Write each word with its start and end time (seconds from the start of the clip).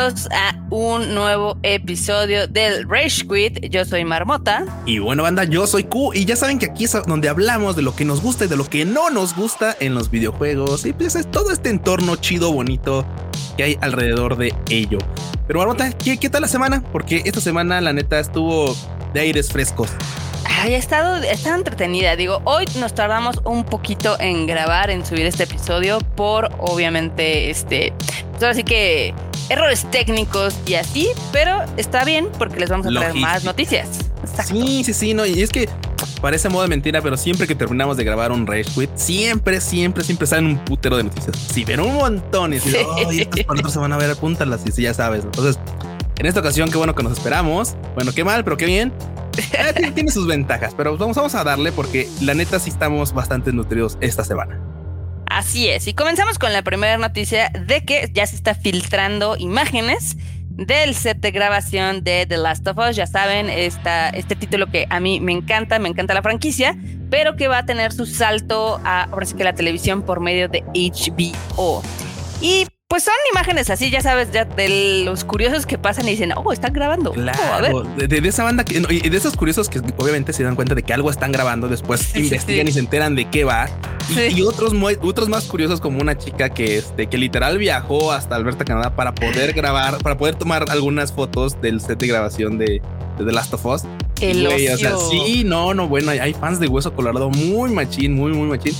bienvenidos 0.00 0.28
a 0.32 0.56
un 0.70 1.14
nuevo 1.14 1.58
episodio 1.62 2.46
del 2.46 2.88
Rage 2.88 3.26
Quit. 3.28 3.70
Yo 3.70 3.84
soy 3.84 4.04
Marmota. 4.04 4.64
Y 4.86 4.98
bueno, 4.98 5.24
banda, 5.24 5.44
yo 5.44 5.66
soy 5.66 5.84
Q. 5.84 6.12
Y 6.14 6.24
ya 6.24 6.36
saben 6.36 6.58
que 6.58 6.66
aquí 6.66 6.84
es 6.84 6.92
donde 7.06 7.28
hablamos 7.28 7.76
de 7.76 7.82
lo 7.82 7.94
que 7.94 8.06
nos 8.06 8.22
gusta 8.22 8.46
y 8.46 8.48
de 8.48 8.56
lo 8.56 8.64
que 8.64 8.86
no 8.86 9.10
nos 9.10 9.36
gusta 9.36 9.76
en 9.78 9.94
los 9.94 10.10
videojuegos. 10.10 10.86
Y 10.86 10.94
pues 10.94 11.16
es 11.16 11.30
todo 11.30 11.50
este 11.50 11.68
entorno 11.68 12.16
chido, 12.16 12.50
bonito 12.52 13.04
que 13.56 13.64
hay 13.64 13.78
alrededor 13.82 14.36
de 14.36 14.54
ello. 14.70 14.98
Pero 15.46 15.58
Marmota, 15.58 15.92
¿qué, 15.92 16.16
qué 16.16 16.30
tal 16.30 16.42
la 16.42 16.48
semana? 16.48 16.82
Porque 16.92 17.22
esta 17.26 17.40
semana, 17.40 17.80
la 17.80 17.92
neta, 17.92 18.20
estuvo 18.20 18.74
de 19.12 19.20
aires 19.20 19.52
frescos. 19.52 19.90
Ay, 20.46 20.74
ha 20.74 20.78
estado, 20.78 21.16
está 21.16 21.54
entretenida. 21.54 22.16
Digo, 22.16 22.40
hoy 22.44 22.64
nos 22.78 22.94
tardamos 22.94 23.40
un 23.44 23.64
poquito 23.64 24.18
en 24.18 24.46
grabar, 24.46 24.90
en 24.90 25.04
subir 25.04 25.26
este 25.26 25.44
episodio, 25.44 25.98
por 26.16 26.50
obviamente, 26.58 27.50
este, 27.50 27.92
pues 28.30 28.42
ahora 28.42 28.54
sí 28.54 28.64
que 28.64 29.14
errores 29.50 29.84
técnicos 29.90 30.54
y 30.64 30.74
así, 30.74 31.08
pero 31.32 31.62
está 31.76 32.04
bien 32.04 32.28
porque 32.38 32.60
les 32.60 32.70
vamos 32.70 32.86
a 32.86 32.90
traer 32.90 33.14
más 33.16 33.44
noticias. 33.44 33.88
Sí, 34.46 34.84
sí, 34.84 34.94
sí, 34.94 35.12
no, 35.12 35.26
y 35.26 35.42
es 35.42 35.50
que 35.50 35.68
parece 36.20 36.48
modo 36.48 36.62
de 36.62 36.68
mentira, 36.68 37.02
pero 37.02 37.16
siempre 37.16 37.46
que 37.46 37.54
terminamos 37.54 37.96
de 37.96 38.04
grabar 38.04 38.32
un 38.32 38.46
Rage 38.46 38.70
Quit, 38.74 38.90
siempre, 38.94 39.60
siempre, 39.60 40.04
siempre 40.04 40.26
salen 40.26 40.46
un 40.46 40.58
putero 40.64 40.96
de 40.96 41.04
noticias. 41.04 41.36
Sí, 41.52 41.64
pero 41.66 41.84
un 41.84 41.94
montón. 41.94 42.54
Y 42.54 42.60
si, 42.60 42.70
sí. 42.70 43.28
estas 43.36 43.72
se 43.72 43.78
van 43.78 43.92
a 43.92 43.96
ver, 43.96 44.10
apúntalas 44.10 44.62
y 44.66 44.72
sí, 44.72 44.82
ya 44.82 44.94
sabes. 44.94 45.24
Entonces, 45.24 45.58
en 46.18 46.26
esta 46.26 46.40
ocasión, 46.40 46.70
qué 46.70 46.78
bueno 46.78 46.94
que 46.94 47.02
nos 47.02 47.12
esperamos. 47.12 47.74
Bueno, 47.94 48.12
qué 48.12 48.24
mal, 48.24 48.44
pero 48.44 48.56
qué 48.56 48.66
bien. 48.66 48.92
Tiene, 49.94 50.10
sus 50.10 50.26
ventajas, 50.26 50.74
pero 50.76 50.96
vamos, 50.96 51.16
vamos 51.16 51.34
a 51.34 51.44
darle 51.44 51.72
porque 51.72 52.08
la 52.20 52.34
neta 52.34 52.58
sí 52.58 52.70
estamos 52.70 53.12
bastante 53.12 53.52
nutridos 53.52 53.96
esta 54.00 54.22
semana. 54.22 54.60
Así 55.40 55.70
es, 55.70 55.88
y 55.88 55.94
comenzamos 55.94 56.38
con 56.38 56.52
la 56.52 56.60
primera 56.60 56.98
noticia 56.98 57.48
de 57.48 57.82
que 57.82 58.10
ya 58.12 58.26
se 58.26 58.36
está 58.36 58.54
filtrando 58.54 59.38
imágenes 59.38 60.18
del 60.50 60.94
set 60.94 61.16
de 61.16 61.30
grabación 61.30 62.04
de 62.04 62.26
The 62.26 62.36
Last 62.36 62.68
of 62.68 62.76
Us. 62.76 62.94
Ya 62.94 63.06
saben, 63.06 63.48
esta, 63.48 64.10
este 64.10 64.36
título 64.36 64.66
que 64.66 64.86
a 64.90 65.00
mí 65.00 65.18
me 65.18 65.32
encanta, 65.32 65.78
me 65.78 65.88
encanta 65.88 66.12
la 66.12 66.20
franquicia, 66.20 66.76
pero 67.08 67.36
que 67.36 67.48
va 67.48 67.56
a 67.56 67.64
tener 67.64 67.92
su 67.92 68.04
salto 68.04 68.82
a 68.84 69.04
ahora 69.04 69.24
sí 69.24 69.34
que 69.34 69.44
la 69.44 69.54
televisión 69.54 70.02
por 70.02 70.20
medio 70.20 70.46
de 70.50 70.62
HBO. 70.74 71.82
Y 72.42 72.66
pues 72.90 73.04
son 73.04 73.14
imágenes 73.32 73.70
así, 73.70 73.88
ya 73.88 74.00
sabes, 74.00 74.32
ya 74.32 74.44
de 74.44 75.04
los 75.04 75.22
curiosos 75.22 75.64
que 75.64 75.78
pasan 75.78 76.08
y 76.08 76.10
dicen, 76.10 76.32
oh, 76.34 76.52
están 76.52 76.72
grabando. 76.72 77.12
Claro, 77.12 77.84
De, 77.84 78.18
esa 78.28 78.42
banda 78.42 78.64
que, 78.64 78.82
y 78.90 79.08
de 79.08 79.16
esos 79.16 79.36
curiosos 79.36 79.68
que 79.68 79.80
obviamente 79.96 80.32
se 80.32 80.42
dan 80.42 80.56
cuenta 80.56 80.74
de 80.74 80.82
que 80.82 80.92
algo 80.92 81.08
están 81.08 81.30
grabando, 81.30 81.68
después 81.68 82.16
investigan 82.16 82.66
y 82.66 82.72
se 82.72 82.80
enteran 82.80 83.14
de 83.14 83.30
qué 83.30 83.44
va. 83.44 83.68
Y, 84.34 84.42
otros, 84.42 84.72
otros 85.02 85.28
más 85.28 85.44
curiosos, 85.44 85.80
como 85.80 86.00
una 86.00 86.18
chica 86.18 86.48
que, 86.48 86.78
este, 86.78 87.06
que 87.06 87.16
literal 87.16 87.58
viajó 87.58 88.10
hasta 88.10 88.34
Alberta, 88.34 88.64
Canadá, 88.64 88.96
para 88.96 89.14
poder 89.14 89.52
grabar, 89.52 89.98
para 89.98 90.18
poder 90.18 90.34
tomar 90.34 90.64
algunas 90.68 91.12
fotos 91.12 91.60
del 91.60 91.80
set 91.80 92.00
de 92.00 92.08
grabación 92.08 92.58
de, 92.58 92.82
de 93.18 93.24
The 93.24 93.30
Last 93.30 93.54
of 93.54 93.66
Us. 93.66 93.82
El 94.20 94.44
o 94.48 94.50
sea, 94.50 94.96
sí, 94.96 95.44
no, 95.44 95.74
no, 95.74 95.86
bueno, 95.86 96.10
hay 96.10 96.34
fans 96.34 96.58
de 96.58 96.66
Hueso 96.66 96.92
Colorado 96.92 97.30
muy 97.30 97.70
machín, 97.70 98.14
muy, 98.14 98.32
muy 98.32 98.48
machín. 98.48 98.74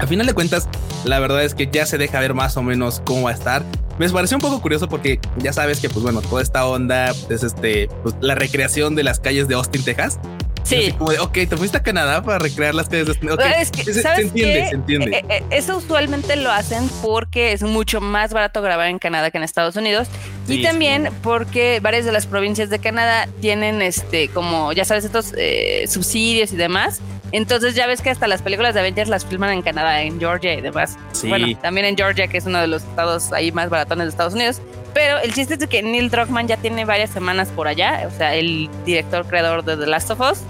A 0.00 0.06
final 0.06 0.26
de 0.26 0.32
cuentas, 0.32 0.66
la 1.04 1.20
verdad 1.20 1.44
es 1.44 1.54
que 1.54 1.68
ya 1.70 1.84
se 1.84 1.98
deja 1.98 2.20
ver 2.20 2.32
más 2.32 2.56
o 2.56 2.62
menos 2.62 3.02
cómo 3.04 3.24
va 3.24 3.30
a 3.30 3.34
estar. 3.34 3.62
Me 3.98 4.08
pareció 4.08 4.38
un 4.38 4.40
poco 4.40 4.62
curioso 4.62 4.88
porque 4.88 5.20
ya 5.36 5.52
sabes 5.52 5.78
que, 5.80 5.90
pues 5.90 6.02
bueno, 6.02 6.22
toda 6.22 6.42
esta 6.42 6.64
onda 6.66 7.12
es 7.28 7.42
este, 7.42 7.88
pues, 8.02 8.14
la 8.22 8.34
recreación 8.34 8.96
de 8.96 9.02
las 9.02 9.20
calles 9.20 9.46
de 9.46 9.56
Austin, 9.56 9.84
Texas. 9.84 10.18
Sí. 10.62 10.92
como 10.96 11.10
de, 11.10 11.18
ok, 11.18 11.32
te 11.32 11.56
fuiste 11.56 11.78
a 11.78 11.82
Canadá 11.82 12.22
para 12.22 12.38
recrear 12.38 12.74
las 12.74 12.88
calles 12.88 13.06
de 13.06 13.10
Austin. 13.12 13.30
Okay. 13.30 13.52
Es 13.58 13.70
que, 13.70 13.84
se, 13.84 14.00
¿sabes 14.00 14.26
entiende, 14.26 14.68
se 14.68 14.74
entiende. 14.74 15.18
Eh, 15.18 15.24
eh, 15.28 15.42
eso 15.50 15.76
usualmente 15.76 16.36
lo 16.36 16.50
hacen 16.50 16.88
porque 17.02 17.52
es 17.52 17.62
mucho 17.62 18.00
más 18.00 18.32
barato 18.32 18.62
grabar 18.62 18.86
en 18.86 18.98
Canadá 18.98 19.30
que 19.30 19.36
en 19.36 19.44
Estados 19.44 19.76
Unidos. 19.76 20.08
y 20.48 20.62
también 20.62 21.10
porque 21.22 21.80
varias 21.80 22.06
de 22.06 22.12
las 22.12 22.26
provincias 22.26 22.70
de 22.70 22.78
Canadá 22.78 23.28
tienen, 23.40 23.82
este, 23.82 24.28
como, 24.28 24.72
ya 24.72 24.86
sabes, 24.86 25.04
estos 25.04 25.34
eh, 25.36 25.84
subsidios 25.88 26.52
y 26.52 26.56
demás 26.56 27.00
entonces 27.32 27.74
ya 27.74 27.86
ves 27.86 28.02
que 28.02 28.10
hasta 28.10 28.26
las 28.26 28.42
películas 28.42 28.74
de 28.74 28.80
Avengers 28.80 29.08
las 29.08 29.24
filman 29.24 29.50
en 29.50 29.62
Canadá, 29.62 30.02
en 30.02 30.18
Georgia 30.18 30.54
y 30.54 30.60
demás. 30.60 30.98
Bueno, 31.24 31.46
también 31.60 31.86
en 31.86 31.96
Georgia, 31.96 32.28
que 32.28 32.38
es 32.38 32.46
uno 32.46 32.60
de 32.60 32.66
los 32.66 32.82
estados 32.82 33.32
ahí 33.32 33.52
más 33.52 33.70
baratones 33.70 34.06
de 34.06 34.10
Estados 34.10 34.34
Unidos. 34.34 34.60
Pero 34.94 35.18
el 35.18 35.32
chiste 35.32 35.54
es 35.54 35.66
que 35.66 35.82
Neil 35.82 36.10
Druckmann 36.10 36.48
ya 36.48 36.56
tiene 36.56 36.84
varias 36.84 37.10
semanas 37.10 37.48
por 37.48 37.68
allá, 37.68 38.08
o 38.12 38.16
sea, 38.16 38.34
el 38.34 38.68
director 38.84 39.24
creador 39.26 39.64
de 39.64 39.76
The 39.76 39.86
Last 39.86 40.10
of 40.10 40.20
Us. 40.20 40.40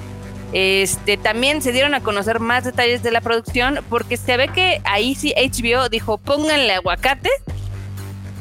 Este, 0.52 1.16
también 1.16 1.62
se 1.62 1.70
dieron 1.72 1.94
a 1.94 2.00
conocer 2.00 2.40
más 2.40 2.64
detalles 2.64 3.02
de 3.02 3.12
la 3.12 3.20
producción 3.20 3.80
porque 3.88 4.16
se 4.16 4.36
ve 4.36 4.48
que 4.48 4.80
ahí 4.84 5.14
sí 5.14 5.32
HBO 5.36 5.88
dijo 5.88 6.18
pónganle 6.18 6.72
aguacate 6.72 7.30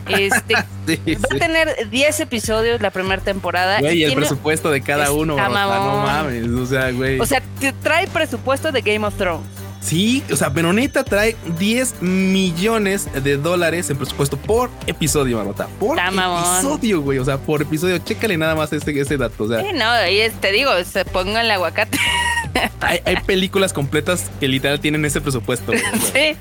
este, 0.09 0.53
va 0.56 1.36
a 1.36 1.40
tener 1.40 1.90
10 1.90 2.20
episodios 2.20 2.81
la 2.81 2.92
primera 2.92 3.22
temporada. 3.22 3.81
y, 3.94 4.03
el 4.03 4.14
presupuesto 4.14 4.72
de 4.72 4.81
cada 4.81 5.12
uno. 5.12 5.36
no 5.36 5.50
mames. 5.50 6.47
O 6.47 6.66
sea, 6.66 6.92
güey. 6.92 7.20
O 7.20 7.25
sea, 7.25 7.42
trae 7.84 8.08
presupuesto 8.08 8.72
de 8.72 8.81
Game 8.81 9.06
of 9.06 9.16
Thrones. 9.16 9.46
Sí, 9.81 10.24
o 10.31 10.36
sea, 10.36 10.50
Benonita 10.50 11.03
trae 11.03 11.36
10 11.58 12.02
millones 12.02 13.08
de 13.24 13.38
dólares 13.38 13.90
en 13.90 13.97
presupuesto 13.97 14.38
por 14.38 14.70
episodio, 14.88 15.38
Marmota. 15.38 15.68
Por 15.80 15.97
episodio, 15.97 17.02
güey. 17.02 17.18
O 17.18 17.26
sea, 17.26 17.38
por 17.38 17.62
episodio. 17.62 17.97
Chécale 18.00 18.38
nada 18.38 18.56
más 18.56 18.74
ese, 18.74 19.00
ese 19.00 19.18
dato. 19.18 19.46
O 19.46 19.47
sea, 19.47 19.62
sí, 19.62 19.68
no, 19.74 19.90
ahí 19.90 20.30
te 20.41 20.52
digo, 20.52 20.72
se 20.84 21.06
pongan 21.06 21.46
el 21.46 21.52
aguacate. 21.52 21.97
Hay, 22.81 23.00
hay, 23.06 23.18
películas 23.18 23.74
completas 23.74 24.30
que 24.40 24.47
literal 24.47 24.80
tienen 24.80 25.06
ese 25.06 25.22
presupuesto. 25.22 25.72
sí. 26.14 26.36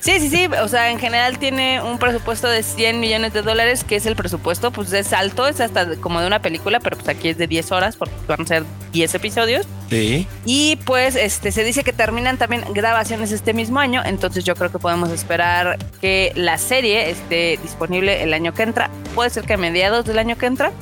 Sí, 0.00 0.20
sí, 0.20 0.28
sí. 0.28 0.46
O 0.62 0.68
sea, 0.68 0.90
en 0.90 0.98
general 0.98 1.38
tiene 1.38 1.82
un 1.82 1.98
presupuesto 1.98 2.48
de 2.48 2.62
100 2.62 3.00
millones 3.00 3.32
de 3.32 3.42
dólares, 3.42 3.84
que 3.84 3.96
es 3.96 4.06
el 4.06 4.16
presupuesto, 4.16 4.70
pues 4.70 4.92
es 4.92 5.12
alto, 5.12 5.46
es 5.48 5.60
hasta 5.60 5.96
como 5.96 6.20
de 6.20 6.26
una 6.26 6.40
película, 6.40 6.80
pero 6.80 6.96
pues 6.96 7.08
aquí 7.08 7.28
es 7.28 7.38
de 7.38 7.46
10 7.46 7.72
horas, 7.72 7.96
porque 7.96 8.14
van 8.26 8.42
a 8.42 8.46
ser 8.46 8.64
10 8.92 9.14
episodios. 9.14 9.66
Sí. 9.90 10.26
Y 10.44 10.76
pues 10.84 11.16
este 11.16 11.50
se 11.52 11.64
dice 11.64 11.82
que 11.82 11.92
terminan 11.92 12.38
también 12.38 12.64
grabaciones 12.72 13.32
este 13.32 13.52
mismo 13.54 13.80
año, 13.80 14.02
entonces 14.04 14.44
yo 14.44 14.54
creo 14.54 14.70
que 14.70 14.78
podemos 14.78 15.10
esperar 15.10 15.78
que 16.00 16.32
la 16.36 16.58
serie 16.58 17.10
esté 17.10 17.58
disponible 17.62 18.22
el 18.22 18.34
año 18.34 18.54
que 18.54 18.62
entra. 18.62 18.90
Puede 19.14 19.30
ser 19.30 19.44
que 19.44 19.54
a 19.54 19.56
mediados 19.56 20.04
del 20.04 20.18
año 20.18 20.36
que 20.36 20.46
entra, 20.46 20.72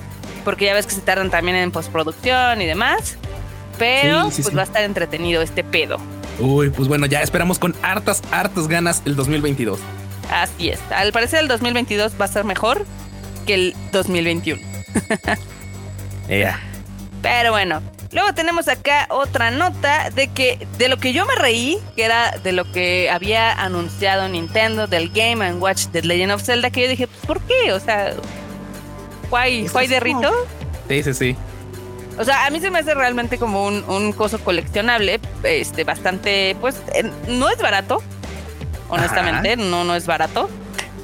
porque 0.44 0.66
ya 0.66 0.74
ves 0.74 0.86
que 0.86 0.94
se 0.94 1.00
tardan 1.00 1.30
también 1.30 1.56
en 1.56 1.72
postproducción 1.72 2.60
y 2.60 2.66
demás. 2.66 3.16
Pero 3.78 4.30
pues 4.30 4.56
va 4.56 4.62
a 4.62 4.64
estar 4.64 4.82
entretenido 4.84 5.42
este 5.42 5.62
pedo. 5.62 5.98
Uy, 6.38 6.70
pues 6.70 6.88
bueno, 6.88 7.06
ya 7.06 7.22
esperamos 7.22 7.58
con 7.58 7.74
hartas, 7.82 8.22
hartas 8.30 8.68
ganas 8.68 9.02
el 9.04 9.16
2022. 9.16 9.78
Así 10.30 10.68
es. 10.68 10.80
Al 10.90 11.12
parecer 11.12 11.40
el 11.40 11.48
2022 11.48 12.14
va 12.20 12.26
a 12.26 12.28
ser 12.28 12.44
mejor 12.44 12.84
que 13.46 13.54
el 13.54 13.74
2021. 13.92 14.60
Ya. 16.28 16.58
Pero 17.22 17.52
bueno, 17.52 17.82
luego 18.12 18.34
tenemos 18.34 18.68
acá 18.68 19.06
otra 19.10 19.50
nota 19.50 20.10
de 20.10 20.28
que 20.28 20.66
de 20.76 20.88
lo 20.88 20.96
que 20.96 21.12
yo 21.12 21.24
me 21.24 21.34
reí, 21.36 21.78
que 21.94 22.04
era 22.04 22.32
de 22.42 22.52
lo 22.52 22.70
que 22.72 23.10
había 23.10 23.52
anunciado 23.52 24.28
Nintendo 24.28 24.86
del 24.86 25.10
Game 25.10 25.44
and 25.46 25.62
Watch 25.62 25.86
The 25.92 26.02
Legend 26.02 26.32
of 26.32 26.42
Zelda, 26.42 26.70
que 26.70 26.82
yo 26.82 26.88
dije, 26.88 27.06
pues, 27.06 27.26
¿por 27.26 27.40
qué? 27.42 27.72
O 27.72 27.80
sea, 27.80 28.14
¿cuál, 29.30 29.88
de 29.88 30.00
Rito? 30.00 30.32
Sí, 30.88 31.02
sí, 31.02 31.14
sí. 31.14 31.36
O 32.18 32.24
sea, 32.24 32.46
a 32.46 32.50
mí 32.50 32.60
se 32.60 32.70
me 32.70 32.78
hace 32.78 32.94
realmente 32.94 33.38
como 33.38 33.66
un, 33.66 33.84
un 33.88 34.12
coso 34.12 34.38
coleccionable, 34.38 35.20
este, 35.42 35.84
bastante, 35.84 36.56
pues, 36.60 36.76
no 37.28 37.50
es 37.50 37.58
barato, 37.58 38.02
honestamente, 38.88 39.56
no, 39.56 39.84
no 39.84 39.94
es 39.94 40.06
barato, 40.06 40.48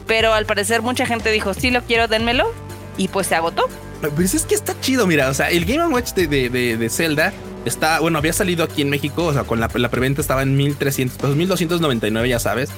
pero 0.07 0.33
al 0.33 0.47
parecer 0.47 0.83
mucha 0.83 1.07
gente 1.07 1.31
dijo, 1.31 1.53
sí 1.55 1.71
lo 1.71 1.83
quiero, 1.83 2.09
denmelo, 2.09 2.53
y 2.97 3.09
pues 3.09 3.27
se 3.27 3.35
agotó. 3.35 3.69
Pues 4.17 4.35
es 4.35 4.45
que 4.45 4.55
está 4.55 4.79
chido, 4.81 5.07
mira, 5.07 5.29
o 5.29 5.35
sea, 5.35 5.51
el 5.51 5.65
Game 5.65 5.87
Watch 5.87 6.13
de, 6.15 6.27
de, 6.27 6.77
de, 6.77 6.91
Zelda 6.91 7.33
está, 7.65 8.01
bueno, 8.01 8.19
había 8.19 8.33
salido 8.33 8.65
aquí 8.65 8.83
en 8.83 8.91
México, 8.91 9.25
o 9.25 9.33
sea, 9.33 9.45
con 9.45 9.61
la, 9.61 9.71
la 9.73 9.91
preventa 9.91 10.21
estaba 10.21 10.43
en 10.43 10.57
1300 10.57 11.19
pesos, 11.19 11.37
1299, 11.37 12.29
ya 12.29 12.39
sabes. 12.39 12.71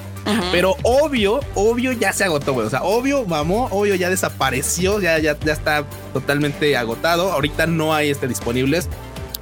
Pero 0.52 0.76
obvio, 0.82 1.40
obvio 1.54 1.92
ya 1.92 2.12
se 2.12 2.24
agotó, 2.24 2.52
güey. 2.54 2.66
O 2.66 2.70
sea, 2.70 2.82
obvio, 2.82 3.24
mamó, 3.24 3.68
obvio 3.70 3.94
ya 3.94 4.08
desapareció, 4.08 5.00
ya, 5.00 5.18
ya, 5.18 5.38
ya 5.38 5.52
está 5.52 5.84
totalmente 6.12 6.76
agotado. 6.76 7.32
Ahorita 7.32 7.66
no 7.66 7.94
hay 7.94 8.10
este 8.10 8.26
disponibles. 8.26 8.88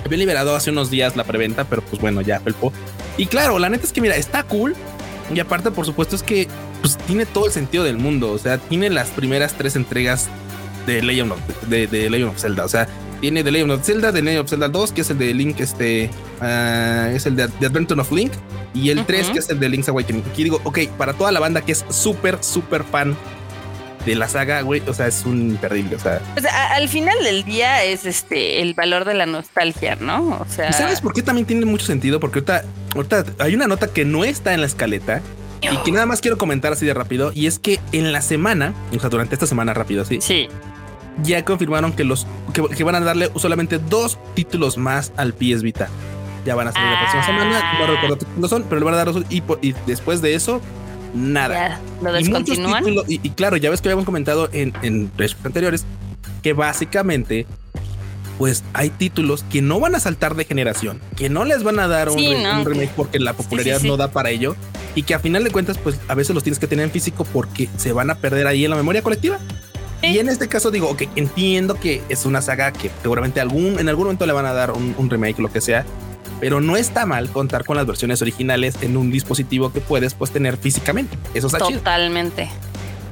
Había 0.04 0.18
liberado 0.18 0.56
hace 0.56 0.70
unos 0.70 0.90
días 0.90 1.16
la 1.16 1.24
preventa, 1.24 1.64
pero 1.64 1.82
pues 1.82 2.00
bueno, 2.00 2.20
ya 2.20 2.40
felpó. 2.40 2.72
Y 3.16 3.26
claro, 3.26 3.58
la 3.58 3.68
neta 3.68 3.84
es 3.84 3.92
que 3.92 4.00
mira, 4.00 4.16
está 4.16 4.42
cool. 4.42 4.74
Y 5.32 5.38
aparte, 5.38 5.70
por 5.70 5.86
supuesto, 5.86 6.16
es 6.16 6.22
que 6.22 6.48
pues, 6.80 6.98
tiene 6.98 7.26
todo 7.26 7.46
el 7.46 7.52
sentido 7.52 7.84
del 7.84 7.98
mundo. 7.98 8.32
O 8.32 8.38
sea, 8.38 8.58
tiene 8.58 8.90
las 8.90 9.10
primeras 9.10 9.54
tres 9.54 9.76
entregas 9.76 10.28
de 10.86 11.02
Legend 11.02 11.32
of, 11.32 11.40
de, 11.68 11.86
de 11.86 12.10
Legend 12.10 12.30
of 12.30 12.40
Zelda. 12.40 12.64
O 12.64 12.68
sea, 12.68 12.88
tiene 13.22 13.44
The 13.44 13.52
Legend 13.52 13.70
of 13.70 13.86
Zelda, 13.86 14.12
The 14.12 14.20
Legend 14.20 14.40
of 14.40 14.50
Zelda 14.50 14.68
2, 14.68 14.92
que 14.92 15.00
es 15.02 15.10
el 15.10 15.18
de 15.18 15.32
Link, 15.32 15.60
este, 15.60 16.10
uh, 16.40 17.14
es 17.14 17.24
el 17.24 17.36
de 17.36 17.46
The 17.46 17.66
Adventure 17.66 18.00
of 18.00 18.10
Link, 18.10 18.32
y 18.74 18.90
el 18.90 19.06
3, 19.06 19.30
que 19.30 19.38
es 19.38 19.48
el 19.48 19.60
de 19.60 19.68
Link's 19.68 19.88
Awakening. 19.88 20.24
Aquí 20.28 20.42
digo, 20.42 20.60
ok, 20.64 20.80
para 20.98 21.12
toda 21.14 21.30
la 21.30 21.38
banda 21.38 21.60
que 21.60 21.70
es 21.70 21.84
súper, 21.88 22.42
súper 22.42 22.82
fan 22.82 23.16
de 24.04 24.16
la 24.16 24.26
saga, 24.26 24.60
güey, 24.62 24.82
o 24.88 24.92
sea, 24.92 25.06
es 25.06 25.24
un 25.24 25.50
imperdible, 25.50 25.94
o 25.94 26.00
sea. 26.00 26.20
al 26.74 26.88
final 26.88 27.16
del 27.22 27.44
día 27.44 27.84
es 27.84 28.06
este 28.06 28.60
el 28.60 28.74
valor 28.74 29.04
de 29.04 29.14
la 29.14 29.26
nostalgia, 29.26 29.94
¿no? 29.94 30.40
O 30.40 30.46
sea. 30.48 30.70
¿Y 30.70 30.72
sabes 30.72 31.00
por 31.00 31.12
qué 31.12 31.22
también 31.22 31.46
tiene 31.46 31.64
mucho 31.64 31.86
sentido? 31.86 32.18
Porque 32.18 32.40
ahorita, 32.40 32.64
ahorita 32.96 33.24
hay 33.38 33.54
una 33.54 33.68
nota 33.68 33.86
que 33.86 34.04
no 34.04 34.24
está 34.24 34.52
en 34.52 34.62
la 34.62 34.66
escaleta, 34.66 35.22
Y 35.60 35.76
que 35.84 35.92
nada 35.92 36.06
más 36.06 36.20
quiero 36.20 36.38
comentar 36.38 36.72
así 36.72 36.84
de 36.84 36.92
rápido. 36.92 37.30
Y 37.32 37.46
es 37.46 37.60
que 37.60 37.78
en 37.92 38.10
la 38.10 38.20
semana, 38.20 38.74
o 38.92 38.98
sea, 38.98 39.10
durante 39.10 39.36
esta 39.36 39.46
semana 39.46 39.72
rápido, 39.74 40.04
sí. 40.04 40.18
Sí. 40.20 40.48
Ya 41.22 41.44
confirmaron 41.44 41.92
que 41.92 42.04
los 42.04 42.26
que, 42.52 42.84
van 42.84 42.94
a 42.94 43.00
darle 43.00 43.30
solamente 43.36 43.78
dos 43.78 44.18
títulos 44.34 44.78
más 44.78 45.12
al 45.16 45.34
PS 45.34 45.62
Vita. 45.62 45.88
Ya 46.44 46.54
van 46.54 46.68
a 46.68 46.72
salir 46.72 46.90
la 46.90 46.98
próxima 47.00 47.26
semana. 47.26 47.78
No 47.78 47.86
recuerdo 47.86 48.18
qué 48.18 48.24
títulos 48.24 48.50
son, 48.50 48.64
pero 48.64 48.80
le 48.80 48.84
van 48.84 48.94
a 48.94 48.96
dar 48.96 49.12
dos. 49.12 49.24
Y, 49.30 49.42
y 49.60 49.74
después 49.86 50.22
de 50.22 50.34
eso, 50.34 50.60
nada. 51.14 51.80
lo 52.02 52.12
descontinúan. 52.12 52.84
Y, 53.08 53.30
claro, 53.30 53.56
ya 53.56 53.70
ves 53.70 53.80
que 53.80 53.88
habíamos 53.88 54.06
comentado 54.06 54.48
en, 54.52 54.72
en 54.82 55.10
anteriores 55.44 55.84
que 56.42 56.52
básicamente 56.52 57.46
pues 58.38 58.64
hay 58.72 58.90
títulos 58.90 59.44
que 59.44 59.62
no 59.62 59.78
van 59.78 59.94
a 59.94 60.00
saltar 60.00 60.34
de 60.34 60.44
generación, 60.44 61.00
que 61.16 61.28
no 61.28 61.44
les 61.44 61.62
van 61.62 61.78
a 61.78 61.86
dar 61.86 62.08
un, 62.08 62.18
remake 62.18 62.90
porque 62.96 63.20
la 63.20 63.34
popularidad 63.34 63.80
no 63.82 63.96
da 63.96 64.10
para 64.10 64.30
ello 64.30 64.56
y 64.94 65.04
que 65.04 65.14
a 65.14 65.20
final 65.20 65.44
de 65.44 65.50
cuentas, 65.50 65.78
pues 65.78 66.00
a 66.08 66.14
veces 66.14 66.34
los 66.34 66.42
tienes 66.42 66.58
que 66.58 66.66
tener 66.66 66.84
en 66.84 66.90
físico 66.90 67.24
porque 67.32 67.68
se 67.76 67.92
van 67.92 68.10
a 68.10 68.16
perder 68.16 68.46
ahí 68.46 68.64
en 68.64 68.70
la 68.70 68.76
memoria 68.76 69.02
colectiva. 69.02 69.38
Y 70.02 70.18
en 70.18 70.28
este 70.28 70.48
caso 70.48 70.70
digo, 70.70 70.90
ok, 70.90 71.02
entiendo 71.16 71.74
que 71.74 72.02
es 72.08 72.26
una 72.26 72.42
saga 72.42 72.72
que 72.72 72.90
seguramente 73.02 73.40
algún, 73.40 73.78
en 73.78 73.88
algún 73.88 74.04
momento 74.04 74.26
le 74.26 74.32
van 74.32 74.46
a 74.46 74.52
dar 74.52 74.72
un, 74.72 74.94
un 74.98 75.08
remake, 75.08 75.38
lo 75.38 75.50
que 75.50 75.60
sea, 75.60 75.84
pero 76.40 76.60
no 76.60 76.76
está 76.76 77.06
mal 77.06 77.30
contar 77.30 77.64
con 77.64 77.76
las 77.76 77.86
versiones 77.86 78.20
originales 78.20 78.74
en 78.80 78.96
un 78.96 79.12
dispositivo 79.12 79.72
que 79.72 79.80
puedes 79.80 80.14
pues 80.14 80.32
tener 80.32 80.56
físicamente. 80.56 81.16
Eso 81.34 81.46
está 81.46 81.58
Totalmente. 81.58 82.50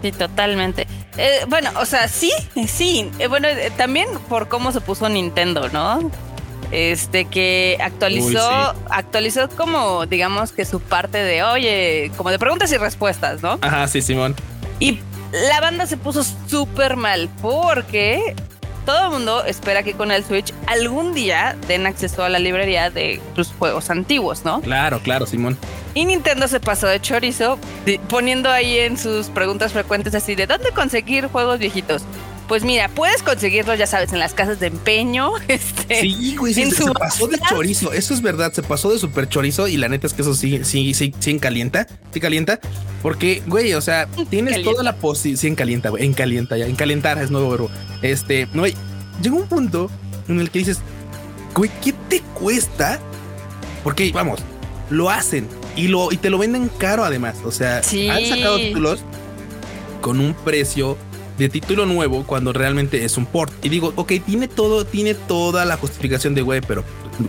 Sí, 0.03 0.11
totalmente. 0.11 0.89
Eh, 1.17 1.45
bueno, 1.49 1.71
o 1.77 1.85
sea, 1.85 2.09
sí, 2.09 2.33
sí. 2.67 3.09
Eh, 3.21 3.29
bueno, 3.29 3.47
eh, 3.47 3.71
también 3.77 4.09
por 4.29 4.49
cómo 4.49 4.73
se 4.73 4.81
puso 4.81 5.09
Nintendo, 5.09 5.69
¿no? 5.69 6.11
Este 6.73 7.27
que 7.27 7.79
actualizó, 7.81 8.49
actualizó 8.89 9.49
como, 9.51 10.07
digamos 10.07 10.53
que 10.53 10.65
su 10.65 10.81
parte 10.81 11.19
de, 11.19 11.43
oye, 11.43 12.11
como 12.17 12.31
de 12.31 12.39
preguntas 12.39 12.73
y 12.73 12.79
respuestas, 12.79 13.43
¿no? 13.43 13.59
Ajá, 13.61 13.87
sí, 13.87 14.03
Simón. 14.03 14.35
Y 14.79 15.01
la 15.33 15.61
banda 15.61 15.87
se 15.87 15.97
puso 15.97 16.25
súper 16.25 16.97
mal 16.97 17.29
porque 17.41 18.35
todo 18.87 19.05
el 19.05 19.11
mundo 19.11 19.45
espera 19.45 19.83
que 19.83 19.93
con 19.93 20.11
el 20.11 20.25
Switch 20.25 20.53
algún 20.67 21.15
día 21.15 21.57
den 21.69 21.87
acceso 21.87 22.25
a 22.25 22.29
la 22.29 22.39
librería 22.39 22.91
de 22.91 23.21
sus 23.37 23.53
juegos 23.53 23.91
antiguos, 23.91 24.45
¿no? 24.45 24.61
Claro, 24.61 25.01
claro, 25.01 25.27
Simón. 25.27 25.57
Y 25.95 26.05
Nintendo 26.05 26.49
se 26.49 26.61
pasó 26.61 26.87
de 26.87 27.01
chorizo 27.01 27.59
poniendo 28.09 28.51
ahí 28.51 28.79
en 28.79 28.97
sus 28.97 29.27
preguntas 29.27 29.73
frecuentes 29.73 30.15
así 30.15 30.35
de 30.35 30.47
¿dónde 30.47 30.71
conseguir 30.73 31.27
juegos 31.29 31.59
viejitos? 31.59 32.03
Pues 32.51 32.65
mira, 32.65 32.89
puedes 32.89 33.23
conseguirlos, 33.23 33.79
ya 33.79 33.87
sabes, 33.87 34.13
en 34.13 34.19
las 34.19 34.35
casas 34.35 34.59
de 34.59 34.67
empeño. 34.67 35.31
Este, 35.47 36.01
sí, 36.01 36.35
güey, 36.37 36.53
se, 36.53 36.85
pasó 36.93 37.29
de 37.29 37.39
chorizo. 37.39 37.93
Eso 37.93 38.13
es 38.13 38.23
verdad, 38.23 38.53
se 38.53 38.65
pasó 38.65 38.91
de 38.91 38.99
super 38.99 39.29
chorizo 39.29 39.69
y 39.69 39.77
la 39.77 39.89
neta 39.89 40.09
es 40.09 40.15
que 40.15 40.23
eso 40.23 40.35
sí, 40.35 40.65
sí, 40.65 40.93
sí, 40.93 41.15
sí 41.17 41.39
calienta, 41.39 41.87
sí 42.13 42.19
calienta. 42.19 42.59
Porque, 43.03 43.41
güey, 43.47 43.75
o 43.75 43.81
sea, 43.81 44.09
tienes 44.31 44.65
toda 44.65 44.83
la 44.83 44.97
posibilidad. 44.97 45.41
Sí, 45.41 45.47
en 45.47 45.55
calienta, 45.55 45.91
güey, 45.91 46.05
en 46.05 46.13
calienta 46.13 46.59
ya, 46.59 46.67
en 46.67 46.75
calentar 46.75 47.23
es 47.23 47.31
nuevo 47.31 47.51
verbo. 47.51 47.71
Este, 48.03 48.49
güey, 48.53 48.75
llega 49.23 49.37
un 49.37 49.47
punto 49.47 49.89
en 50.27 50.41
el 50.41 50.51
que 50.51 50.59
dices, 50.59 50.81
güey, 51.55 51.71
¿qué 51.81 51.93
te 52.09 52.21
cuesta? 52.35 52.99
Porque, 53.85 54.11
vamos, 54.11 54.41
lo 54.89 55.09
hacen 55.09 55.47
y, 55.77 55.87
lo, 55.87 56.11
y 56.11 56.17
te 56.17 56.31
lo 56.31 56.39
venden 56.39 56.69
caro 56.79 57.05
además. 57.05 57.37
O 57.45 57.53
sea, 57.53 57.77
han 57.77 58.27
sacado 58.27 58.57
títulos 58.57 59.05
con 60.01 60.19
un 60.19 60.35
precio 60.35 60.99
de 61.41 61.49
título 61.49 61.87
nuevo 61.87 62.25
cuando 62.25 62.53
realmente 62.53 63.05
es 63.05 63.17
un 63.17 63.25
port. 63.27 63.53
Y 63.65 63.71
digo, 63.71 63.93
ok, 63.97 64.13
tiene 64.25 64.47
todo, 64.47 64.85
tiene 64.85 65.15
toda 65.15 65.65
la 65.65 65.77
justificación 65.77 66.35
de 66.35 66.43
güey, 66.43 66.61
pero 66.61 66.85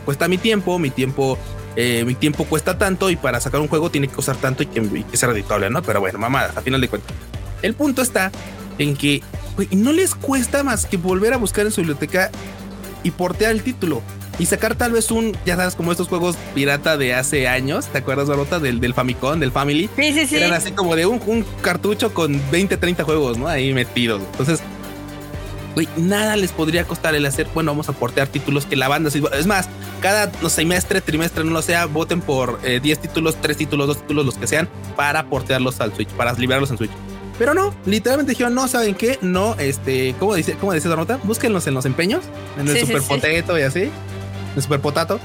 cuesta 0.06 0.28
mi 0.28 0.38
tiempo, 0.38 0.78
mi 0.78 0.90
tiempo, 0.90 1.38
eh, 1.78 2.04
mi 2.06 2.14
tiempo 2.14 2.44
cuesta 2.44 2.78
tanto 2.78 3.10
y 3.10 3.16
para 3.16 3.40
sacar 3.40 3.62
un 3.62 3.70
juego 3.70 3.90
tiene 3.90 4.10
que 4.10 4.14
costar 4.14 4.36
tanto 4.36 4.64
y 4.64 4.66
que, 4.68 4.82
y 4.82 5.18
ser 5.18 5.30
editable, 5.30 5.70
¿no? 5.70 5.82
Pero 5.82 6.02
bueno, 6.02 6.20
mamada, 6.20 6.54
a 6.56 6.62
final 6.62 6.82
de 6.82 6.90
cuentas. 6.90 7.16
El 7.62 7.74
punto 7.74 8.02
está 8.02 8.32
en 8.78 8.98
que 8.98 9.24
no 9.72 9.94
les 9.94 10.14
cuesta 10.14 10.64
más 10.64 10.86
que 10.86 10.98
volver 10.98 11.34
a 11.34 11.38
buscar 11.38 11.66
en 11.66 11.72
su 11.72 11.80
biblioteca 11.82 12.32
y 13.04 13.12
portear 13.12 13.52
el 13.52 13.64
título 13.64 14.02
y 14.40 14.46
sacar 14.46 14.76
tal 14.76 14.92
vez 14.92 15.12
un, 15.12 15.38
ya 15.46 15.56
sabes, 15.56 15.76
como 15.76 15.92
estos 15.92 16.08
juegos 16.08 16.36
pirata 16.56 16.98
de 16.98 17.14
hace 17.14 17.48
años, 17.48 17.88
¿te 17.88 18.00
acuerdas, 18.00 18.28
Barbota? 18.28 18.60
Del, 18.60 18.80
del 18.80 18.94
Famicom, 18.94 19.40
del 19.40 19.52
Family. 19.52 19.90
Sí, 19.96 20.14
sí, 20.14 20.26
sí. 20.26 20.38
Eran 20.38 20.54
así 20.54 20.72
como 20.72 20.96
de 20.96 21.06
un, 21.06 21.22
un 21.28 21.46
cartucho 21.62 22.14
con 22.14 22.42
20, 22.52 22.78
30 22.78 23.04
juegos, 23.04 23.38
¿no? 23.38 23.48
Ahí 23.48 23.74
metidos. 23.74 24.22
Entonces, 24.32 24.62
güey, 25.76 25.88
nada 25.98 26.36
les 26.38 26.52
podría 26.52 26.86
costar 26.86 27.14
el 27.16 27.26
hacer, 27.26 27.48
bueno, 27.54 27.72
vamos 27.72 27.90
a 27.90 27.94
portear 27.94 28.28
títulos 28.28 28.66
que 28.66 28.76
la 28.76 28.88
banda, 28.88 29.10
es 29.10 29.48
más, 29.48 29.70
cada 30.02 30.32
no, 30.42 30.50
semestre, 30.50 31.02
trimestre, 31.02 31.44
no 31.44 31.52
lo 31.52 31.62
sea, 31.62 31.86
voten 31.86 32.22
por 32.22 32.62
10 32.62 32.84
eh, 32.84 33.02
títulos, 33.02 33.38
3 33.42 33.58
títulos, 33.58 33.88
2 33.88 34.02
títulos, 34.02 34.26
los 34.26 34.38
que 34.38 34.48
sean, 34.48 34.68
para 34.96 35.28
portearlos 35.28 35.80
al 35.82 35.94
Switch, 35.94 36.10
para 36.10 36.34
liberarlos 36.34 36.72
en 36.72 36.78
Switch. 36.78 36.92
Pero 37.42 37.56
no, 37.56 37.74
literalmente 37.88 38.34
dijeron, 38.34 38.54
no, 38.54 38.68
¿saben 38.68 38.94
qué? 38.94 39.18
No, 39.24 39.56
este, 39.58 40.14
¿cómo 40.20 40.36
dice, 40.36 40.54
cómo 40.60 40.74
dice 40.74 40.88
la 40.90 40.96
nota? 40.96 41.20
Búsquenlos 41.24 41.66
en 41.66 41.74
los 41.74 41.88
empeños, 41.88 42.24
en 42.60 42.68
el 42.68 42.80
Super 42.82 43.02
Potato 43.02 43.58
y 43.58 43.64
así 43.64 43.90
de 44.56 44.62
Super 44.62 44.80
Potato. 44.80 45.20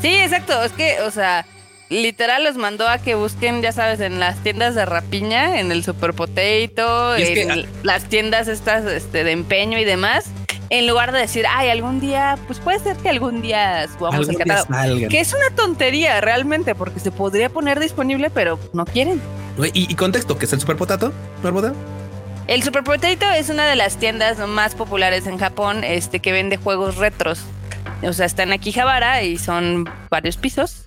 Sí, 0.00 0.14
exacto. 0.14 0.62
Es 0.62 0.70
que, 0.70 1.00
o 1.00 1.10
sea, 1.10 1.44
literal 1.88 2.44
los 2.44 2.56
mandó 2.56 2.86
a 2.86 2.98
que 2.98 3.16
busquen, 3.16 3.62
ya 3.62 3.72
sabes, 3.72 3.98
en 3.98 4.20
las 4.20 4.40
tiendas 4.44 4.76
de 4.76 4.86
rapiña, 4.86 5.58
en 5.58 5.72
el 5.72 5.82
Super 5.82 6.14
Potato, 6.14 7.16
en 7.16 7.66
las 7.82 8.04
tiendas 8.04 8.46
estas 8.46 8.84
este, 8.84 9.24
de 9.24 9.32
empeño 9.32 9.76
y 9.76 9.84
demás. 9.84 10.26
En 10.70 10.86
lugar 10.86 11.10
de 11.10 11.18
decir, 11.18 11.46
ay, 11.50 11.68
algún 11.70 11.98
día, 11.98 12.38
pues 12.46 12.60
puede 12.60 12.78
ser 12.78 12.96
que 12.96 13.08
algún 13.08 13.42
día 13.42 13.88
subamos 13.88 14.28
el 14.28 14.36
catálogo. 14.36 15.08
Que 15.08 15.18
es 15.18 15.32
una 15.32 15.56
tontería 15.56 16.20
realmente, 16.20 16.76
porque 16.76 17.00
se 17.00 17.10
podría 17.10 17.48
poner 17.48 17.80
disponible, 17.80 18.30
pero 18.30 18.60
no 18.72 18.84
quieren. 18.84 19.20
¿Y, 19.74 19.94
contexto? 19.96 20.38
¿Qué 20.38 20.44
es 20.44 20.52
el 20.52 20.60
Super 20.60 20.76
Potato? 20.76 21.12
El 22.46 22.62
Super 22.62 22.84
Potato 22.84 23.28
es 23.30 23.50
una 23.50 23.66
de 23.66 23.74
las 23.74 23.96
tiendas 23.96 24.38
más 24.46 24.74
populares 24.74 25.26
en 25.26 25.38
Japón, 25.38 25.82
este, 25.82 26.20
que 26.20 26.32
vende 26.32 26.56
juegos 26.56 26.96
retros. 26.96 27.40
O 28.02 28.12
sea, 28.12 28.26
está 28.26 28.44
en 28.44 28.52
Akihabara 28.52 29.22
y 29.22 29.36
son 29.36 29.88
varios 30.10 30.36
pisos 30.36 30.82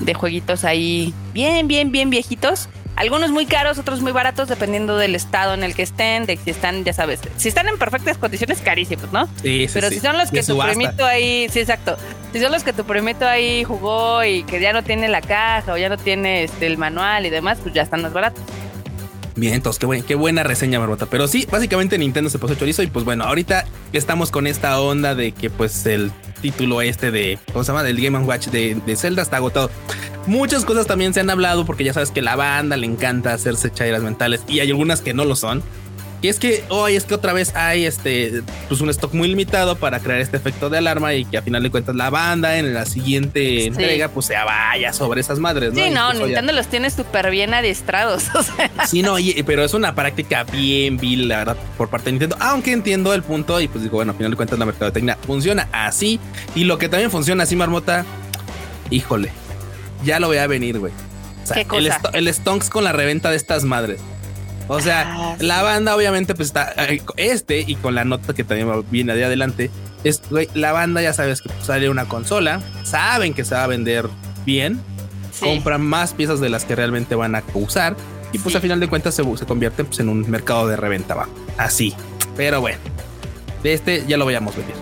de 0.00 0.14
jueguitos 0.14 0.64
ahí 0.64 1.14
bien, 1.32 1.66
bien, 1.66 1.92
bien 1.92 2.10
viejitos. 2.10 2.68
Algunos 3.00 3.30
muy 3.30 3.46
caros, 3.46 3.78
otros 3.78 4.02
muy 4.02 4.12
baratos, 4.12 4.48
dependiendo 4.48 4.98
del 4.98 5.14
estado 5.14 5.54
en 5.54 5.64
el 5.64 5.74
que 5.74 5.80
estén, 5.80 6.26
de 6.26 6.36
si 6.36 6.50
están, 6.50 6.84
ya 6.84 6.92
sabes, 6.92 7.20
si 7.38 7.48
están 7.48 7.66
en 7.66 7.78
perfectas 7.78 8.18
condiciones, 8.18 8.60
carísimos, 8.60 9.10
¿no? 9.10 9.26
Sí, 9.42 9.68
sí, 9.68 9.70
Pero 9.72 9.88
si 9.88 10.00
son 10.00 10.18
los 10.18 10.30
que 10.30 10.42
tu 10.42 10.58
primito 10.58 11.06
ahí, 11.06 11.48
sí, 11.48 11.60
exacto. 11.60 11.96
Si 12.34 12.40
son 12.40 12.52
los 12.52 12.62
que 12.62 12.74
tu 12.74 12.84
primito 12.84 13.26
ahí 13.26 13.64
jugó 13.64 14.22
y 14.22 14.42
que 14.42 14.60
ya 14.60 14.74
no 14.74 14.84
tiene 14.84 15.08
la 15.08 15.22
caja 15.22 15.72
o 15.72 15.78
ya 15.78 15.88
no 15.88 15.96
tiene 15.96 16.44
este, 16.44 16.66
el 16.66 16.76
manual 16.76 17.24
y 17.24 17.30
demás, 17.30 17.56
pues 17.62 17.72
ya 17.74 17.80
están 17.80 18.02
más 18.02 18.12
baratos. 18.12 18.42
Bien, 19.34 19.54
entonces 19.54 19.80
qué, 19.80 20.02
qué 20.06 20.14
buena 20.14 20.42
reseña, 20.42 20.78
Barbota. 20.78 21.06
Pero 21.06 21.26
sí, 21.26 21.48
básicamente 21.50 21.96
Nintendo 21.96 22.28
se 22.28 22.38
puso 22.38 22.54
chorizo 22.54 22.82
y 22.82 22.88
pues 22.88 23.06
bueno, 23.06 23.24
ahorita 23.24 23.64
estamos 23.94 24.30
con 24.30 24.46
esta 24.46 24.78
onda 24.78 25.14
de 25.14 25.32
que 25.32 25.48
pues 25.48 25.86
el 25.86 26.12
título 26.42 26.82
este 26.82 27.10
de, 27.10 27.38
¿cómo 27.50 27.64
se 27.64 27.72
llama? 27.72 27.82
Del 27.82 27.98
Game 27.98 28.18
Watch 28.18 28.48
de, 28.48 28.74
de 28.74 28.96
Zelda 28.96 29.22
está 29.22 29.36
agotado. 29.36 29.70
Muchas 30.26 30.64
cosas 30.64 30.86
también 30.86 31.14
se 31.14 31.20
han 31.20 31.30
hablado 31.30 31.64
porque 31.64 31.84
ya 31.84 31.92
sabes 31.92 32.10
que 32.10 32.22
la 32.22 32.36
banda 32.36 32.76
le 32.76 32.86
encanta 32.86 33.32
hacerse 33.32 33.70
chairas 33.70 34.02
mentales 34.02 34.42
y 34.48 34.60
hay 34.60 34.70
algunas 34.70 35.00
que 35.00 35.14
no 35.14 35.24
lo 35.24 35.34
son. 35.36 35.62
Y 36.22 36.28
es 36.28 36.38
que 36.38 36.62
hoy 36.68 36.96
es 36.96 37.04
que 37.04 37.14
otra 37.14 37.32
vez 37.32 37.56
hay 37.56 37.86
este 37.86 38.42
pues 38.68 38.82
un 38.82 38.90
stock 38.90 39.14
muy 39.14 39.28
limitado 39.28 39.76
para 39.76 40.00
crear 40.00 40.20
este 40.20 40.36
efecto 40.36 40.68
de 40.68 40.76
alarma 40.76 41.14
y 41.14 41.24
que 41.24 41.38
a 41.38 41.42
final 41.42 41.62
de 41.62 41.70
cuentas 41.70 41.96
la 41.96 42.10
banda 42.10 42.58
en 42.58 42.74
la 42.74 42.84
siguiente 42.84 43.64
entrega 43.64 44.10
pues 44.10 44.26
se 44.26 44.34
vaya 44.34 44.92
sobre 44.92 45.22
esas 45.22 45.38
madres, 45.38 45.72
¿no? 45.72 45.82
Sí, 45.82 45.88
no, 45.88 46.12
Nintendo 46.12 46.52
los 46.52 46.66
tiene 46.66 46.90
súper 46.90 47.30
bien 47.30 47.54
adiestrados. 47.54 48.24
Sí, 48.86 49.02
no, 49.02 49.16
pero 49.46 49.64
es 49.64 49.74
una 49.74 49.94
práctica 49.94 50.44
bien 50.44 50.96
vil, 50.96 51.28
la 51.28 51.38
verdad, 51.38 51.56
por 51.76 51.88
parte 51.88 52.06
de 52.06 52.12
Nintendo. 52.12 52.36
Aunque 52.40 52.72
entiendo 52.72 53.14
el 53.14 53.22
punto 53.22 53.60
y 53.60 53.68
pues 53.68 53.84
digo, 53.84 53.96
bueno, 53.96 54.12
a 54.12 54.14
final 54.14 54.32
de 54.32 54.36
cuentas 54.36 54.58
la 54.58 54.66
mercadotecnia 54.66 55.16
funciona 55.26 55.68
así. 55.72 56.18
Y 56.54 56.64
lo 56.64 56.78
que 56.78 56.88
también 56.88 57.10
funciona 57.10 57.44
así, 57.44 57.56
Marmota, 57.56 58.04
híjole, 58.90 59.30
ya 60.04 60.20
lo 60.20 60.28
voy 60.28 60.38
a 60.38 60.46
venir, 60.46 60.78
güey. 60.78 60.92
El, 61.72 61.90
el 62.12 62.34
Stonks 62.34 62.70
con 62.70 62.84
la 62.84 62.92
reventa 62.92 63.30
de 63.30 63.36
estas 63.36 63.64
madres. 63.64 64.00
O 64.68 64.80
sea, 64.80 65.04
ah, 65.16 65.36
la 65.40 65.62
banda 65.62 65.96
obviamente 65.96 66.36
pues 66.36 66.48
está 66.48 66.72
eh, 66.76 67.02
este 67.16 67.64
y 67.66 67.74
con 67.74 67.96
la 67.96 68.04
nota 68.04 68.34
que 68.34 68.44
también 68.44 68.84
viene 68.88 69.16
de 69.16 69.24
adelante. 69.24 69.68
Es, 70.04 70.22
güey, 70.30 70.48
la 70.54 70.70
banda 70.70 71.02
ya 71.02 71.12
sabes 71.12 71.42
que 71.42 71.48
pues, 71.48 71.66
sale 71.66 71.90
una 71.90 72.06
consola, 72.06 72.60
saben 72.84 73.34
que 73.34 73.44
se 73.44 73.56
va 73.56 73.64
a 73.64 73.66
vender 73.66 74.08
bien, 74.46 74.80
compran 75.40 75.80
más 75.80 76.14
piezas 76.14 76.38
de 76.38 76.50
las 76.50 76.64
que 76.64 76.76
realmente 76.76 77.16
van 77.16 77.34
a 77.34 77.42
usar 77.54 77.96
y 78.32 78.38
pues 78.38 78.54
al 78.54 78.62
final 78.62 78.78
de 78.78 78.88
cuentas 78.88 79.14
se, 79.14 79.24
se 79.36 79.44
convierte 79.44 79.82
pues, 79.82 79.98
en 79.98 80.08
un 80.08 80.30
mercado 80.30 80.68
de 80.68 80.76
reventa, 80.76 81.16
va. 81.16 81.28
Así. 81.58 81.92
Pero 82.36 82.60
bueno, 82.60 82.78
de 83.64 83.72
este 83.72 84.04
ya 84.06 84.16
lo 84.18 84.24
veíamos 84.24 84.56
venir. 84.56 84.74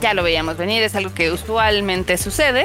Ya 0.00 0.14
lo 0.14 0.22
veíamos 0.22 0.56
venir, 0.56 0.84
es 0.84 0.94
algo 0.94 1.12
que 1.14 1.32
usualmente 1.32 2.16
sucede. 2.16 2.64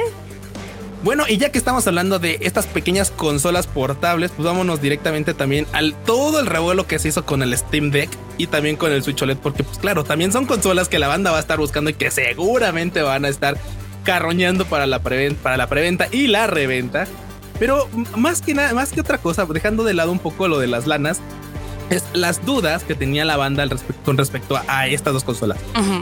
Bueno, 1.03 1.25
y 1.27 1.37
ya 1.37 1.51
que 1.51 1.59
estamos 1.59 1.85
hablando 1.87 2.17
de 2.17 2.39
estas 2.41 2.65
pequeñas 2.65 3.11
consolas 3.11 3.67
portables, 3.67 4.31
pues 4.31 4.45
vámonos 4.45 4.81
directamente 4.81 5.33
también 5.33 5.67
al 5.71 5.93
todo 5.93 6.39
el 6.39 6.47
revuelo 6.47 6.87
que 6.87 6.97
se 6.97 7.09
hizo 7.09 7.23
con 7.23 7.43
el 7.43 7.55
Steam 7.55 7.91
Deck 7.91 8.09
y 8.37 8.47
también 8.47 8.77
con 8.77 8.91
el 8.91 9.03
Switch 9.03 9.21
OLED, 9.21 9.37
porque 9.37 9.63
pues 9.63 9.77
claro, 9.77 10.03
también 10.03 10.31
son 10.31 10.45
consolas 10.45 10.89
que 10.89 10.97
la 10.97 11.07
banda 11.07 11.31
va 11.31 11.37
a 11.37 11.41
estar 11.41 11.59
buscando 11.59 11.91
y 11.91 11.93
que 11.93 12.09
seguramente 12.09 13.03
van 13.03 13.25
a 13.25 13.29
estar 13.29 13.57
carroñando 14.03 14.65
para 14.65 14.87
la, 14.87 14.99
para 14.99 15.57
la 15.57 15.67
preventa 15.67 16.07
y 16.11 16.27
la 16.27 16.47
reventa. 16.47 17.07
Pero 17.59 17.87
más 18.15 18.41
que 18.41 18.53
nada, 18.53 18.73
más 18.73 18.91
que 18.91 19.01
otra 19.01 19.17
cosa, 19.17 19.45
dejando 19.45 19.83
de 19.83 19.93
lado 19.93 20.11
un 20.11 20.19
poco 20.19 20.47
lo 20.47 20.59
de 20.59 20.67
las 20.67 20.87
lanas, 20.87 21.21
es 21.89 22.03
las 22.13 22.45
dudas 22.45 22.83
que 22.83 22.95
tenía 22.95 23.25
la 23.25 23.37
banda 23.37 23.65
con 24.05 24.17
respecto 24.17 24.59
a, 24.67 24.87
estas 24.87 25.13
dos 25.13 25.23
consolas. 25.23 25.57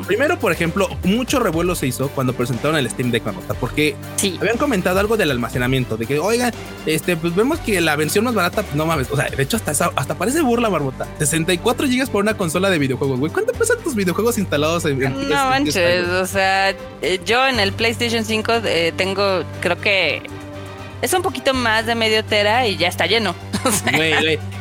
Primero, 0.07 0.39
por 0.39 0.51
ejemplo, 0.51 0.89
mucho 1.03 1.39
revuelo 1.39 1.75
se 1.75 1.87
hizo 1.87 2.09
cuando 2.09 2.33
presentaron 2.33 2.77
el 2.77 2.89
Steam 2.89 3.11
Deck, 3.11 3.23
porque 3.59 3.95
habían 4.39 4.57
comentado 4.57 4.99
algo 4.99 5.17
del 5.17 5.31
almacenamiento, 5.31 5.97
de 5.97 6.05
que, 6.05 6.19
oigan, 6.19 6.51
este, 6.85 7.17
pues 7.17 7.35
vemos 7.35 7.59
que 7.59 7.81
la 7.81 7.95
versión 7.95 8.25
más 8.25 8.33
barata, 8.33 8.63
pues, 8.63 8.75
no 8.75 8.85
mames, 8.85 9.09
o 9.11 9.15
sea, 9.15 9.29
de 9.29 9.41
hecho 9.41 9.57
hasta, 9.57 9.71
hasta 9.95 10.15
parece 10.15 10.41
burla, 10.41 10.69
barbota. 10.69 11.07
64 11.19 11.87
gigas 11.87 12.09
por 12.09 12.23
una 12.23 12.35
consola 12.35 12.69
de 12.69 12.79
videojuegos, 12.79 13.19
güey. 13.19 13.31
¿Cuánto 13.31 13.53
pesan 13.53 13.77
tus 13.83 13.95
videojuegos 13.95 14.37
instalados 14.37 14.85
en, 14.85 15.01
en 15.01 15.29
No 15.29 15.49
manches, 15.49 16.07
o 16.07 16.25
sea, 16.25 16.69
eh, 17.01 17.19
yo 17.25 17.47
en 17.47 17.59
el 17.59 17.73
PlayStation 17.73 18.23
5 18.23 18.51
eh, 18.65 18.93
tengo, 18.95 19.43
creo 19.61 19.79
que 19.79 20.21
es 21.05 21.13
un 21.13 21.21
poquito 21.21 21.53
más 21.53 21.85
de 21.85 21.93
medio 21.93 22.25
tera 22.25 22.67
y 22.67 22.77
ya 22.77 22.87
está 22.87 23.05
lleno. 23.05 23.35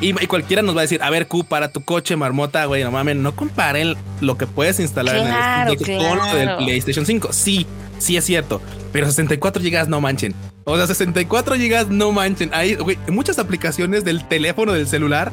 Y, 0.00 0.12
cualquiera 0.26 0.62
nos 0.62 0.74
va 0.74 0.80
a 0.80 0.82
decir, 0.82 1.02
a 1.02 1.10
ver, 1.10 1.28
Q, 1.28 1.44
para 1.44 1.68
tu 1.70 1.82
coche, 1.82 2.16
marmota, 2.16 2.64
güey, 2.64 2.84
no 2.84 2.90
mames, 2.90 3.16
no 3.16 3.34
comparen 3.34 3.94
lo 4.20 4.38
que 4.38 4.46
puedes 4.46 4.80
instalar 4.80 5.16
en 5.16 5.26
el 5.26 5.78
Steam 5.78 5.98
con 5.98 6.18
lo 6.18 6.34
del 6.34 6.56
PlayStation 6.56 7.04
5. 7.04 7.32
Sí, 7.32 7.66
sí 7.98 8.16
es 8.16 8.24
cierto, 8.24 8.62
pero 8.92 9.06
64 9.06 9.62
GB 9.62 9.88
no 9.88 10.00
manchen. 10.00 10.34
O 10.64 10.76
sea, 10.76 10.86
64 10.86 11.56
GB 11.56 11.90
no 11.90 12.12
manchen. 12.12 12.50
Hay, 12.52 12.74
güey, 12.76 12.98
muchas 13.08 13.38
aplicaciones 13.38 14.04
del 14.04 14.26
teléfono, 14.26 14.72
del 14.72 14.86
celular, 14.86 15.32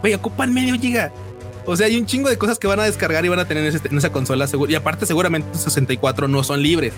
güey, 0.00 0.14
ocupan 0.14 0.52
medio 0.54 0.78
giga. 0.78 1.12
O 1.64 1.76
sea, 1.76 1.86
hay 1.86 1.96
un 1.96 2.06
chingo 2.06 2.28
de 2.28 2.38
cosas 2.38 2.58
que 2.58 2.66
van 2.66 2.80
a 2.80 2.84
descargar 2.84 3.24
y 3.24 3.28
van 3.28 3.38
a 3.38 3.46
tener 3.46 3.64
en, 3.64 3.98
esa 3.98 4.10
consola. 4.10 4.48
Y 4.68 4.74
aparte, 4.74 5.06
seguramente 5.06 5.58
64 5.58 6.28
no 6.28 6.42
son 6.42 6.62
libres. 6.62 6.92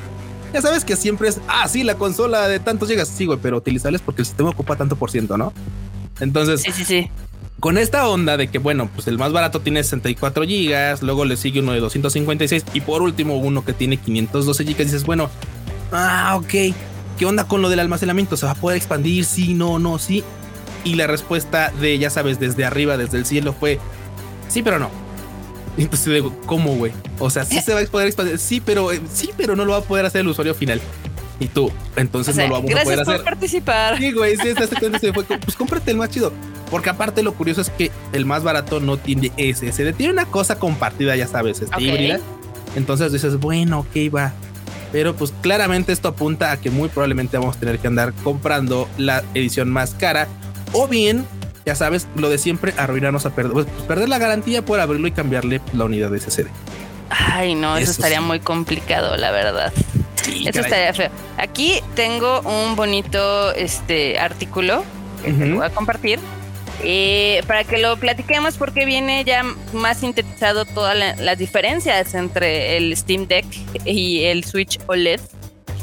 Ya 0.54 0.62
sabes 0.62 0.84
que 0.84 0.94
siempre 0.94 1.28
es, 1.28 1.40
ah, 1.48 1.66
sí, 1.66 1.82
la 1.82 1.96
consola 1.96 2.46
de 2.46 2.60
tantos 2.60 2.88
gigas. 2.88 3.08
Sí, 3.08 3.26
güey, 3.26 3.40
pero 3.42 3.56
utilizarles 3.56 4.00
porque 4.00 4.22
el 4.22 4.26
sistema 4.26 4.50
ocupa 4.50 4.76
tanto 4.76 4.94
por 4.94 5.10
ciento, 5.10 5.36
¿no? 5.36 5.52
Entonces, 6.20 6.62
sí, 6.62 6.70
sí, 6.70 6.84
sí. 6.84 7.10
Con 7.58 7.76
esta 7.76 8.08
onda 8.08 8.36
de 8.36 8.46
que, 8.46 8.58
bueno, 8.58 8.88
pues 8.94 9.08
el 9.08 9.18
más 9.18 9.32
barato 9.32 9.60
tiene 9.60 9.82
64 9.82 10.44
gigas, 10.44 11.02
luego 11.02 11.24
le 11.24 11.36
sigue 11.36 11.58
uno 11.58 11.72
de 11.72 11.80
256 11.80 12.66
y 12.72 12.82
por 12.82 13.02
último 13.02 13.36
uno 13.36 13.64
que 13.64 13.72
tiene 13.72 13.96
512 13.96 14.64
gigas, 14.64 14.78
dices, 14.78 15.04
bueno, 15.04 15.28
ah, 15.90 16.36
ok, 16.36 16.72
¿qué 17.18 17.26
onda 17.26 17.48
con 17.48 17.60
lo 17.60 17.68
del 17.68 17.80
almacenamiento? 17.80 18.36
¿Se 18.36 18.46
va 18.46 18.52
a 18.52 18.54
poder 18.54 18.76
expandir? 18.76 19.24
Sí, 19.24 19.54
no, 19.54 19.80
no, 19.80 19.98
sí. 19.98 20.22
Y 20.84 20.94
la 20.94 21.08
respuesta 21.08 21.72
de, 21.80 21.98
ya 21.98 22.10
sabes, 22.10 22.38
desde 22.38 22.64
arriba, 22.64 22.96
desde 22.96 23.18
el 23.18 23.26
cielo 23.26 23.54
fue, 23.58 23.80
sí, 24.48 24.62
pero 24.62 24.78
no. 24.78 25.03
Entonces 25.76 26.12
digo, 26.12 26.32
¿cómo, 26.46 26.76
güey? 26.76 26.92
O 27.18 27.30
sea, 27.30 27.44
sí 27.44 27.60
se 27.60 27.74
va 27.74 27.80
a 27.80 27.84
poder 27.84 28.06
expandir, 28.06 28.38
sí, 28.38 28.60
pero 28.60 28.92
eh, 28.92 29.00
sí, 29.12 29.30
pero 29.36 29.56
no 29.56 29.64
lo 29.64 29.72
va 29.72 29.78
a 29.78 29.82
poder 29.82 30.06
hacer 30.06 30.20
el 30.20 30.28
usuario 30.28 30.54
final. 30.54 30.80
Y 31.40 31.48
tú, 31.48 31.72
entonces 31.96 32.36
no 32.36 32.46
lo 32.46 32.54
vamos 32.54 32.70
a 32.70 32.82
poder 32.84 33.00
hacer. 33.00 33.16
Por 33.16 33.24
participar. 33.24 33.98
Sí, 33.98 34.12
güey, 34.12 34.36
sí, 34.36 34.54
se 34.54 35.12
fue, 35.12 35.24
pues 35.24 35.56
cómprate 35.56 35.90
el 35.90 35.96
más 35.96 36.10
chido. 36.10 36.32
Porque 36.70 36.90
aparte 36.90 37.22
lo 37.22 37.34
curioso 37.34 37.60
es 37.60 37.70
que 37.70 37.90
el 38.12 38.24
más 38.24 38.42
barato 38.42 38.80
no 38.80 38.96
tiene 38.96 39.32
SSD, 39.36 39.94
tiene 39.94 40.12
una 40.12 40.26
cosa 40.26 40.58
compartida, 40.58 41.16
ya 41.16 41.26
sabes, 41.26 41.60
este 41.60 41.82
híbrida. 41.82 42.20
Entonces 42.76 43.12
dices, 43.12 43.38
bueno, 43.38 43.80
ok, 43.80 44.14
va. 44.14 44.32
Pero 44.92 45.14
pues 45.16 45.34
claramente 45.42 45.92
esto 45.92 46.08
apunta 46.08 46.52
a 46.52 46.56
que 46.56 46.70
muy 46.70 46.88
probablemente 46.88 47.36
vamos 47.36 47.56
a 47.56 47.60
tener 47.60 47.80
que 47.80 47.88
andar 47.88 48.12
comprando 48.22 48.88
la 48.96 49.24
edición 49.34 49.70
más 49.70 49.94
cara. 49.94 50.28
O 50.72 50.86
bien, 50.86 51.26
ya 51.66 51.74
sabes, 51.74 52.06
lo 52.16 52.28
de 52.28 52.38
siempre, 52.38 52.74
arruinarnos 52.76 53.26
a 53.26 53.30
perder, 53.30 53.52
pues, 53.52 53.66
perder 53.88 54.08
la 54.08 54.18
garantía 54.18 54.64
por 54.64 54.80
abrirlo 54.80 55.08
y 55.08 55.12
cambiarle 55.12 55.60
la 55.72 55.84
unidad 55.84 56.10
de 56.10 56.20
SSD. 56.20 56.46
Ay, 57.10 57.54
no, 57.54 57.76
eso, 57.76 57.90
estaría 57.90 58.20
muy 58.20 58.40
complicado, 58.40 59.16
la 59.16 59.30
verdad. 59.30 59.72
Eso 60.26 60.60
estaría 60.60 60.92
feo. 60.94 61.10
Aquí 61.36 61.80
tengo 61.94 62.40
un 62.40 62.76
bonito 62.76 63.52
este 63.52 64.18
artículo 64.18 64.84
que 65.24 65.32
te 65.32 65.52
voy 65.52 65.66
a 65.66 65.70
compartir. 65.70 66.18
Eh, 66.82 67.42
para 67.46 67.64
que 67.64 67.78
lo 67.78 67.96
platiquemos 67.96 68.56
porque 68.58 68.84
viene 68.84 69.24
ya 69.24 69.42
más 69.72 70.00
sintetizado 70.00 70.64
todas 70.64 71.18
las 71.18 71.38
diferencias 71.38 72.14
entre 72.14 72.76
el 72.76 72.94
Steam 72.96 73.26
Deck 73.26 73.46
y 73.84 74.24
el 74.24 74.44
Switch 74.44 74.78
OLED. 74.86 75.20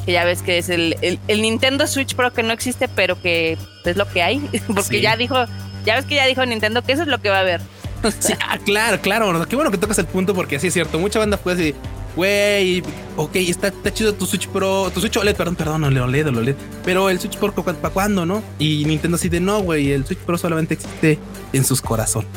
Que 0.05 0.11
ya 0.13 0.25
ves 0.25 0.41
que 0.41 0.57
es 0.57 0.69
el, 0.69 0.97
el, 1.01 1.41
Nintendo 1.41 1.85
Switch 1.87 2.15
Pro 2.15 2.33
que 2.33 2.43
no 2.43 2.53
existe, 2.53 2.87
pero 2.87 3.21
que 3.21 3.57
es 3.85 3.97
lo 3.97 4.07
que 4.07 4.23
hay. 4.23 4.39
Porque 4.67 4.99
ya 4.99 5.15
dijo, 5.15 5.45
ya 5.85 5.95
ves 5.95 6.05
que 6.05 6.15
ya 6.15 6.25
dijo 6.25 6.45
Nintendo 6.45 6.81
que 6.81 6.93
eso 6.93 7.03
es 7.03 7.07
lo 7.07 7.21
que 7.21 7.29
va 7.29 7.37
a 7.37 7.41
haber. 7.41 7.61
ah, 8.47 8.57
claro, 8.65 8.99
claro. 9.01 9.47
Qué 9.47 9.55
bueno 9.55 9.71
que 9.71 9.77
tocas 9.77 9.97
el 9.99 10.05
punto 10.05 10.33
porque 10.33 10.55
así 10.55 10.67
es 10.67 10.73
cierto. 10.73 10.99
Mucha 10.99 11.19
banda 11.19 11.37
puede 11.37 11.57
decir, 11.57 11.75
güey, 12.15 12.83
ok, 13.15 13.35
está, 13.35 13.67
está, 13.67 13.93
chido 13.93 14.13
tu 14.13 14.25
Switch 14.25 14.47
Pro, 14.47 14.91
tu 14.93 14.99
Switch 14.99 15.15
OLED, 15.17 15.35
perdón, 15.35 15.55
perdón, 15.55 15.83
OLED, 15.83 16.27
OLED, 16.27 16.55
pero 16.83 17.09
el 17.09 17.19
Switch 17.19 17.37
Pro, 17.37 17.53
¿para 17.53 17.93
cuándo, 17.93 18.25
no? 18.25 18.43
Y 18.59 18.85
Nintendo 18.85 19.15
así 19.15 19.29
de 19.29 19.39
no, 19.39 19.61
güey, 19.61 19.91
el 19.91 20.05
Switch 20.05 20.19
Pro 20.19 20.37
solamente 20.37 20.73
existe 20.73 21.19
en 21.53 21.63
sus 21.63 21.81
corazones. 21.81 22.29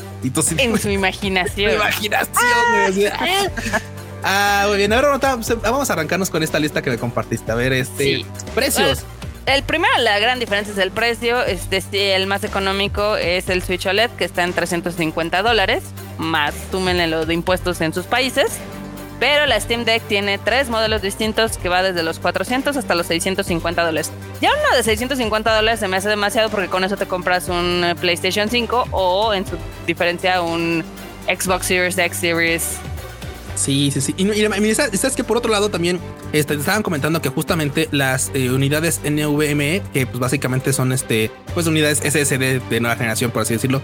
en 0.58 0.78
su 0.78 0.90
imaginación. 0.90 1.70
su 1.70 1.76
imaginación, 1.76 2.94
güey. 2.94 3.08
Ah, 4.26 4.64
muy 4.68 4.78
bien, 4.78 4.90
ahora 4.92 5.18
vamos 5.18 5.90
a 5.90 5.92
arrancarnos 5.92 6.30
con 6.30 6.42
esta 6.42 6.58
lista 6.58 6.80
que 6.80 6.88
me 6.88 6.96
compartiste. 6.96 7.52
A 7.52 7.54
ver, 7.54 7.74
este, 7.74 8.24
precios. 8.54 9.04
El 9.46 9.62
primero, 9.62 9.92
la 9.98 10.18
gran 10.18 10.40
diferencia 10.40 10.72
es 10.72 10.78
el 10.78 10.90
precio. 10.90 11.42
Este, 11.44 12.14
el 12.14 12.26
más 12.26 12.44
económico 12.44 13.16
es 13.16 13.50
el 13.50 13.62
Switch 13.62 13.86
OLED, 13.86 14.10
que 14.12 14.24
está 14.24 14.42
en 14.42 14.54
350 14.54 15.42
dólares, 15.42 15.84
más 16.16 16.54
túmenle 16.70 17.06
lo 17.08 17.26
de 17.26 17.34
impuestos 17.34 17.80
en 17.82 17.92
sus 17.92 18.06
países. 18.06 18.58
Pero 19.20 19.46
la 19.46 19.60
Steam 19.60 19.84
Deck 19.84 20.02
tiene 20.08 20.38
tres 20.38 20.70
modelos 20.70 21.02
distintos 21.02 21.58
que 21.58 21.68
va 21.68 21.82
desde 21.82 22.02
los 22.02 22.18
400 22.18 22.76
hasta 22.76 22.94
los 22.94 23.06
650 23.06 23.84
dólares. 23.84 24.10
Ya 24.40 24.50
uno 24.50 24.76
de 24.76 24.82
650 24.82 25.54
dólares 25.54 25.80
se 25.80 25.88
me 25.88 25.98
hace 25.98 26.08
demasiado 26.08 26.48
porque 26.48 26.68
con 26.68 26.82
eso 26.82 26.96
te 26.96 27.06
compras 27.06 27.48
un 27.48 27.84
eh, 27.84 27.94
PlayStation 27.94 28.48
5 28.48 28.88
o 28.90 29.34
en 29.34 29.46
su 29.46 29.56
diferencia 29.86 30.40
un 30.42 30.82
Xbox 31.26 31.66
Series 31.66 31.96
X 31.96 32.18
Series. 32.18 32.78
Sí, 33.54 33.90
sí, 33.90 34.00
sí. 34.00 34.14
Y, 34.16 34.28
y, 34.30 34.74
sabes 34.74 35.16
que 35.16 35.24
por 35.24 35.36
otro 35.36 35.50
lado 35.50 35.68
también 35.68 36.00
este, 36.32 36.54
estaban 36.54 36.82
comentando 36.82 37.22
que 37.22 37.28
justamente 37.28 37.88
las 37.92 38.30
eh, 38.34 38.50
unidades 38.50 39.00
NVMe, 39.04 39.82
que 39.92 40.06
pues 40.06 40.18
básicamente 40.18 40.72
son 40.72 40.92
este, 40.92 41.30
pues 41.54 41.66
unidades 41.66 41.98
SSD 41.98 42.60
de 42.68 42.80
nueva 42.80 42.96
generación, 42.96 43.30
por 43.30 43.42
así 43.42 43.54
decirlo, 43.54 43.80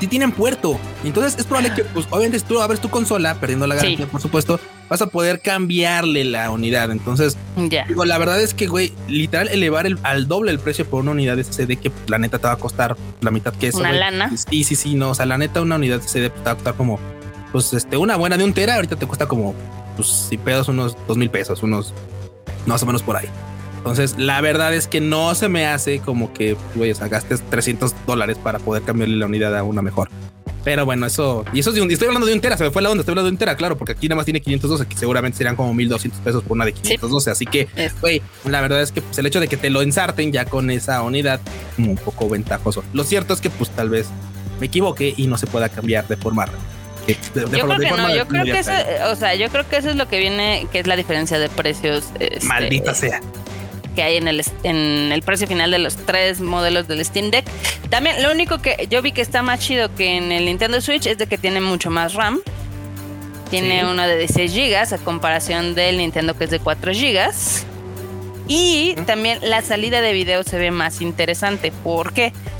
si 0.00 0.06
tienen 0.06 0.32
puerto. 0.32 0.78
Entonces 1.04 1.38
es 1.38 1.44
probable 1.44 1.74
que, 1.74 1.84
pues, 1.84 2.06
obviamente, 2.10 2.40
tú 2.46 2.60
abres 2.60 2.80
tu 2.80 2.88
consola, 2.88 3.34
perdiendo 3.40 3.66
la 3.66 3.74
garantía, 3.74 4.06
por 4.06 4.20
supuesto, 4.20 4.60
vas 4.88 5.02
a 5.02 5.06
poder 5.06 5.40
cambiarle 5.40 6.24
la 6.24 6.50
unidad. 6.50 6.90
Entonces, 6.90 7.36
digo, 7.88 8.04
la 8.04 8.18
verdad 8.18 8.40
es 8.40 8.54
que, 8.54 8.66
güey, 8.66 8.92
literal, 9.08 9.48
elevar 9.48 9.86
el, 9.86 9.98
al 10.02 10.28
doble 10.28 10.50
el 10.50 10.58
precio 10.58 10.88
por 10.88 11.02
una 11.02 11.12
unidad 11.12 11.36
de 11.36 11.44
SSD 11.44 11.78
que 11.78 11.92
la 12.06 12.18
neta 12.18 12.38
te 12.38 12.46
va 12.46 12.54
a 12.54 12.58
costar 12.58 12.96
la 13.20 13.30
mitad 13.30 13.52
que 13.54 13.68
eso. 13.68 13.78
Una 13.78 13.92
lana. 13.92 14.30
Sí, 14.36 14.64
sí, 14.64 14.76
sí, 14.76 14.94
no. 14.94 15.10
O 15.10 15.14
sea, 15.14 15.26
la 15.26 15.38
neta, 15.38 15.60
una 15.60 15.76
unidad 15.76 16.00
de 16.00 16.08
SSD 16.08 16.30
te 16.30 16.44
va 16.44 16.52
a 16.52 16.54
costar 16.54 16.74
como, 16.74 16.98
pues, 17.52 17.72
este, 17.72 17.96
una 17.96 18.16
buena 18.16 18.36
de 18.36 18.44
un 18.44 18.52
tera, 18.52 18.76
ahorita 18.76 18.96
te 18.96 19.06
cuesta 19.06 19.26
como, 19.26 19.54
pues, 19.96 20.08
si 20.08 20.38
pedos, 20.38 20.68
unos 20.68 20.96
dos 21.06 21.16
mil 21.16 21.30
pesos, 21.30 21.62
unos 21.62 21.92
más 22.66 22.82
o 22.82 22.86
menos 22.86 23.02
por 23.02 23.16
ahí. 23.16 23.28
Entonces, 23.78 24.16
la 24.18 24.40
verdad 24.40 24.74
es 24.74 24.86
que 24.86 25.00
no 25.00 25.34
se 25.34 25.48
me 25.48 25.66
hace 25.66 26.00
como 26.00 26.32
que, 26.32 26.56
güey, 26.74 26.90
o 26.90 26.94
sea, 26.94 27.08
gastes 27.08 27.42
300 27.48 27.94
dólares 28.06 28.36
para 28.36 28.58
poder 28.58 28.82
cambiarle 28.82 29.16
la 29.16 29.26
unidad 29.26 29.56
a 29.56 29.62
una 29.62 29.82
mejor. 29.82 30.10
Pero 30.64 30.84
bueno, 30.84 31.06
eso, 31.06 31.44
y 31.52 31.60
eso 31.60 31.70
es 31.70 31.76
de 31.76 31.82
un, 31.82 31.90
estoy 31.90 32.08
hablando 32.08 32.26
de 32.26 32.34
un 32.34 32.40
tera, 32.40 32.56
se 32.58 32.64
me 32.64 32.70
fue 32.70 32.82
la 32.82 32.90
onda, 32.90 33.00
estoy 33.00 33.12
hablando 33.12 33.30
de 33.30 33.32
un 33.32 33.38
tera, 33.38 33.56
claro, 33.56 33.78
porque 33.78 33.92
aquí 33.92 34.08
nada 34.08 34.16
más 34.16 34.24
tiene 34.26 34.40
512, 34.40 34.86
que 34.86 34.96
seguramente 34.98 35.38
serían 35.38 35.56
como 35.56 35.72
1200 35.72 36.20
pesos 36.20 36.42
por 36.42 36.56
una 36.56 36.66
de 36.66 36.72
512. 36.72 37.30
Así 37.30 37.46
que, 37.46 37.68
güey, 38.00 38.20
la 38.44 38.60
verdad 38.60 38.82
es 38.82 38.92
que 38.92 39.00
pues, 39.00 39.16
el 39.18 39.26
hecho 39.26 39.40
de 39.40 39.48
que 39.48 39.56
te 39.56 39.70
lo 39.70 39.80
ensarten 39.80 40.32
ya 40.32 40.44
con 40.44 40.70
esa 40.70 41.00
unidad, 41.02 41.40
como 41.76 41.92
un 41.92 41.96
poco 41.96 42.28
ventajoso. 42.28 42.84
Lo 42.92 43.04
cierto 43.04 43.32
es 43.32 43.40
que, 43.40 43.48
pues 43.48 43.70
tal 43.70 43.88
vez 43.88 44.08
me 44.60 44.66
equivoque 44.66 45.14
y 45.16 45.26
no 45.28 45.38
se 45.38 45.46
pueda 45.46 45.68
cambiar 45.68 46.06
de 46.08 46.16
forma 46.16 46.44
yo 47.34 47.48
creo 47.48 47.78
que 47.78 47.90
no, 47.90 48.14
yo 48.14 48.26
creo 48.28 48.44
que 48.44 48.58
eso, 48.58 48.72
o 49.10 49.16
sea, 49.16 49.34
yo 49.34 49.48
creo 49.48 49.68
que 49.68 49.76
eso 49.76 49.90
es 49.90 49.96
lo 49.96 50.08
que 50.08 50.18
viene, 50.18 50.66
que 50.70 50.80
es 50.80 50.86
la 50.86 50.96
diferencia 50.96 51.38
de 51.38 51.48
precios. 51.48 52.04
Este, 52.18 52.46
Maldita 52.46 52.94
sea 52.94 53.20
que 53.98 54.04
hay 54.04 54.16
en 54.16 54.28
el, 54.28 54.44
en 54.62 55.10
el 55.10 55.22
precio 55.22 55.48
final 55.48 55.72
de 55.72 55.80
los 55.80 55.96
tres 55.96 56.40
modelos 56.40 56.86
del 56.86 57.04
Steam 57.04 57.32
Deck. 57.32 57.44
También 57.90 58.22
lo 58.22 58.30
único 58.30 58.58
que 58.58 58.86
yo 58.88 59.02
vi 59.02 59.10
que 59.10 59.22
está 59.22 59.42
más 59.42 59.58
chido 59.58 59.92
que 59.92 60.16
en 60.16 60.30
el 60.30 60.44
Nintendo 60.44 60.80
Switch 60.80 61.06
es 61.06 61.18
de 61.18 61.26
que 61.26 61.36
tiene 61.36 61.60
mucho 61.60 61.90
más 61.90 62.14
RAM. 62.14 62.38
Tiene 63.50 63.84
uno 63.84 64.06
de 64.06 64.16
16 64.18 64.54
GB 64.54 64.94
a 64.94 64.98
comparación 64.98 65.74
del 65.74 65.98
Nintendo 65.98 66.38
que 66.38 66.44
es 66.44 66.50
de 66.50 66.60
4 66.60 66.92
GB. 66.92 67.32
Y 68.46 68.94
también 69.04 69.40
la 69.42 69.62
salida 69.62 70.00
de 70.00 70.12
video 70.12 70.44
se 70.44 70.58
ve 70.58 70.70
más 70.70 71.00
interesante. 71.00 71.72
¿Por 71.82 72.12
qué? 72.12 72.32
Porque 72.32 72.57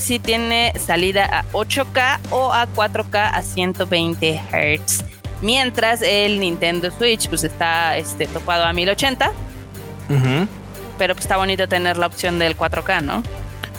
si 0.00 0.18
tiene 0.18 0.72
salida 0.78 1.24
a 1.24 1.44
8K 1.52 2.18
o 2.30 2.52
a 2.52 2.66
4K 2.68 3.30
a 3.32 3.42
120 3.42 4.40
Hz. 4.50 5.04
Mientras 5.42 6.02
el 6.02 6.40
Nintendo 6.40 6.90
Switch 6.90 7.28
pues 7.28 7.44
está 7.44 7.96
este, 7.96 8.26
topado 8.26 8.64
a 8.64 8.72
1080 8.72 9.32
pero 10.98 11.14
pues 11.14 11.24
está 11.24 11.36
bonito 11.36 11.68
tener 11.68 11.96
la 11.96 12.06
opción 12.06 12.38
del 12.38 12.56
4K, 12.56 13.02
¿no? 13.02 13.22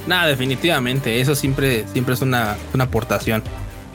Nada, 0.05 0.27
definitivamente, 0.27 1.19
eso 1.19 1.35
siempre, 1.35 1.85
siempre 1.91 2.13
es 2.13 2.21
una, 2.21 2.57
aportación. 2.79 3.43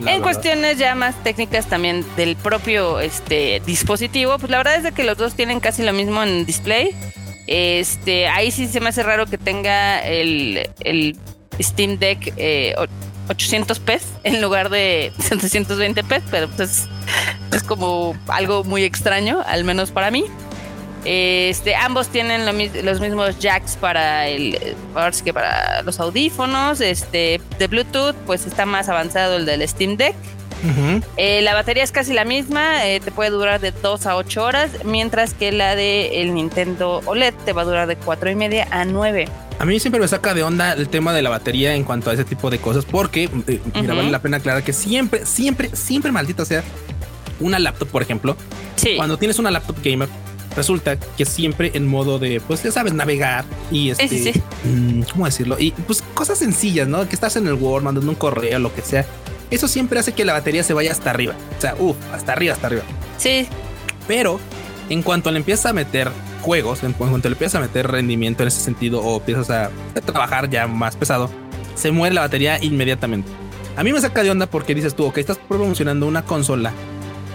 En 0.05 0.21
cuestiones 0.21 0.77
ya 0.77 0.95
más 0.95 1.15
técnicas 1.23 1.67
también 1.67 2.05
del 2.17 2.35
propio 2.35 2.99
este, 2.99 3.61
dispositivo, 3.65 4.37
pues 4.37 4.51
la 4.51 4.57
verdad 4.57 4.75
es 4.75 4.83
de 4.83 4.91
que 4.91 5.03
los 5.03 5.17
dos 5.17 5.33
tienen 5.33 5.59
casi 5.59 5.83
lo 5.83 5.93
mismo 5.93 6.21
en 6.23 6.45
display. 6.45 6.89
Este, 7.47 8.27
ahí 8.27 8.51
sí 8.51 8.67
se 8.67 8.79
me 8.79 8.89
hace 8.89 9.03
raro 9.03 9.25
que 9.25 9.37
tenga 9.37 9.99
el, 9.99 10.69
el 10.81 11.17
Steam 11.59 11.97
Deck 11.97 12.33
800 13.29 13.79
p 13.79 13.99
en 14.23 14.41
lugar 14.41 14.69
de 14.69 15.13
720 15.19 16.03
p 16.03 16.21
pero 16.29 16.47
pues 16.49 16.87
es 17.51 17.63
como 17.63 18.15
algo 18.27 18.63
muy 18.63 18.83
extraño, 18.83 19.41
al 19.45 19.63
menos 19.63 19.91
para 19.91 20.11
mí. 20.11 20.25
Este, 21.05 21.75
ambos 21.75 22.07
tienen 22.07 22.45
los 22.45 23.01
mismos 23.01 23.37
jacks 23.39 23.75
para 23.75 24.27
el 24.27 24.57
que 25.23 25.33
para 25.33 25.81
los 25.81 25.99
audífonos. 25.99 26.81
Este, 26.81 27.41
de 27.59 27.67
Bluetooth, 27.67 28.15
pues 28.25 28.45
está 28.45 28.65
más 28.65 28.89
avanzado 28.89 29.37
el 29.37 29.45
del 29.45 29.67
Steam 29.67 29.97
Deck. 29.97 30.15
Eh, 31.17 31.41
la 31.41 31.53
batería 31.53 31.83
es 31.83 31.91
casi 31.91 32.13
la 32.13 32.23
misma, 32.23 32.87
eh, 32.87 33.01
te 33.01 33.11
puede 33.11 33.31
durar 33.31 33.59
de 33.59 33.71
2 33.71 34.05
a 34.05 34.15
8 34.15 34.45
horas, 34.45 34.71
mientras 34.85 35.33
que 35.33 35.51
la 35.51 35.75
de 35.75 36.21
el 36.21 36.33
Nintendo 36.33 37.01
OLED 37.05 37.33
te 37.43 37.51
va 37.51 37.63
a 37.63 37.65
durar 37.65 37.85
de 37.85 37.97
4 37.97 38.31
y 38.31 38.35
media 38.35 38.65
a 38.71 38.85
9. 38.85 39.25
A 39.59 39.65
mí 39.65 39.79
siempre 39.79 40.01
me 40.01 40.07
saca 40.07 40.33
de 40.33 40.43
onda 40.43 40.73
el 40.73 40.89
tema 40.89 41.13
de 41.13 41.21
la 41.21 41.29
batería 41.29 41.75
en 41.75 41.83
cuanto 41.83 42.09
a 42.09 42.13
ese 42.13 42.25
tipo 42.25 42.49
de 42.49 42.59
cosas, 42.59 42.85
porque 42.85 43.29
eh, 43.47 43.61
mira, 43.75 43.93
vale 43.93 44.11
la 44.11 44.21
pena 44.21 44.37
aclarar 44.37 44.63
que 44.63 44.73
siempre, 44.73 45.25
siempre, 45.25 45.75
siempre 45.75 46.11
maldita 46.11 46.45
sea 46.45 46.63
una 47.39 47.59
laptop, 47.59 47.87
por 47.89 48.01
ejemplo. 48.01 48.35
Cuando 48.97 49.17
tienes 49.17 49.39
una 49.39 49.49
laptop 49.49 49.77
gamer, 49.81 50.09
resulta 50.55 50.97
que 50.99 51.25
siempre 51.25 51.71
en 51.73 51.87
modo 51.87 52.19
de, 52.19 52.41
pues 52.41 52.63
ya 52.63 52.71
sabes, 52.71 52.93
navegar 52.93 53.45
y 53.71 53.91
este, 53.91 54.41
mm, 54.65 55.03
¿cómo 55.11 55.25
decirlo? 55.25 55.57
Y 55.59 55.71
pues 55.71 56.01
cosas 56.13 56.39
sencillas, 56.39 56.87
¿no? 56.87 57.07
Que 57.07 57.15
estás 57.15 57.35
en 57.35 57.47
el 57.47 57.53
Word, 57.53 57.83
mandando 57.83 58.09
un 58.09 58.15
correo, 58.15 58.59
lo 58.59 58.73
que 58.73 58.81
sea. 58.81 59.05
Eso 59.51 59.67
siempre 59.67 59.99
hace 59.99 60.13
que 60.13 60.25
la 60.25 60.33
batería 60.33 60.63
se 60.63 60.73
vaya 60.73 60.91
hasta 60.91 61.11
arriba. 61.11 61.35
O 61.57 61.61
sea, 61.61 61.75
uff, 61.79 61.95
hasta 62.11 62.33
arriba, 62.33 62.53
hasta 62.53 62.67
arriba. 62.67 62.83
Sí. 63.17 63.47
Pero 64.07 64.39
en 64.89 65.03
cuanto 65.03 65.31
le 65.31 65.37
empiezas 65.37 65.67
a 65.67 65.73
meter 65.73 66.09
juegos, 66.43 66.83
en 66.83 66.93
cuanto 66.93 67.29
le 67.29 67.33
empiezas 67.33 67.55
a 67.55 67.59
meter 67.61 67.89
rendimiento 67.89 68.43
en 68.43 68.47
ese 68.47 68.59
sentido 68.59 69.01
o 69.01 69.17
empiezas 69.17 69.49
a, 69.49 69.71
trabajar 70.05 70.49
ya 70.49 70.67
más 70.67 70.95
pesado, 70.95 71.29
se 71.75 71.91
muere 71.91 72.13
la 72.13 72.21
batería 72.21 72.63
inmediatamente. 72.63 73.31
A 73.75 73.83
mí 73.83 73.91
me 73.91 73.99
saca 73.99 74.21
de 74.21 74.29
onda 74.29 74.45
porque 74.45 74.75
dices 74.75 74.93
tú, 74.93 75.05
ok, 75.05 75.17
estás 75.17 75.39
promocionando 75.39 76.05
una 76.05 76.23
consola 76.23 76.71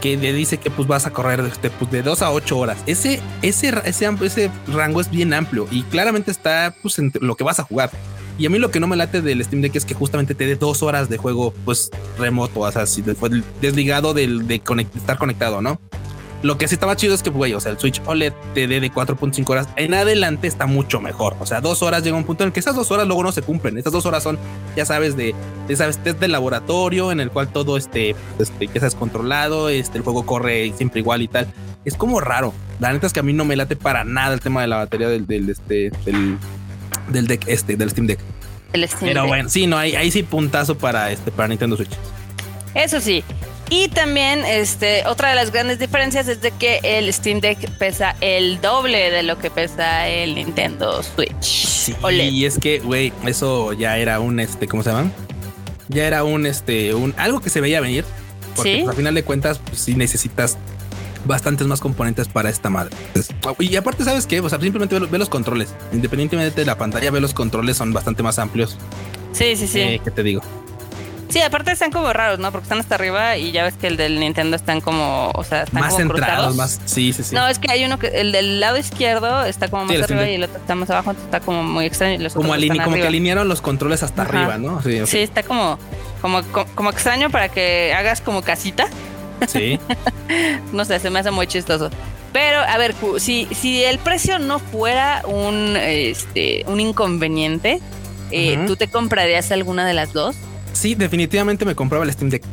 que 0.00 0.16
le 0.16 0.32
dice 0.32 0.58
que 0.58 0.70
pues 0.70 0.86
vas 0.86 1.06
a 1.06 1.10
correr 1.10 1.42
de, 1.42 1.70
pues, 1.70 1.90
de 1.90 2.02
2 2.02 2.22
a 2.22 2.30
8 2.30 2.56
horas. 2.56 2.78
Ese, 2.86 3.20
ese, 3.42 3.74
ese, 3.84 4.08
ese 4.22 4.50
rango 4.68 5.00
es 5.00 5.10
bien 5.10 5.34
amplio 5.34 5.66
y 5.72 5.82
claramente 5.82 6.30
está 6.30 6.76
pues, 6.82 7.00
en 7.00 7.12
lo 7.20 7.34
que 7.34 7.42
vas 7.42 7.58
a 7.58 7.64
jugar. 7.64 7.90
Y 8.38 8.46
a 8.46 8.50
mí 8.50 8.60
lo 8.60 8.70
que 8.70 8.78
no 8.78 8.86
me 8.86 8.94
late 8.94 9.20
del 9.20 9.44
Steam 9.44 9.62
Deck 9.62 9.74
es 9.74 9.84
que 9.84 9.94
justamente 9.94 10.36
te 10.36 10.46
dé 10.46 10.54
dos 10.54 10.84
horas 10.84 11.08
de 11.08 11.16
juego 11.16 11.52
pues 11.64 11.90
remoto, 12.18 12.60
o 12.60 12.70
sea, 12.70 12.86
si 12.86 13.02
desligado 13.60 14.14
del, 14.14 14.46
de 14.46 14.62
estar 14.94 15.18
conectado, 15.18 15.60
¿no? 15.60 15.80
Lo 16.42 16.56
que 16.56 16.68
sí 16.68 16.74
estaba 16.74 16.94
chido 16.94 17.14
es 17.14 17.22
que, 17.22 17.30
güey, 17.30 17.52
o 17.54 17.60
sea, 17.60 17.72
el 17.72 17.78
Switch 17.78 18.00
OLED 18.06 18.32
te 18.54 18.68
dé 18.68 18.78
de 18.78 18.92
4.5 18.92 19.48
horas 19.50 19.68
en 19.76 19.92
adelante 19.92 20.46
está 20.46 20.66
mucho 20.66 21.00
mejor. 21.00 21.36
O 21.40 21.46
sea, 21.46 21.60
dos 21.60 21.82
horas 21.82 22.04
llega 22.04 22.16
un 22.16 22.24
punto 22.24 22.44
en 22.44 22.48
el 22.48 22.52
que 22.52 22.60
esas 22.60 22.76
dos 22.76 22.90
horas 22.92 23.06
luego 23.06 23.24
no 23.24 23.32
se 23.32 23.42
cumplen. 23.42 23.76
Estas 23.76 23.92
dos 23.92 24.06
horas 24.06 24.22
son, 24.22 24.38
ya 24.76 24.84
sabes, 24.84 25.16
de, 25.16 25.34
de 25.66 25.76
sabes, 25.76 25.98
test 25.98 26.20
de 26.20 26.28
laboratorio 26.28 27.10
en 27.10 27.18
el 27.18 27.30
cual 27.30 27.48
todo 27.48 27.76
este, 27.76 28.14
este, 28.38 28.66
ya 28.68 28.74
sabes, 28.74 28.94
controlado, 28.94 29.68
este, 29.68 29.98
el 29.98 30.04
juego 30.04 30.24
corre 30.24 30.72
siempre 30.76 31.00
igual 31.00 31.22
y 31.22 31.28
tal. 31.28 31.48
Es 31.84 31.94
como 31.94 32.20
raro. 32.20 32.54
La 32.78 32.92
neta 32.92 33.08
es 33.08 33.12
que 33.12 33.20
a 33.20 33.24
mí 33.24 33.32
no 33.32 33.44
me 33.44 33.56
late 33.56 33.74
para 33.74 34.04
nada 34.04 34.34
el 34.34 34.40
tema 34.40 34.60
de 34.60 34.68
la 34.68 34.76
batería 34.76 35.08
del, 35.08 35.26
del 35.26 35.50
este, 35.50 35.90
del, 36.04 36.38
del 37.08 37.26
deck 37.26 37.48
este, 37.48 37.76
del 37.76 37.90
Steam 37.90 38.06
Deck. 38.06 38.20
El 38.72 38.86
Steam 38.86 39.12
Pero 39.12 39.26
bueno, 39.26 39.48
sí, 39.48 39.66
no, 39.66 39.76
ahí, 39.76 39.96
ahí 39.96 40.10
sí 40.12 40.22
puntazo 40.22 40.78
para 40.78 41.10
este, 41.10 41.32
para 41.32 41.48
Nintendo 41.48 41.76
Switch. 41.76 41.96
Eso 42.74 43.00
sí, 43.00 43.24
y 43.70 43.88
también, 43.88 44.44
este, 44.44 45.06
otra 45.06 45.30
de 45.30 45.36
las 45.36 45.52
grandes 45.52 45.78
diferencias 45.78 46.28
es 46.28 46.40
de 46.40 46.50
que 46.52 46.80
el 46.82 47.12
Steam 47.12 47.40
Deck 47.40 47.70
pesa 47.78 48.16
el 48.20 48.60
doble 48.60 49.10
de 49.10 49.22
lo 49.22 49.38
que 49.38 49.50
pesa 49.50 50.08
el 50.08 50.34
Nintendo 50.34 51.02
Switch. 51.02 51.42
Sí, 51.42 51.94
y 52.02 52.44
es 52.44 52.58
que, 52.58 52.78
güey, 52.78 53.12
eso 53.26 53.72
ya 53.72 53.98
era 53.98 54.20
un, 54.20 54.40
este, 54.40 54.66
¿cómo 54.68 54.82
se 54.82 54.90
llama? 54.90 55.10
Ya 55.88 56.06
era 56.06 56.24
un, 56.24 56.46
este, 56.46 56.94
un, 56.94 57.14
algo 57.16 57.40
que 57.40 57.50
se 57.50 57.60
veía 57.60 57.80
venir. 57.80 58.04
Porque 58.54 58.72
¿Sí? 58.72 58.78
pues, 58.78 58.90
al 58.90 58.96
final 58.96 59.14
de 59.14 59.22
cuentas, 59.22 59.58
pues 59.58 59.80
sí 59.80 59.94
necesitas 59.94 60.58
bastantes 61.24 61.66
más 61.66 61.80
componentes 61.80 62.28
para 62.28 62.48
esta 62.48 62.70
madre. 62.70 62.96
y 63.58 63.76
aparte, 63.76 64.04
¿sabes 64.04 64.26
qué? 64.26 64.40
O 64.40 64.48
sea, 64.48 64.58
simplemente 64.60 64.98
ve, 64.98 65.18
los 65.18 65.28
controles. 65.28 65.74
Independientemente 65.92 66.60
de 66.60 66.66
la 66.66 66.76
pantalla, 66.76 67.10
ve 67.10 67.20
los 67.20 67.34
controles, 67.34 67.76
son 67.76 67.92
bastante 67.92 68.22
más 68.22 68.38
amplios. 68.38 68.76
Sí, 69.32 69.56
sí, 69.56 69.68
sí. 69.68 69.80
Eh, 69.80 70.00
¿Qué 70.02 70.10
te 70.10 70.22
digo? 70.22 70.42
Sí, 71.28 71.40
aparte 71.42 71.72
están 71.72 71.90
como 71.90 72.12
raros, 72.12 72.38
¿no? 72.38 72.50
Porque 72.50 72.64
están 72.64 72.78
hasta 72.78 72.94
arriba 72.94 73.36
y 73.36 73.52
ya 73.52 73.64
ves 73.64 73.74
que 73.74 73.86
el 73.86 73.96
del 73.96 74.18
Nintendo 74.18 74.56
están 74.56 74.80
como, 74.80 75.30
o 75.34 75.44
sea, 75.44 75.64
están 75.64 75.80
más 75.80 75.94
como 75.94 76.14
centrados, 76.14 76.56
más. 76.56 76.80
Sí, 76.86 77.12
sí, 77.12 77.22
sí. 77.22 77.34
No, 77.34 77.46
es 77.46 77.58
que 77.58 77.70
hay 77.70 77.84
uno 77.84 77.98
que 77.98 78.08
el 78.08 78.32
del 78.32 78.60
lado 78.60 78.78
izquierdo 78.78 79.44
está 79.44 79.68
como 79.68 79.84
más 79.84 80.02
arriba 80.02 80.28
y 80.28 80.34
el 80.36 80.44
otro 80.44 80.56
está 80.56 80.74
más 80.74 80.88
abajo, 80.90 81.10
entonces 81.10 81.26
está 81.26 81.40
como 81.40 81.62
muy 81.62 81.84
extraño. 81.84 82.18
Los 82.18 82.34
como 82.34 82.48
como 82.48 82.94
que 82.94 83.06
alinearon 83.06 83.48
los 83.48 83.60
controles 83.60 84.02
hasta 84.02 84.22
arriba, 84.22 84.58
¿no? 84.58 84.82
Sí, 84.82 85.00
sí, 85.06 85.18
está 85.18 85.42
como, 85.42 85.78
como, 86.22 86.42
como 86.74 86.90
extraño 86.90 87.30
para 87.30 87.48
que 87.50 87.92
hagas 87.94 88.20
como 88.20 88.42
casita. 88.42 88.86
Sí. 89.46 89.78
no 90.72 90.84
sé, 90.84 90.98
se 90.98 91.10
me 91.10 91.18
hace 91.18 91.30
muy 91.30 91.46
chistoso. 91.46 91.90
Pero, 92.32 92.58
a 92.60 92.76
ver, 92.78 92.94
si, 93.18 93.48
si 93.52 93.82
el 93.84 93.98
precio 93.98 94.38
no 94.38 94.58
fuera 94.58 95.22
un, 95.26 95.76
este, 95.76 96.64
un 96.66 96.80
inconveniente, 96.80 97.80
eh, 98.30 98.58
¿tú 98.66 98.76
te 98.76 98.88
comprarías 98.88 99.50
alguna 99.50 99.86
de 99.86 99.94
las 99.94 100.12
dos? 100.12 100.36
Sí, 100.72 100.94
definitivamente 100.94 101.64
me 101.64 101.74
compraba 101.74 102.04
el 102.04 102.12
Steam 102.12 102.30
Deck. 102.30 102.44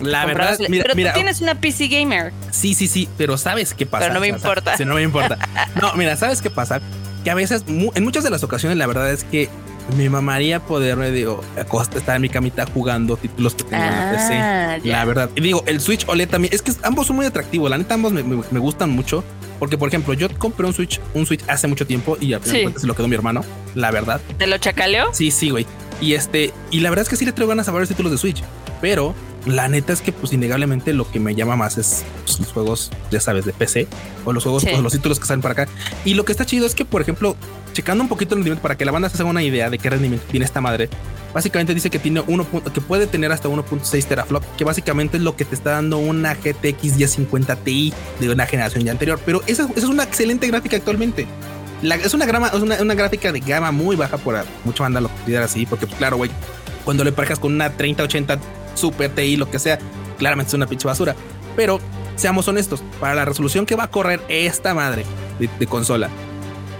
La 0.00 0.26
verdad, 0.26 0.58
mira, 0.68 0.84
pero 0.94 1.08
tú 1.08 1.14
tienes 1.14 1.40
una 1.40 1.56
PC 1.56 1.88
gamer. 1.88 2.32
Sí, 2.50 2.74
sí, 2.74 2.86
sí, 2.86 3.08
pero 3.16 3.36
sabes 3.36 3.74
qué 3.74 3.84
pasa. 3.84 4.04
Pero 4.04 4.14
no 4.14 4.20
me 4.20 4.28
importa. 4.28 4.74
no 4.84 4.94
me 4.94 5.02
importa. 5.02 5.38
No, 5.80 5.94
mira, 5.94 6.16
sabes 6.16 6.40
qué 6.40 6.50
pasa. 6.50 6.80
Que 7.24 7.30
a 7.30 7.34
veces, 7.34 7.64
en 7.66 8.04
muchas 8.04 8.22
de 8.24 8.30
las 8.30 8.44
ocasiones, 8.44 8.78
la 8.78 8.86
verdad 8.86 9.10
es 9.10 9.24
que 9.24 9.48
me 9.96 10.10
mamaría 10.10 10.60
poderme, 10.60 11.10
digo, 11.10 11.42
estar 11.96 12.16
en 12.16 12.22
mi 12.22 12.28
camita 12.28 12.66
jugando 12.72 13.16
títulos 13.16 13.54
que 13.54 13.64
tengo 13.64 13.82
en 13.82 13.90
la 13.90 14.10
PC. 14.12 14.34
Ah, 14.34 14.78
la 14.84 15.04
verdad. 15.04 15.30
Y 15.34 15.40
digo, 15.40 15.64
el 15.66 15.80
Switch 15.80 16.06
OLED 16.06 16.28
también, 16.28 16.54
es 16.54 16.62
que 16.62 16.72
ambos 16.82 17.06
son 17.06 17.16
muy 17.16 17.26
atractivos. 17.26 17.70
La 17.70 17.78
neta, 17.78 17.94
ambos 17.94 18.12
me, 18.12 18.22
gustan 18.58 18.90
mucho. 18.90 19.24
Porque, 19.58 19.76
por 19.76 19.88
ejemplo, 19.88 20.14
yo 20.14 20.28
compré 20.38 20.66
un 20.66 20.72
Switch, 20.72 21.00
un 21.14 21.26
Switch 21.26 21.42
hace 21.48 21.66
mucho 21.66 21.84
tiempo 21.84 22.16
y 22.20 22.32
a 22.32 22.38
final 22.38 22.74
se 22.76 22.86
lo 22.86 22.94
quedó 22.94 23.08
mi 23.08 23.16
hermano, 23.16 23.44
la 23.74 23.90
verdad. 23.90 24.20
¿Te 24.38 24.46
lo 24.46 24.56
chacaleó? 24.58 25.12
Sí, 25.12 25.32
sí, 25.32 25.50
güey. 25.50 25.66
Y 26.00 26.14
este, 26.14 26.52
y 26.70 26.80
la 26.80 26.90
verdad 26.90 27.02
es 27.02 27.08
que 27.08 27.16
sí 27.16 27.24
le 27.24 27.32
traigo 27.32 27.48
ganas 27.48 27.68
a 27.68 27.72
varios 27.72 27.88
títulos 27.88 28.12
de 28.12 28.18
Switch, 28.18 28.42
pero 28.80 29.14
la 29.46 29.68
neta 29.68 29.92
es 29.92 30.00
que 30.00 30.12
pues 30.12 30.32
innegablemente 30.32 30.92
lo 30.92 31.10
que 31.10 31.20
me 31.20 31.34
llama 31.34 31.56
más 31.56 31.78
es 31.78 32.04
pues, 32.24 32.38
los 32.38 32.52
juegos, 32.52 32.90
ya 33.10 33.20
sabes, 33.20 33.44
de 33.44 33.52
PC 33.52 33.88
o 34.24 34.32
los 34.32 34.42
juegos, 34.42 34.64
o 34.64 34.82
los 34.82 34.92
títulos 34.92 35.18
que 35.18 35.26
salen 35.26 35.40
para 35.40 35.52
acá. 35.52 35.68
Y 36.04 36.14
lo 36.14 36.24
que 36.24 36.32
está 36.32 36.44
chido 36.44 36.66
es 36.66 36.74
que, 36.74 36.84
por 36.84 37.02
ejemplo, 37.02 37.36
checando 37.72 38.02
un 38.02 38.08
poquito 38.08 38.34
el 38.34 38.40
rendimiento 38.40 38.62
para 38.62 38.76
que 38.76 38.84
la 38.84 38.92
banda 38.92 39.08
se 39.08 39.20
haga 39.20 39.30
una 39.30 39.42
idea 39.42 39.70
de 39.70 39.78
qué 39.78 39.90
rendimiento 39.90 40.26
tiene 40.30 40.44
esta 40.44 40.60
madre, 40.60 40.88
básicamente 41.32 41.74
dice 41.74 41.90
que 41.90 41.98
tiene 41.98 42.22
uno 42.26 42.46
que 42.72 42.80
puede 42.80 43.06
tener 43.06 43.32
hasta 43.32 43.48
1.6 43.48 44.04
teraflop, 44.04 44.44
que 44.56 44.64
básicamente 44.64 45.16
es 45.16 45.22
lo 45.22 45.36
que 45.36 45.44
te 45.44 45.54
está 45.54 45.70
dando 45.72 45.98
una 45.98 46.34
GTX 46.34 46.96
1050 46.96 47.56
Ti 47.56 47.92
de 48.20 48.30
una 48.30 48.46
generación 48.46 48.84
ya 48.84 48.92
anterior. 48.92 49.20
Pero 49.24 49.42
esa, 49.46 49.64
esa 49.64 49.78
es 49.78 49.84
una 49.84 50.04
excelente 50.04 50.46
gráfica 50.46 50.76
actualmente 50.76 51.26
es 51.82 52.14
una, 52.14 52.26
grama, 52.26 52.50
una, 52.54 52.94
gráfica 52.94 53.32
de 53.32 53.40
gama 53.40 53.70
muy 53.70 53.96
baja 53.96 54.16
por 54.18 54.36
mucha 54.64 54.82
banda 54.82 55.00
lo 55.00 55.08
considera 55.08 55.44
así, 55.44 55.66
porque 55.66 55.86
pues, 55.86 55.98
claro, 55.98 56.16
güey, 56.16 56.30
cuando 56.84 57.04
le 57.04 57.12
parejas 57.12 57.38
con 57.38 57.54
una 57.54 57.70
3080 57.70 58.38
Super 58.74 59.14
TI, 59.14 59.36
lo 59.36 59.50
que 59.50 59.58
sea, 59.58 59.78
claramente 60.18 60.48
es 60.48 60.54
una 60.54 60.66
pinche 60.66 60.86
basura. 60.86 61.14
Pero 61.56 61.80
seamos 62.16 62.46
honestos, 62.48 62.82
para 63.00 63.14
la 63.14 63.24
resolución 63.24 63.66
que 63.66 63.76
va 63.76 63.84
a 63.84 63.90
correr 63.90 64.20
esta 64.28 64.74
madre 64.74 65.04
de, 65.38 65.66
consola, 65.66 66.08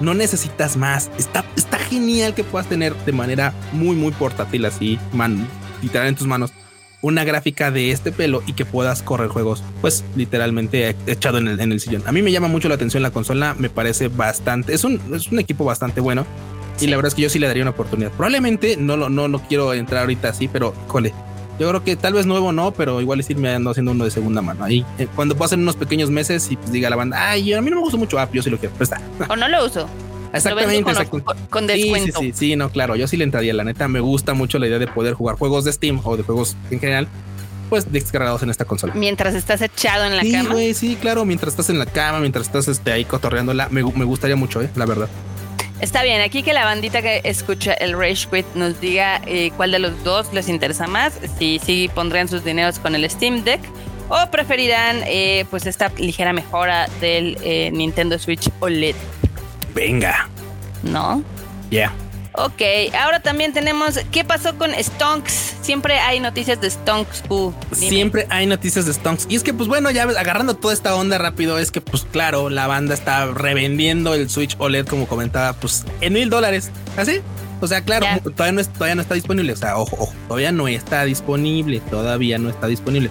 no 0.00 0.14
necesitas 0.14 0.76
más. 0.76 1.10
Está, 1.18 1.44
está 1.56 1.78
genial 1.78 2.34
que 2.34 2.44
puedas 2.44 2.68
tener 2.68 2.94
de 3.04 3.12
manera 3.12 3.52
muy, 3.72 3.96
muy 3.96 4.12
portátil, 4.12 4.64
así, 4.64 4.98
man, 5.12 5.46
literal 5.82 6.08
en 6.08 6.14
tus 6.14 6.26
manos 6.26 6.52
una 7.00 7.24
gráfica 7.24 7.70
de 7.70 7.90
este 7.90 8.12
pelo 8.12 8.42
y 8.46 8.54
que 8.54 8.64
puedas 8.64 9.02
correr 9.02 9.28
juegos, 9.28 9.62
pues 9.80 10.04
literalmente 10.16 10.96
echado 11.06 11.38
en 11.38 11.48
el, 11.48 11.80
sillón. 11.80 12.02
A 12.06 12.12
mí 12.12 12.22
me 12.22 12.32
llama 12.32 12.48
mucho 12.48 12.68
la 12.68 12.74
atención 12.74 13.02
la 13.02 13.10
consola, 13.10 13.54
me 13.58 13.70
parece 13.70 14.08
bastante, 14.08 14.74
es 14.74 14.84
un, 14.84 15.00
es 15.14 15.30
un 15.30 15.38
equipo 15.38 15.64
bastante 15.64 16.00
bueno. 16.00 16.26
Y 16.80 16.86
la 16.86 16.96
verdad 16.96 17.08
es 17.08 17.14
que 17.14 17.22
yo 17.22 17.30
sí 17.30 17.40
le 17.40 17.48
daría 17.48 17.64
una 17.64 17.72
oportunidad. 17.72 18.12
Probablemente 18.12 18.76
no 18.76 18.96
lo 18.96 19.08
no, 19.08 19.26
no 19.26 19.40
quiero 19.40 19.74
entrar 19.74 20.02
ahorita 20.02 20.28
así, 20.28 20.46
pero 20.46 20.72
cole. 20.86 21.12
Yo 21.58 21.68
creo 21.68 21.82
que 21.82 21.96
tal 21.96 22.12
vez 22.12 22.24
nuevo 22.24 22.52
no, 22.52 22.70
pero 22.70 23.00
igual 23.00 23.18
es 23.18 23.28
irme 23.30 23.52
ando 23.52 23.70
haciendo 23.70 23.90
uno 23.90 24.04
de 24.04 24.12
segunda 24.12 24.40
mano. 24.42 24.64
Ahí 24.64 24.86
eh, 24.96 25.08
cuando 25.16 25.36
pasen 25.36 25.60
unos 25.60 25.74
pequeños 25.74 26.08
meses 26.08 26.52
y 26.52 26.56
pues 26.56 26.70
diga 26.70 26.88
la 26.88 26.94
banda, 26.94 27.30
ay, 27.30 27.52
a 27.52 27.60
mí 27.60 27.68
no 27.70 27.76
me 27.76 27.82
gusta 27.82 27.96
mucho 27.96 28.16
ah, 28.16 28.28
yo 28.32 28.42
sí 28.42 28.50
lo 28.50 28.58
quiero. 28.58 28.72
Pues 28.76 28.92
está. 28.92 29.02
O 29.28 29.34
no 29.34 29.48
lo 29.48 29.66
uso. 29.66 29.88
Exactamente, 30.32 30.82
con, 31.50 31.66
descuento. 31.66 32.20
Sí, 32.20 32.26
sí, 32.26 32.32
sí, 32.34 32.56
no, 32.56 32.70
claro, 32.70 32.96
yo 32.96 33.06
sí 33.06 33.16
le 33.16 33.24
entraría. 33.24 33.54
La 33.54 33.64
neta, 33.64 33.88
me 33.88 34.00
gusta 34.00 34.34
mucho 34.34 34.58
la 34.58 34.66
idea 34.66 34.78
de 34.78 34.86
poder 34.86 35.14
jugar 35.14 35.36
juegos 35.36 35.64
de 35.64 35.72
Steam 35.72 36.00
o 36.04 36.16
de 36.16 36.22
juegos 36.22 36.56
en 36.70 36.80
general, 36.80 37.08
pues 37.68 37.90
descargados 37.90 38.42
en 38.42 38.50
esta 38.50 38.64
consola. 38.64 38.94
Mientras 38.94 39.34
estás 39.34 39.62
echado 39.62 40.04
en 40.04 40.16
la 40.16 40.22
cama. 40.22 40.54
Sí, 40.56 40.74
sí, 40.74 40.96
claro, 40.96 41.24
mientras 41.24 41.52
estás 41.52 41.70
en 41.70 41.78
la 41.78 41.86
cama, 41.86 42.20
mientras 42.20 42.46
estás 42.46 42.68
este, 42.68 42.92
ahí 42.92 43.04
cotorreándola, 43.04 43.68
me, 43.70 43.82
me 43.82 44.04
gustaría 44.04 44.36
mucho, 44.36 44.62
eh, 44.62 44.70
la 44.74 44.86
verdad. 44.86 45.08
Está 45.80 46.02
bien, 46.02 46.20
aquí 46.20 46.42
que 46.42 46.52
la 46.52 46.64
bandita 46.64 47.02
que 47.02 47.20
escucha 47.22 47.72
el 47.74 47.96
Rage 47.96 48.26
Quit 48.28 48.46
nos 48.54 48.80
diga 48.80 49.22
eh, 49.26 49.52
cuál 49.56 49.70
de 49.70 49.78
los 49.78 50.02
dos 50.02 50.32
les 50.32 50.48
interesa 50.48 50.88
más, 50.88 51.14
si 51.38 51.60
sí 51.64 51.88
pondrían 51.94 52.26
sus 52.28 52.44
dineros 52.44 52.80
con 52.80 52.96
el 52.96 53.08
Steam 53.08 53.44
Deck 53.44 53.60
o 54.08 54.28
preferirán 54.30 55.02
eh, 55.06 55.44
pues 55.50 55.66
esta 55.66 55.92
ligera 55.98 56.32
mejora 56.32 56.88
del 57.00 57.38
Nintendo 57.72 58.18
Switch 58.18 58.50
OLED. 58.58 58.96
Venga. 59.74 60.28
¿No? 60.82 61.22
Ya. 61.70 61.92
Ok, 62.40 62.62
ahora 62.96 63.20
también 63.20 63.52
tenemos 63.52 63.98
qué 64.12 64.22
pasó 64.22 64.56
con 64.56 64.70
Stonks. 64.72 65.56
Siempre 65.60 65.98
hay 65.98 66.20
noticias 66.20 66.60
de 66.60 66.70
Stonks. 66.70 67.24
Siempre 67.72 68.28
hay 68.30 68.46
noticias 68.46 68.86
de 68.86 68.92
Stonks. 68.92 69.26
Y 69.28 69.34
es 69.34 69.42
que, 69.42 69.52
pues 69.52 69.68
bueno, 69.68 69.90
ya 69.90 70.04
agarrando 70.04 70.54
toda 70.54 70.72
esta 70.72 70.94
onda 70.94 71.18
rápido, 71.18 71.58
es 71.58 71.72
que, 71.72 71.80
pues 71.80 72.04
claro, 72.04 72.48
la 72.48 72.68
banda 72.68 72.94
está 72.94 73.26
revendiendo 73.26 74.14
el 74.14 74.30
Switch 74.30 74.54
OLED, 74.58 74.86
como 74.86 75.08
comentaba, 75.08 75.52
pues 75.54 75.84
en 76.00 76.12
mil 76.12 76.30
dólares. 76.30 76.70
¿Así? 76.96 77.22
O 77.60 77.66
sea, 77.66 77.82
claro, 77.82 78.06
todavía 78.22 78.52
no, 78.52 78.64
todavía 78.68 78.94
no 78.94 79.02
está 79.02 79.14
disponible. 79.14 79.52
O 79.52 79.56
sea, 79.56 79.76
ojo, 79.76 79.96
ojo, 79.98 80.14
todavía 80.28 80.52
no 80.52 80.68
está 80.68 81.04
disponible. 81.04 81.80
Todavía 81.90 82.38
no 82.38 82.50
está 82.50 82.68
disponible. 82.68 83.10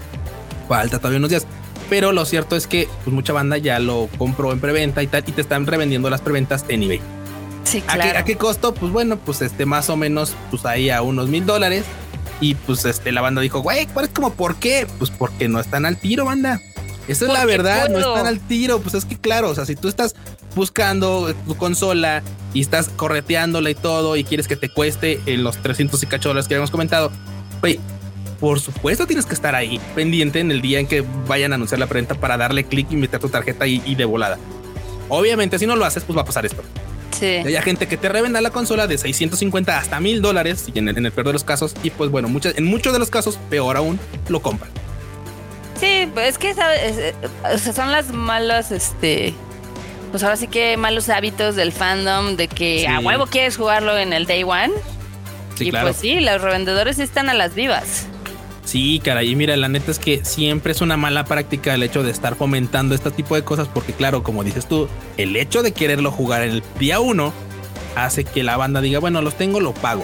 Falta 0.69 0.99
todavía 0.99 1.17
unos 1.17 1.31
días. 1.31 1.45
Pero 1.89 2.11
lo 2.11 2.25
cierto 2.25 2.55
es 2.55 2.67
que 2.67 2.87
pues, 3.03 3.13
mucha 3.13 3.33
banda 3.33 3.57
ya 3.57 3.79
lo 3.79 4.09
compró 4.17 4.51
en 4.51 4.59
preventa 4.59 5.03
y 5.03 5.07
tal, 5.07 5.23
y 5.25 5.31
te 5.31 5.41
están 5.41 5.65
revendiendo 5.65 6.09
las 6.09 6.21
preventas 6.21 6.65
en 6.67 6.83
eBay. 6.83 7.01
¿A, 7.87 8.23
qué, 8.23 8.37
costo? 8.37 8.73
Pues 8.73 8.91
bueno, 8.91 9.17
pues 9.17 9.41
este 9.41 9.65
más 9.65 9.89
o 9.89 9.97
menos, 9.97 10.35
pues 10.49 10.65
ahí 10.65 10.89
a 10.89 11.01
unos 11.01 11.27
mil 11.27 11.45
dólares. 11.45 11.83
Y 12.39 12.55
pues 12.55 12.85
este 12.85 13.11
la 13.11 13.21
banda 13.21 13.41
dijo, 13.41 13.59
güey, 13.59 13.87
¿cuál 13.87 14.05
es 14.05 14.11
como 14.11 14.31
por 14.33 14.55
qué? 14.55 14.87
Pues 14.99 15.09
porque 15.09 15.47
no 15.47 15.59
están 15.59 15.85
al 15.85 15.97
tiro, 15.97 16.25
banda. 16.25 16.61
Esa 17.07 17.25
es 17.25 17.33
la 17.33 17.45
verdad, 17.45 17.89
no 17.89 17.99
están 17.99 18.27
al 18.27 18.39
tiro. 18.39 18.79
Pues 18.79 18.93
es 18.93 19.05
que 19.05 19.17
claro, 19.17 19.49
o 19.49 19.55
sea, 19.55 19.65
si 19.65 19.75
tú 19.75 19.87
estás 19.87 20.15
buscando 20.55 21.33
tu 21.45 21.55
consola 21.57 22.23
y 22.53 22.61
estás 22.61 22.89
correteándola 22.89 23.69
y 23.69 23.75
todo 23.75 24.15
y 24.15 24.23
quieres 24.23 24.47
que 24.47 24.55
te 24.55 24.69
cueste 24.69 25.19
en 25.25 25.43
los 25.43 25.57
300 25.57 26.01
y 26.03 26.05
cacho 26.05 26.29
dólares 26.29 26.47
que 26.47 26.55
habíamos 26.55 26.71
comentado, 26.71 27.11
güey, 27.59 27.79
por 28.39 28.59
supuesto 28.59 29.07
tienes 29.07 29.25
que 29.25 29.33
estar 29.33 29.55
ahí 29.55 29.79
pendiente 29.95 30.39
en 30.39 30.51
el 30.51 30.61
día 30.61 30.79
en 30.79 30.87
que 30.87 31.03
vayan 31.27 31.51
a 31.51 31.55
anunciar 31.55 31.79
la 31.79 31.87
preventa 31.87 32.15
para 32.15 32.37
darle 32.37 32.63
clic 32.63 32.87
y 32.91 32.95
meter 32.95 33.19
tu 33.19 33.29
tarjeta 33.29 33.67
y, 33.67 33.81
y 33.85 33.95
de 33.95 34.05
volada. 34.05 34.37
Obviamente, 35.09 35.57
si 35.57 35.65
no 35.65 35.75
lo 35.75 35.85
haces, 35.85 36.03
pues 36.03 36.17
va 36.17 36.21
a 36.21 36.25
pasar 36.25 36.45
esto. 36.45 36.63
Sí. 37.17 37.25
Hay 37.25 37.61
gente 37.61 37.87
que 37.87 37.97
te 37.97 38.09
revenda 38.09 38.41
la 38.41 38.51
consola 38.51 38.85
de 38.85 38.97
650 38.97 39.77
hasta 39.77 39.99
mil 39.99 40.21
dólares 40.21 40.65
y 40.73 40.77
en 40.77 40.87
el, 40.87 41.11
peor 41.11 41.27
de 41.27 41.33
los 41.33 41.43
casos, 41.43 41.73
y 41.81 41.89
pues 41.89 42.11
bueno, 42.11 42.27
muchas, 42.27 42.57
en 42.57 42.65
muchos 42.65 42.93
de 42.93 42.99
los 42.99 43.09
casos, 43.09 43.39
peor 43.49 43.77
aún, 43.77 43.99
lo 44.29 44.41
compran. 44.41 44.69
Sí, 45.79 46.09
pues 46.13 46.29
es 46.29 46.37
que 46.37 46.53
¿sabes? 46.53 47.13
son 47.75 47.91
las 47.91 48.11
malas, 48.11 48.71
este, 48.71 49.33
pues 50.11 50.23
ahora 50.23 50.35
sí 50.35 50.47
que 50.47 50.77
malos 50.77 51.09
hábitos 51.09 51.55
del 51.55 51.71
fandom 51.71 52.35
de 52.35 52.47
que 52.47 52.87
a 52.87 52.99
huevo 52.99 53.25
quieres 53.25 53.57
jugarlo 53.57 53.97
en 53.97 54.13
el 54.13 54.25
day 54.25 54.43
one. 54.43 54.73
y 55.59 55.71
pues 55.71 55.97
sí, 55.97 56.19
los 56.19 56.41
revendedores 56.41 56.99
están 56.99 57.29
a 57.29 57.33
las 57.33 57.55
vivas. 57.55 58.07
Sí, 58.67 58.99
caray, 59.01 59.33
mira, 59.33 59.55
la 59.55 59.69
neta 59.69 59.91
es 59.91 59.97
que 59.97 60.25
siempre 60.25 60.73
es 60.73 60.81
una 60.81 60.97
mala 60.97 61.23
práctica 61.23 61.73
el 61.73 61.83
hecho 61.83 62.03
de 62.03 62.11
estar 62.11 62.35
fomentando 62.35 62.95
este 62.95 63.11
tipo 63.11 63.33
de 63.35 63.45
cosas, 63.45 63.69
porque 63.69 63.93
claro, 63.93 64.23
como 64.23 64.43
dices 64.43 64.67
tú, 64.67 64.89
el 65.15 65.37
hecho 65.37 65.63
de 65.63 65.71
quererlo 65.71 66.11
jugar 66.11 66.43
en 66.43 66.51
el 66.51 66.63
día 66.77 66.99
uno 66.99 67.31
hace 67.95 68.25
que 68.25 68.43
la 68.43 68.57
banda 68.57 68.81
diga, 68.81 68.99
bueno, 68.99 69.21
los 69.21 69.37
tengo, 69.37 69.61
lo 69.61 69.73
pago. 69.73 70.03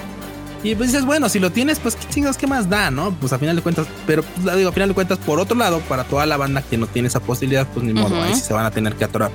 Y 0.63 0.76
pues 0.76 0.93
dices, 0.93 1.06
bueno, 1.06 1.28
si 1.28 1.39
lo 1.39 1.52
tienes, 1.52 1.80
pues 1.80 1.97
qué 1.97 2.08
chingas, 2.08 2.38
qué 2.38 2.47
más 2.47 2.69
da, 2.69 2.89
¿no? 2.89 3.12
Pues 3.12 3.34
a 3.34 3.38
final 3.38 3.58
de 3.58 3.62
cuentas, 3.62 3.86
pero 4.08 4.23
pues, 4.23 4.56
digo, 4.56 4.69
a 4.69 4.71
final 4.71 4.88
de 4.88 4.95
cuentas, 4.95 5.17
por 5.17 5.41
otro 5.41 5.58
lado, 5.58 5.82
para 5.82 6.06
toda 6.06 6.26
la 6.26 6.38
banda 6.38 6.62
que 6.62 6.78
no 6.78 6.88
tiene 6.88 7.10
esa 7.10 7.19
posibilidad, 7.19 7.67
pues 7.67 7.86
ni 7.86 7.91
modo, 7.91 8.23
ahí 8.23 8.34
sí 8.34 8.39
se 8.39 8.54
van 8.54 8.65
a 8.65 8.71
tener 8.71 8.95
que 8.95 9.04
atorar. 9.04 9.32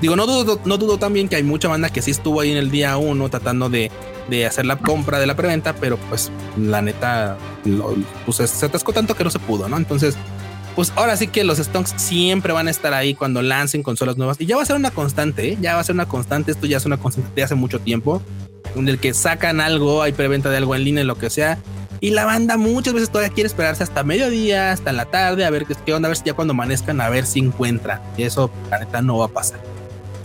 Digo, 0.00 0.16
no 0.16 0.26
dudo, 0.26 0.60
no 0.64 0.78
dudo 0.78 0.98
también 0.98 1.28
que 1.28 1.36
hay 1.36 1.42
mucha 1.42 1.68
banda 1.68 1.90
que 1.90 2.02
sí 2.02 2.10
estuvo 2.10 2.40
ahí 2.40 2.50
en 2.50 2.56
el 2.56 2.70
día 2.70 2.96
uno 2.96 3.28
tratando 3.28 3.68
de 3.68 3.90
de 4.30 4.46
hacer 4.46 4.64
la 4.64 4.76
compra 4.76 5.18
de 5.18 5.26
la 5.26 5.36
preventa, 5.36 5.74
pero 5.74 5.98
pues 6.08 6.30
la 6.56 6.80
neta 6.80 7.36
pues, 8.24 8.36
se 8.36 8.66
atascó 8.66 8.92
tanto 8.92 9.14
que 9.14 9.24
no 9.24 9.30
se 9.30 9.40
pudo, 9.40 9.68
¿no? 9.68 9.76
Entonces, 9.76 10.16
pues 10.76 10.92
ahora 10.96 11.16
sí 11.16 11.26
que 11.26 11.44
los 11.44 11.58
stonks 11.58 11.94
siempre 11.96 12.52
van 12.52 12.68
a 12.68 12.70
estar 12.70 12.94
ahí 12.94 13.14
cuando 13.14 13.42
lancen 13.42 13.82
consolas 13.82 14.16
nuevas 14.16 14.40
y 14.40 14.46
ya 14.46 14.56
va 14.56 14.62
a 14.62 14.66
ser 14.66 14.76
una 14.76 14.92
constante, 14.92 15.50
¿eh? 15.50 15.58
ya 15.60 15.74
va 15.74 15.80
a 15.80 15.84
ser 15.84 15.96
una 15.96 16.06
constante, 16.06 16.52
esto 16.52 16.66
ya 16.66 16.76
es 16.76 16.86
una 16.86 16.96
constante 16.96 17.30
de 17.34 17.42
hace 17.42 17.56
mucho 17.56 17.80
tiempo, 17.80 18.22
en 18.76 18.88
el 18.88 18.98
que 18.98 19.12
sacan 19.12 19.60
algo, 19.60 20.02
hay 20.02 20.12
preventa 20.12 20.48
de 20.48 20.58
algo 20.58 20.76
en 20.76 20.84
línea, 20.84 21.04
lo 21.04 21.18
que 21.18 21.28
sea, 21.28 21.58
y 21.98 22.10
la 22.10 22.24
banda 22.24 22.56
muchas 22.56 22.94
veces 22.94 23.10
todavía 23.10 23.34
quiere 23.34 23.48
esperarse 23.48 23.82
hasta 23.82 24.04
mediodía, 24.04 24.72
hasta 24.72 24.92
la 24.92 25.06
tarde, 25.06 25.44
a 25.44 25.50
ver 25.50 25.66
qué, 25.66 25.92
onda, 25.92 26.06
a 26.06 26.10
ver 26.10 26.16
si 26.16 26.24
ya 26.24 26.34
cuando 26.34 26.52
amanezcan, 26.52 26.98
a 27.00 27.10
ver 27.10 27.26
si 27.26 27.40
encuentra. 27.40 28.00
Y 28.16 28.22
eso, 28.22 28.50
la 28.70 28.78
neta, 28.78 29.02
no 29.02 29.18
va 29.18 29.26
a 29.26 29.28
pasar. 29.28 29.60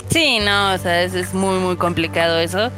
Sí, 0.10 0.39
no, 0.39 0.74
o 0.74 0.78
sea, 0.78 1.04
es 1.04 1.34
muy, 1.34 1.60
muy 1.60 1.76
complicado 1.76 2.39
eso. 2.39 2.72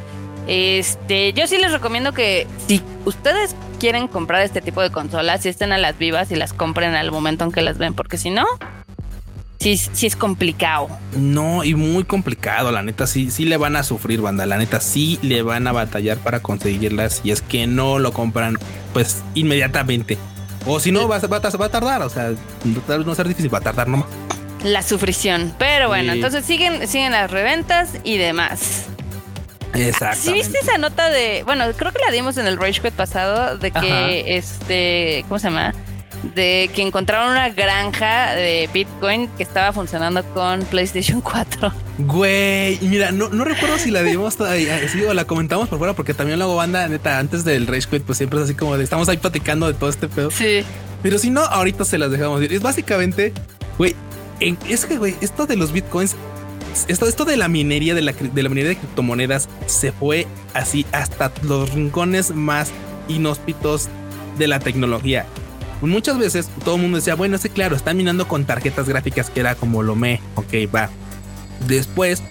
Este, 0.47 1.33
yo 1.33 1.45
sí 1.45 1.57
les 1.57 1.73
recomiendo 1.73 2.13
que 2.13 2.47
si 2.67 2.81
ustedes 3.05 3.55
quieren 3.79 4.07
comprar 4.07 4.41
este 4.43 4.61
tipo 4.61 4.81
de 4.81 4.91
consolas, 4.91 5.41
si 5.41 5.49
estén 5.49 5.73
a 5.73 5.77
las 5.77 5.97
vivas 5.97 6.31
y 6.31 6.35
las 6.35 6.53
compren 6.53 6.95
al 6.95 7.11
momento 7.11 7.43
en 7.43 7.51
que 7.51 7.61
las 7.61 7.77
ven, 7.77 7.93
porque 7.93 8.17
si 8.17 8.29
no, 8.29 8.45
sí, 9.59 9.77
sí 9.77 10.07
es 10.07 10.15
complicado. 10.15 10.87
No, 11.17 11.65
y 11.65 11.75
muy 11.75 12.05
complicado, 12.05 12.71
la 12.71 12.81
neta, 12.81 13.07
sí, 13.07 13.29
sí 13.29 13.43
le 13.43 13.57
van 13.57 13.75
a 13.75 13.83
sufrir, 13.83 14.21
banda, 14.21 14.45
la 14.45 14.57
neta, 14.57 14.79
sí 14.79 15.19
le 15.21 15.41
van 15.41 15.67
a 15.67 15.73
batallar 15.73 16.17
para 16.17 16.41
conseguirlas 16.41 17.21
y 17.25 17.31
es 17.31 17.41
que 17.41 17.67
no 17.67 17.99
lo 17.99 18.13
compran, 18.13 18.57
pues, 18.93 19.23
inmediatamente. 19.35 20.17
O 20.65 20.79
si 20.79 20.91
no, 20.91 21.07
va, 21.07 21.19
va, 21.19 21.39
va, 21.39 21.65
a 21.65 21.69
tardar, 21.69 22.01
o 22.03 22.09
sea, 22.09 22.31
no 22.63 23.05
va 23.05 23.11
a 23.11 23.15
ser 23.15 23.27
difícil, 23.27 23.53
va 23.53 23.59
a 23.59 23.61
tardar 23.61 23.89
nomás. 23.89 24.07
La 24.63 24.81
sufrición. 24.81 25.53
Pero 25.57 25.87
bueno, 25.87 26.13
entonces 26.13 26.45
siguen, 26.45 26.87
siguen 26.87 27.11
las 27.11 27.29
reventas 27.31 27.91
y 28.03 28.17
demás. 28.17 28.85
Exacto. 29.73 30.17
¿Sí 30.21 30.33
viste 30.33 30.57
esa 30.59 30.77
nota 30.77 31.09
de, 31.09 31.43
bueno, 31.43 31.65
creo 31.75 31.91
que 31.91 31.99
la 31.99 32.11
dimos 32.11 32.37
en 32.37 32.47
el 32.47 32.57
Rage 32.57 32.81
Quit 32.81 32.93
pasado, 32.93 33.57
de 33.57 33.71
que 33.71 34.37
este, 34.37 35.23
¿cómo 35.27 35.39
se 35.39 35.49
llama? 35.49 35.73
De 36.35 36.69
que 36.73 36.81
encontraron 36.81 37.29
una 37.29 37.49
granja 37.49 38.33
de 38.33 38.67
Bitcoin 38.73 39.27
que 39.37 39.43
estaba 39.43 39.71
funcionando 39.71 40.23
con 40.33 40.61
PlayStation 40.65 41.21
4. 41.21 41.71
Güey, 41.99 42.79
y 42.81 42.87
mira, 42.87 43.11
no, 43.11 43.29
no 43.29 43.43
recuerdo 43.43 43.77
si 43.77 43.91
la 43.91 44.01
dimos 44.01 44.35
todavía, 44.35 44.79
o 45.07 45.13
la 45.13 45.25
comentamos 45.25 45.69
por 45.69 45.77
fuera, 45.77 45.93
porque 45.93 46.13
también 46.13 46.39
luego 46.39 46.55
banda, 46.55 46.87
neta, 46.87 47.19
antes 47.19 47.43
del 47.43 47.67
Rage 47.67 47.87
Quit, 47.89 48.03
pues 48.03 48.17
siempre 48.17 48.39
es 48.39 48.45
así 48.45 48.55
como 48.55 48.77
de 48.77 48.83
estamos 48.83 49.07
ahí 49.09 49.17
platicando 49.17 49.67
de 49.67 49.73
todo 49.73 49.89
este 49.89 50.07
pedo. 50.07 50.31
Sí. 50.31 50.63
Pero 51.03 51.19
si 51.19 51.29
no, 51.29 51.41
ahorita 51.41 51.85
se 51.85 51.99
las 51.99 52.09
dejamos 52.09 52.41
ir. 52.41 52.51
Es 52.51 52.61
básicamente, 52.61 53.31
güey, 53.77 53.95
es 54.39 54.85
que, 54.85 54.97
güey, 54.97 55.15
esto 55.21 55.45
de 55.45 55.55
los 55.55 55.71
bitcoins 55.71 56.15
esto, 56.87 57.07
esto 57.07 57.25
de 57.25 57.37
la 57.37 57.47
minería, 57.47 57.95
de 57.95 58.01
la, 58.01 58.13
minería 58.13 58.69
de 58.69 58.77
criptomonedas 58.77 59.49
se 59.65 59.91
fue 59.91 60.27
así 60.53 60.85
hasta 60.91 61.31
los 61.43 61.73
rincones 61.73 62.31
más 62.31 62.71
inhóspitos 63.07 63.89
de 64.37 64.47
la 64.47 64.59
tecnología. 64.59 65.25
Muchas 65.81 66.17
veces 66.17 66.49
todo 66.63 66.75
el 66.75 66.81
mundo 66.81 66.97
decía, 66.97 67.15
bueno, 67.15 67.37
sí, 67.37 67.49
claro, 67.49 67.75
están 67.75 67.97
minando 67.97 68.27
con 68.27 68.45
tarjetas 68.45 68.87
gráficas 68.87 69.29
que 69.29 69.39
era 69.39 69.55
como 69.55 69.83
lo 69.83 69.95
me, 69.95 70.21
ok, 70.35 70.53
va. 70.73 70.89
Después, 71.67 72.21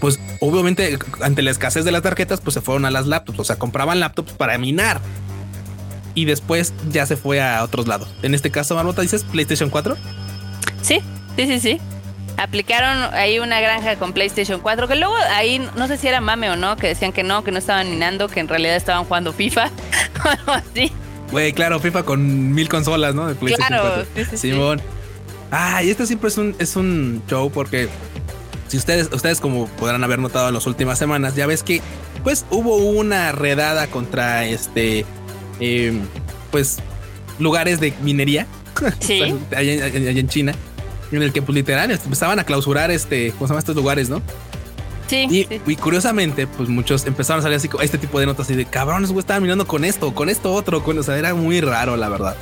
pues 0.00 0.20
obviamente 0.40 0.98
ante 1.20 1.42
la 1.42 1.50
escasez 1.50 1.84
de 1.84 1.92
las 1.92 2.02
tarjetas, 2.02 2.40
pues 2.40 2.54
se 2.54 2.60
fueron 2.60 2.84
a 2.84 2.90
las 2.90 3.06
laptops, 3.06 3.38
o 3.38 3.44
sea, 3.44 3.56
compraban 3.56 4.00
laptops 4.00 4.32
para 4.32 4.58
minar. 4.58 5.00
Y 6.16 6.26
después 6.26 6.72
ya 6.90 7.06
se 7.06 7.16
fue 7.16 7.42
a 7.42 7.64
otros 7.64 7.88
lados. 7.88 8.08
En 8.22 8.34
este 8.34 8.52
caso, 8.52 8.76
Marmota, 8.76 9.02
dices 9.02 9.24
PlayStation 9.24 9.68
4? 9.68 9.96
Sí, 10.80 11.00
sí, 11.36 11.46
sí, 11.46 11.60
sí 11.60 11.80
aplicaron 12.36 13.14
ahí 13.14 13.38
una 13.38 13.60
granja 13.60 13.96
con 13.96 14.12
PlayStation 14.12 14.60
4, 14.60 14.88
que 14.88 14.96
luego 14.96 15.14
ahí 15.30 15.60
no 15.76 15.86
sé 15.86 15.96
si 15.96 16.08
era 16.08 16.20
mame 16.20 16.50
o 16.50 16.56
no, 16.56 16.76
que 16.76 16.88
decían 16.88 17.12
que 17.12 17.22
no, 17.22 17.44
que 17.44 17.52
no 17.52 17.58
estaban 17.58 17.90
minando, 17.90 18.28
que 18.28 18.40
en 18.40 18.48
realidad 18.48 18.76
estaban 18.76 19.04
jugando 19.04 19.32
FIFA 19.32 19.70
o 20.24 20.28
algo 20.28 20.52
así. 20.52 20.90
Güey, 21.30 21.52
claro, 21.52 21.80
FIFA 21.80 22.04
con 22.04 22.52
mil 22.52 22.68
consolas, 22.68 23.14
¿no? 23.14 23.26
De 23.26 23.34
PlayStation 23.34 23.68
claro, 23.68 24.06
4. 24.14 24.38
Simón. 24.38 24.80
Ah, 25.50 25.82
y 25.82 25.90
esto 25.90 26.06
siempre 26.06 26.28
es 26.28 26.38
un, 26.38 26.56
es 26.58 26.76
un 26.76 27.22
show 27.28 27.50
porque 27.50 27.88
si 28.68 28.76
ustedes, 28.76 29.08
ustedes 29.12 29.40
como 29.40 29.66
podrán 29.66 30.02
haber 30.02 30.18
notado 30.18 30.48
en 30.48 30.54
las 30.54 30.66
últimas 30.66 30.98
semanas, 30.98 31.36
ya 31.36 31.46
ves 31.46 31.62
que 31.62 31.80
pues 32.22 32.44
hubo 32.50 32.76
una 32.76 33.32
redada 33.32 33.86
contra 33.86 34.44
este, 34.44 35.04
em, 35.60 36.00
pues 36.50 36.78
lugares 37.38 37.80
de 37.80 37.94
minería. 38.02 38.46
Sí. 39.00 39.22
allá 39.56 39.72
en 39.94 40.28
China 40.28 40.54
en 41.16 41.22
el 41.22 41.32
que 41.32 41.42
pues 41.42 41.54
literal 41.54 41.90
empezaban 41.90 42.38
a 42.38 42.44
clausurar 42.44 42.90
este, 42.90 43.32
¿cómo 43.32 43.46
se 43.46 43.52
llama 43.52 43.60
estos 43.60 43.76
lugares, 43.76 44.08
no? 44.08 44.22
Sí 45.06 45.48
y, 45.66 45.76
curiosamente, 45.76 46.46
pues 46.46 46.68
muchos 46.68 47.06
empezaron 47.06 47.40
a 47.40 47.42
salir 47.42 47.56
así 47.56 47.68
este 47.82 47.98
tipo 47.98 48.18
de 48.20 48.26
notas 48.26 48.50
y 48.50 48.54
de 48.54 48.64
cabrones, 48.64 49.10
güey, 49.10 49.20
estaban 49.20 49.42
mirando 49.42 49.66
con 49.66 49.84
esto, 49.84 50.14
con 50.14 50.28
esto 50.28 50.52
otro, 50.52 50.82
con, 50.82 50.98
o 50.98 51.02
sea, 51.02 51.18
era 51.18 51.34
muy 51.34 51.60
raro, 51.60 51.96
la 51.96 52.08
verdad. 52.08 52.36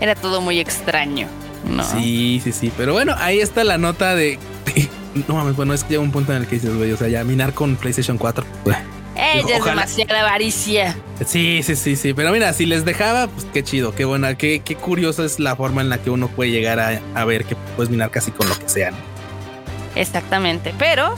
Era 0.00 0.14
todo 0.14 0.40
muy 0.40 0.58
extraño, 0.58 1.28
¿no? 1.70 1.84
Sí, 1.84 2.40
sí, 2.42 2.52
sí. 2.52 2.72
Pero 2.76 2.92
bueno, 2.92 3.14
ahí 3.18 3.40
está 3.40 3.62
la 3.62 3.78
nota 3.78 4.14
de. 4.14 4.38
no 5.28 5.34
mames, 5.34 5.54
bueno, 5.54 5.74
es 5.74 5.84
que 5.84 5.90
llega 5.90 6.02
un 6.02 6.10
punto 6.10 6.32
en 6.32 6.42
el 6.42 6.48
que 6.48 6.56
dices, 6.56 6.74
güey, 6.74 6.92
o 6.92 6.96
sea, 6.96 7.08
ya 7.08 7.22
minar 7.24 7.52
con 7.52 7.76
PlayStation 7.76 8.18
4. 8.18 8.44
Pues, 8.64 8.76
ella 9.16 9.56
es 9.56 9.64
demasiada 9.64 10.20
avaricia. 10.20 10.96
Sí, 11.26 11.62
sí, 11.62 11.76
sí, 11.76 11.96
sí. 11.96 12.14
Pero 12.14 12.32
mira, 12.32 12.52
si 12.52 12.66
les 12.66 12.84
dejaba, 12.84 13.28
pues 13.28 13.46
qué 13.52 13.62
chido, 13.62 13.94
qué 13.94 14.04
buena, 14.04 14.36
qué, 14.36 14.60
qué 14.64 14.74
curiosa 14.74 15.24
es 15.24 15.38
la 15.38 15.56
forma 15.56 15.82
en 15.82 15.88
la 15.88 15.98
que 15.98 16.10
uno 16.10 16.28
puede 16.28 16.50
llegar 16.50 16.80
a, 16.80 17.24
ver 17.24 17.44
que 17.44 17.56
puedes 17.76 17.90
minar 17.90 18.10
casi 18.10 18.30
con 18.30 18.48
lo 18.48 18.58
que 18.58 18.68
sea. 18.68 18.92
Exactamente. 19.94 20.74
Pero, 20.78 21.10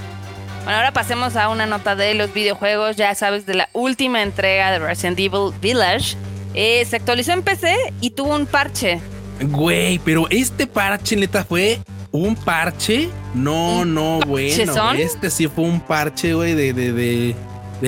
bueno, 0.64 0.76
ahora 0.76 0.92
pasemos 0.92 1.36
a 1.36 1.48
una 1.48 1.66
nota 1.66 1.96
de 1.96 2.14
los 2.14 2.32
videojuegos. 2.32 2.96
Ya 2.96 3.14
sabes, 3.14 3.46
de 3.46 3.54
la 3.54 3.68
última 3.72 4.22
entrega 4.22 4.72
de 4.72 4.80
Resident 4.80 5.18
Evil 5.18 5.52
Village. 5.60 6.16
Eh, 6.54 6.84
se 6.84 6.96
actualizó 6.96 7.32
en 7.32 7.42
PC 7.42 7.74
y 8.00 8.10
tuvo 8.10 8.34
un 8.34 8.46
parche. 8.46 9.00
Güey, 9.40 9.98
pero 9.98 10.26
este 10.30 10.66
parche 10.66 11.16
neta 11.16 11.44
fue 11.44 11.80
un 12.12 12.36
parche. 12.36 13.08
No, 13.34 13.84
no, 13.84 14.20
bueno. 14.20 14.92
Este 14.92 15.30
sí 15.30 15.48
fue 15.48 15.64
un 15.64 15.80
parche, 15.80 16.34
güey, 16.34 16.54
de, 16.54 16.72
de, 16.72 16.92
de, 16.92 17.34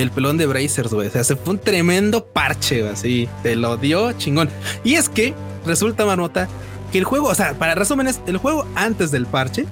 del 0.01 0.11
pelón 0.11 0.37
de 0.37 0.45
Brazers, 0.45 0.93
güey. 0.93 1.07
O 1.07 1.11
sea, 1.11 1.23
se 1.23 1.35
fue 1.35 1.53
un 1.53 1.59
tremendo 1.59 2.25
parche, 2.25 2.87
así. 2.87 3.27
Te 3.43 3.55
lo 3.55 3.77
dio 3.77 4.11
chingón. 4.13 4.49
Y 4.83 4.95
es 4.95 5.09
que 5.09 5.33
resulta, 5.65 6.05
Marmota, 6.05 6.47
que 6.91 6.97
el 6.99 7.03
juego, 7.03 7.27
o 7.27 7.35
sea, 7.35 7.53
para 7.53 7.75
resúmenes, 7.75 8.21
el 8.27 8.37
juego 8.37 8.65
antes 8.75 9.11
del 9.11 9.25
parche 9.25 9.65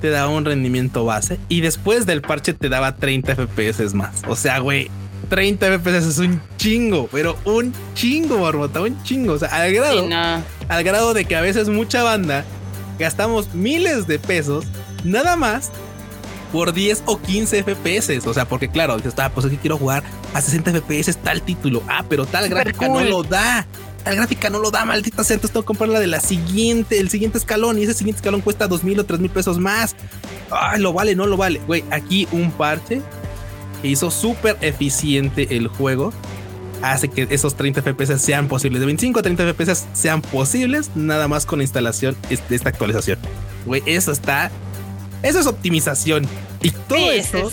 te 0.00 0.10
daba 0.10 0.28
un 0.28 0.44
rendimiento 0.44 1.04
base 1.04 1.38
y 1.48 1.60
después 1.60 2.06
del 2.06 2.22
parche 2.22 2.52
te 2.52 2.68
daba 2.68 2.96
30 2.96 3.34
FPS 3.34 3.94
más. 3.94 4.22
O 4.28 4.36
sea, 4.36 4.58
güey, 4.58 4.90
30 5.30 5.78
FPS 5.78 6.08
es 6.08 6.18
un 6.18 6.40
chingo, 6.58 7.08
pero 7.10 7.36
un 7.44 7.72
chingo, 7.94 8.38
Marmota, 8.38 8.82
un 8.82 9.02
chingo. 9.02 9.32
O 9.32 9.38
sea, 9.38 9.48
al 9.48 9.72
grado, 9.72 10.06
al 10.68 10.84
grado 10.84 11.14
de 11.14 11.24
que 11.24 11.36
a 11.36 11.40
veces 11.40 11.68
mucha 11.68 12.02
banda 12.02 12.44
gastamos 12.98 13.54
miles 13.54 14.06
de 14.06 14.18
pesos 14.18 14.66
nada 15.04 15.36
más 15.36 15.70
por 16.54 16.72
10 16.72 17.02
o 17.06 17.18
15 17.20 17.64
FPS. 17.64 18.24
O 18.28 18.32
sea, 18.32 18.44
porque 18.44 18.68
claro, 18.68 18.96
dices, 18.96 19.14
ah, 19.18 19.28
pues 19.28 19.44
es 19.44 19.50
que 19.50 19.58
quiero 19.58 19.76
jugar 19.76 20.04
a 20.34 20.40
60 20.40 20.70
FPS 20.70 21.16
tal 21.16 21.42
título. 21.42 21.82
Ah, 21.88 22.04
pero 22.08 22.26
tal 22.26 22.48
gráfica 22.48 22.86
no 22.86 23.02
lo 23.02 23.24
da. 23.24 23.66
Tal 24.04 24.14
gráfica 24.14 24.50
no 24.50 24.60
lo 24.60 24.70
da, 24.70 24.84
maldita 24.84 25.24
sea. 25.24 25.34
Entonces 25.34 25.52
tengo 25.52 25.64
que 25.64 25.66
comprar 25.66 25.88
la 25.88 25.98
de 25.98 26.06
la 26.06 26.20
siguiente, 26.20 27.00
el 27.00 27.10
siguiente 27.10 27.38
escalón. 27.38 27.76
Y 27.80 27.82
ese 27.82 27.94
siguiente 27.94 28.18
escalón 28.18 28.40
cuesta 28.40 28.68
dos 28.68 28.84
mil 28.84 29.00
o 29.00 29.04
tres 29.04 29.18
mil 29.18 29.32
pesos 29.32 29.58
más. 29.58 29.96
Ay, 30.48 30.80
lo 30.80 30.92
vale, 30.92 31.16
no 31.16 31.26
lo 31.26 31.36
vale. 31.36 31.60
Güey, 31.66 31.82
aquí 31.90 32.28
un 32.30 32.52
parche 32.52 33.02
que 33.82 33.88
hizo 33.88 34.12
súper 34.12 34.56
eficiente 34.60 35.56
el 35.56 35.66
juego 35.66 36.12
hace 36.82 37.08
que 37.08 37.26
esos 37.30 37.56
30 37.56 37.82
FPS 37.82 38.22
sean 38.22 38.46
posibles. 38.46 38.78
De 38.78 38.86
25 38.86 39.18
a 39.18 39.22
30 39.22 39.54
FPS 39.54 39.86
sean 39.92 40.22
posibles 40.22 40.92
nada 40.94 41.26
más 41.26 41.46
con 41.46 41.58
la 41.58 41.64
instalación 41.64 42.16
de 42.28 42.54
esta 42.54 42.68
actualización. 42.68 43.18
Güey, 43.66 43.82
eso 43.86 44.12
está. 44.12 44.52
Eso 45.24 45.40
es 45.40 45.46
optimización. 45.46 46.28
Y 46.62 46.70
todo 46.70 47.10
esto. 47.10 47.50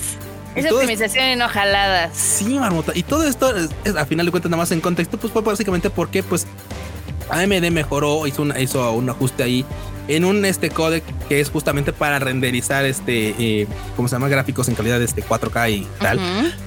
Es, 0.55 0.71
optimización 0.71 1.29
y 1.29 1.35
no 1.37 1.47
jaladas. 1.47 2.15
Sí, 2.15 2.59
marmota. 2.59 2.91
Y 2.93 3.03
todo 3.03 3.23
esto, 3.23 3.55
es, 3.55 3.95
a 3.95 4.05
final 4.05 4.25
de 4.25 4.31
cuentas, 4.31 4.51
nada 4.51 4.61
más 4.61 4.71
en 4.71 4.81
contexto, 4.81 5.17
pues 5.17 5.31
fue 5.31 5.41
básicamente 5.41 5.89
porque, 5.89 6.21
pues, 6.21 6.45
AMD 7.29 7.71
mejoró, 7.71 8.27
hizo, 8.27 8.45
hizo 8.59 8.91
un 8.91 9.09
ajuste 9.09 9.43
ahí 9.43 9.65
en 10.07 10.25
un 10.25 10.43
este 10.43 10.69
codec 10.69 11.03
que 11.29 11.39
es 11.39 11.49
justamente 11.49 11.93
para 11.93 12.19
renderizar 12.19 12.85
este, 12.85 13.35
eh, 13.39 13.67
¿cómo 13.95 14.09
se 14.09 14.15
llama? 14.15 14.27
Gráficos 14.27 14.67
en 14.67 14.75
calidad 14.75 14.99
de 14.99 15.05
este 15.05 15.23
4K 15.23 15.71
y 15.71 15.87
tal. 15.99 16.19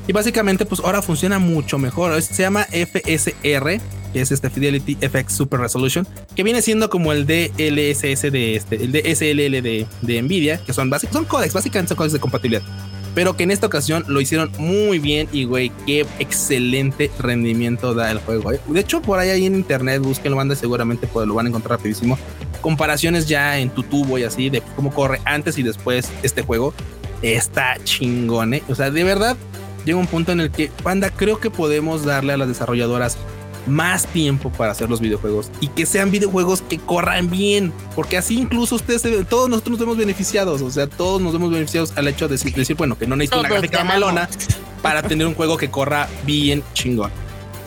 Y 0.07 0.13
básicamente, 0.13 0.65
pues 0.65 0.81
ahora 0.81 1.03
funciona 1.03 1.39
mucho 1.39 1.79
mejor. 1.79 2.21
Se 2.23 2.43
llama 2.43 2.65
FSR, 2.65 3.81
que 4.15 4.21
es 4.21 4.31
este 4.31 4.49
Fidelity 4.49 4.95
FX 4.95 5.35
Super 5.35 5.61
Resolution, 5.61 6.07
que 6.37 6.45
viene 6.45 6.63
siendo 6.63 6.89
como 6.89 7.13
el 7.13 7.27
DLSS 7.27 8.33
de 8.33 8.55
este, 8.55 8.77
el 8.77 8.93
DSLL 8.93 9.61
de, 9.61 10.23
Nvidia, 10.23 10.59
que 10.65 10.73
son 10.73 10.89
básicos, 10.89 11.15
son 11.15 11.25
codecs, 11.25 11.53
básicamente 11.53 11.89
son 11.89 11.97
codecs 11.97 12.13
de 12.15 12.21
compatibilidad 12.21 12.63
pero 13.15 13.37
que 13.37 13.45
en 13.45 13.53
esta 13.53 13.69
ocasión 13.69 14.05
lo 14.09 14.21
hicieron 14.21 14.51
muy 14.59 14.99
bien 14.99 15.29
y 15.33 15.45
güey, 15.45 15.71
qué 15.87 16.05
excelente 16.19 17.13
rendimiento 17.21 17.95
da 17.95 18.11
el 18.11 18.19
juego. 18.19 18.51
Eh. 18.51 18.61
De 18.67 18.81
hecho, 18.81 19.01
por 19.03 19.21
ahí, 19.21 19.31
ahí 19.31 19.47
en 19.47 19.55
internet, 19.55 20.03
búsquenlo, 20.03 20.37
banda, 20.37 20.57
seguramente 20.57 21.07
pues, 21.07 21.25
lo 21.29 21.35
van 21.35 21.47
a 21.47 21.49
encontrar 21.51 21.79
rapidísimo. 21.79 22.19
Comparaciones 22.61 23.29
ya 23.29 23.59
en 23.61 23.71
tu 23.71 23.85
y 24.19 24.25
así 24.25 24.51
de 24.51 24.63
cómo 24.75 24.93
corre 24.93 25.21
antes 25.27 25.57
y 25.59 25.63
después 25.63 26.11
este 26.25 26.43
juego. 26.43 26.75
Está 27.23 27.77
chingón, 27.85 28.55
¿eh? 28.55 28.65
O 28.69 28.75
sea, 28.75 28.91
de 28.91 29.05
verdad, 29.05 29.37
llega 29.85 29.99
un 29.99 30.07
punto 30.07 30.33
en 30.33 30.41
el 30.41 30.51
que, 30.51 30.71
banda, 30.83 31.11
creo 31.11 31.39
que 31.39 31.51
podemos 31.51 32.05
darle 32.05 32.33
a 32.33 32.37
las 32.37 32.49
desarrolladoras 32.49 33.17
más 33.67 34.07
tiempo 34.07 34.51
para 34.51 34.73
hacer 34.73 34.91
los 34.91 35.01
videojuegos 35.01 35.51
y 35.61 35.69
que 35.69 35.87
sean 35.87 36.11
videojuegos 36.11 36.63
que 36.63 36.79
corran 36.79 37.31
bien, 37.31 37.73
porque 37.95 38.17
así 38.17 38.39
incluso 38.39 38.77
ustedes, 38.77 39.03
todos 39.29 39.49
nosotros 39.49 39.73
nos 39.73 39.81
vemos 39.81 39.97
beneficiados, 39.97 40.63
o 40.63 40.71
sea, 40.71 40.87
todos 40.87 41.21
nos 41.21 41.33
vemos 41.33 41.51
beneficiados 41.51 41.93
al 41.97 42.09
hecho 42.09 42.29
de 42.29 42.37
decir, 42.37 42.77
bueno, 42.77 42.99
que 42.99 43.07
no 43.07 43.17
necesito 43.17 43.41
una 43.41 43.49
gráfica 43.49 43.85
malona 43.85 44.29
para 44.83 45.03
tener 45.09 45.27
un 45.27 45.35
juego 45.35 45.57
que 45.57 45.71
corra 45.71 46.09
bien 46.25 46.63
chingón. 46.73 47.11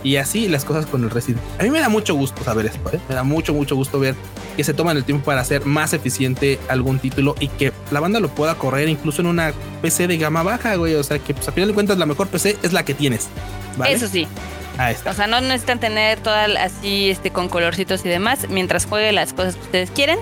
Y 0.04 0.18
así 0.18 0.48
las 0.48 0.64
cosas 0.64 0.86
con 0.86 1.04
el 1.04 1.10
Resident. 1.10 1.42
A 1.60 1.64
mí 1.64 1.70
me 1.70 1.80
da 1.80 1.90
mucho 1.90 2.14
gusto 2.16 2.44
saber 2.44 2.68
esto, 2.68 2.80
¿eh? 2.94 3.00
me 3.10 3.16
da 3.16 3.24
mucho, 3.24 3.54
mucho 3.54 3.76
gusto 3.76 4.00
ver 4.00 4.16
que 4.56 4.64
se 4.64 4.74
toman 4.74 4.98
el 4.98 5.04
tiempo 5.04 5.26
para 5.26 5.42
hacer 5.42 5.66
más 5.66 5.94
eficiente 5.94 6.60
algún 6.70 6.98
título 7.00 7.36
y 7.40 7.48
que 7.48 7.74
la 7.92 8.00
banda 8.00 8.20
lo 8.20 8.30
pueda 8.30 8.56
correr 8.56 8.90
incluso 8.90 9.22
en 9.22 9.28
una 9.28 9.54
PC 9.82 10.08
de 10.08 10.18
gama 10.18 10.44
baja, 10.44 10.76
güey. 10.76 10.96
O 10.96 11.04
sea, 11.04 11.20
que 11.20 11.34
pues, 11.34 11.48
a 11.48 11.52
final 11.52 11.70
de 11.70 11.76
cuentas 11.76 11.98
la 11.98 12.06
mejor 12.06 12.28
PC 12.28 12.58
es 12.64 12.74
la 12.74 12.84
que 12.84 12.94
tienes. 12.94 13.28
Eso 13.88 14.08
sí. 14.08 14.28
O 15.06 15.14
sea, 15.14 15.28
no 15.28 15.42
necesitan 15.42 15.80
tener 15.80 16.20
toda 16.20 16.46
así 16.62 17.10
este 17.10 17.32
con 17.32 17.50
colorcitos 17.50 18.06
y 18.06 18.10
demás. 18.10 18.48
Mientras 18.50 18.86
juegue 18.86 19.12
las 19.12 19.34
cosas 19.34 19.56
que 19.56 19.62
ustedes 19.62 19.92
quieren, 19.92 20.20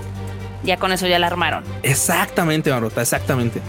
ya 0.64 0.78
con 0.78 0.92
eso 0.92 1.08
ya 1.08 1.20
la 1.20 1.28
armaron. 1.28 1.64
Exactamente, 1.84 2.72
Marota, 2.72 3.02
exactamente. 3.02 3.62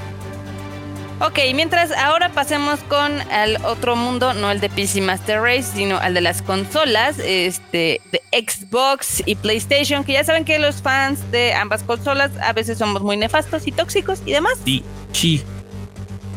Ok, 1.18 1.38
mientras 1.55 1.92
ahora 1.92 2.29
pasemos 2.29 2.81
con 2.81 3.11
el 3.33 3.57
otro 3.64 3.96
mundo, 3.96 4.35
no 4.35 4.51
el 4.51 4.61
de 4.61 4.68
PC 4.68 5.01
Master 5.01 5.40
Race, 5.40 5.64
sino 5.75 5.96
al 5.96 6.12
de 6.12 6.20
las 6.20 6.42
consolas, 6.42 7.18
este, 7.18 8.03
de 8.12 8.20
Xbox 8.33 9.22
y 9.25 9.35
PlayStation, 9.37 10.05
que 10.05 10.12
ya 10.12 10.25
saben 10.25 10.44
que 10.44 10.59
los 10.59 10.83
fans 10.83 11.31
de 11.31 11.55
ambas 11.55 11.83
consolas 11.85 12.33
a 12.42 12.53
veces 12.53 12.77
somos 12.77 13.01
muy 13.01 13.16
nefastos 13.16 13.66
y 13.66 13.72
tóxicos 13.72 14.20
y 14.27 14.33
demás. 14.33 14.59
Sí, 14.62 14.85
sí. 15.12 15.42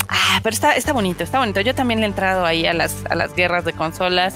Ah, 0.09 0.39
pero 0.41 0.53
está, 0.53 0.75
está 0.75 0.91
bonito, 0.91 1.23
está 1.23 1.37
bonito. 1.37 1.61
Yo 1.61 1.75
también 1.75 1.99
le 1.99 2.07
he 2.07 2.09
entrado 2.09 2.43
ahí 2.45 2.65
a 2.65 2.73
las, 2.73 3.05
a 3.09 3.15
las 3.15 3.35
guerras 3.35 3.63
de 3.63 3.73
consolas. 3.73 4.35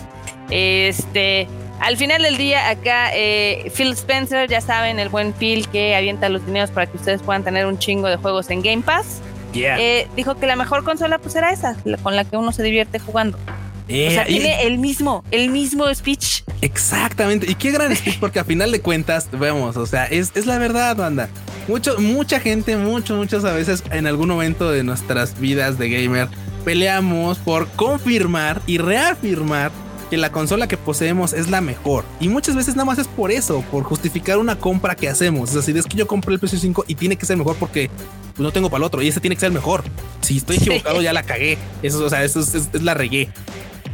Este, 0.52 1.48
al 1.80 1.98
final 1.98 2.22
del 2.22 2.38
día, 2.38 2.70
acá 2.70 3.10
eh, 3.14 3.72
Phil 3.76 3.92
Spencer, 3.94 4.48
ya 4.48 4.62
saben, 4.62 5.00
el 5.00 5.10
buen 5.10 5.34
Phil 5.34 5.68
que 5.68 5.96
avienta 5.96 6.30
los 6.30 6.46
dineros 6.46 6.70
para 6.70 6.86
que 6.86 6.98
ustedes 6.98 7.24
puedan 7.24 7.44
tener 7.44 7.66
un 7.66 7.80
chingo 7.80 8.08
de 8.08 8.18
juegos 8.18 8.50
en 8.52 8.62
Game 8.62 8.84
Pass. 8.84 9.22
Eh, 9.54 10.08
dijo 10.16 10.36
que 10.36 10.48
la 10.48 10.56
mejor 10.56 10.84
consola 10.84 11.18
pues 11.20 11.36
era 11.36 11.52
esa, 11.52 11.76
con 12.02 12.16
la 12.16 12.26
que 12.26 12.38
uno 12.38 12.52
se 12.52 12.64
divierte 12.64 13.00
jugando. 13.00 13.38
o 13.38 14.12
sea, 14.12 14.26
tiene 14.26 14.64
el 14.64 14.78
mismo, 14.78 15.24
el 15.32 15.50
mismo 15.50 15.94
speech. 15.94 16.44
Exactamente. 16.62 17.50
Y 17.50 17.56
qué 17.56 17.72
gran 17.72 17.96
speech, 17.96 18.20
porque 18.20 18.40
a 18.40 18.44
final 18.44 18.72
de 18.72 18.80
cuentas, 18.80 19.28
vemos, 19.32 19.76
o 19.76 19.86
sea, 19.86 20.06
es, 20.06 20.32
es 20.36 20.46
la 20.46 20.58
verdad, 20.58 20.96
banda. 20.96 21.30
Mucho, 21.68 22.00
mucha 22.00 22.40
gente, 22.40 22.76
muchos, 22.76 23.18
muchas 23.18 23.46
a 23.46 23.54
veces 23.54 23.84
en 23.92 24.06
algún 24.06 24.28
momento 24.28 24.70
de 24.70 24.84
nuestras 24.84 25.40
vidas 25.40 25.78
de 25.78 25.90
gamer 25.90 26.28
peleamos 26.66 27.38
por 27.38 27.68
confirmar 27.70 28.62
y 28.66 28.78
reafirmar 28.78 29.72
que 30.10 30.18
la 30.18 30.32
consola 30.32 30.68
que 30.68 30.78
poseemos 30.78 31.34
es 31.34 31.50
la 31.50 31.62
mejor. 31.62 32.04
Y 32.20 32.28
muchas 32.30 32.56
veces 32.56 32.76
nada 32.76 32.86
más 32.86 33.00
es 33.00 33.08
por 33.08 33.32
eso, 33.32 33.64
por 33.72 33.84
justificar 33.84 34.38
una 34.38 34.58
compra 34.58 34.96
que 34.96 35.08
hacemos. 35.10 35.50
Es 35.50 35.56
decir, 35.56 35.78
es 35.78 35.86
que 35.86 35.98
yo 35.98 36.06
compré 36.06 36.34
el 36.34 36.42
PS5 36.42 36.84
y 36.88 36.96
tiene 36.96 37.16
que 37.16 37.26
ser 37.26 37.38
mejor 37.38 37.56
porque 37.56 37.90
pues, 38.36 38.40
no 38.40 38.52
tengo 38.52 38.70
para 38.70 38.80
el 38.80 38.84
otro 38.84 39.02
y 39.02 39.08
ese 39.08 39.20
tiene 39.22 39.36
que 39.36 39.42
ser 39.42 39.52
mejor. 39.52 39.84
Si 40.22 40.38
estoy 40.38 40.58
equivocado, 40.58 41.02
ya 41.02 41.14
la 41.14 41.24
cagué. 41.24 41.58
Eso, 41.82 42.04
o 42.04 42.10
sea, 42.10 42.24
eso 42.24 42.42
es, 42.42 42.54
es, 42.54 42.84
la 42.84 42.94
regué. 42.94 43.30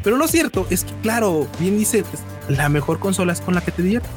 Pero 0.04 0.18
lo 0.18 0.28
cierto 0.28 0.66
es 0.70 0.84
que, 0.84 0.94
claro, 1.02 1.48
bien 1.60 1.78
dice, 1.78 2.04
la 2.48 2.68
mejor 2.70 3.00
consola 3.00 3.34
es 3.34 3.42
con 3.42 3.56
la 3.56 3.62
que 3.62 3.72
te 3.72 3.84
diviertes. 3.84 4.12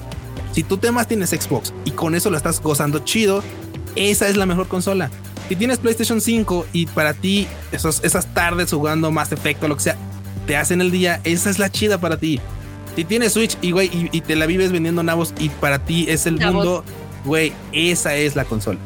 Si 0.53 0.63
tú 0.63 0.77
temas 0.77 1.09
tienes 1.09 1.31
Xbox 1.31 1.73
y 1.85 1.91
con 1.91 2.15
eso 2.15 2.31
lo 2.31 2.37
estás 2.37 2.61
gozando 2.61 3.01
chido, 3.01 3.43
esa 3.97 4.29
es 4.29 4.37
la 4.37 4.47
mejor 4.47 4.69
consola. 4.69 5.11
Si 5.49 5.57
tienes 5.57 5.79
PlayStation 5.79 6.21
5 6.21 6.67
y 6.73 6.87
para 6.87 7.15
ti 7.15 7.47
esos, 7.73 8.03
esas 8.05 8.33
tardes 8.33 8.71
jugando 8.71 9.11
más 9.11 9.33
efecto, 9.33 9.69
lo 9.69 9.77
que 9.77 9.83
sea, 9.83 9.97
te 10.47 10.57
hacen 10.57 10.81
el 10.81 10.91
día, 10.91 11.21
esa 11.25 11.51
es 11.51 11.59
la 11.59 11.71
chida 11.71 11.99
para 11.99 12.19
ti. 12.19 12.41
Si 12.97 13.05
tienes 13.05 13.33
Switch 13.33 13.57
y, 13.63 13.71
güey, 13.71 13.91
y, 14.13 14.21
te 14.21 14.37
la 14.37 14.47
vives 14.47 14.71
vendiendo 14.71 15.03
nabos 15.03 15.33
y 15.39 15.49
para 15.49 15.79
ti 15.79 16.07
es 16.09 16.27
el 16.27 16.39
mundo, 16.39 16.85
güey, 17.25 17.53
esa 17.73 18.15
es 18.15 18.37
la 18.37 18.45
consola. 18.45 18.79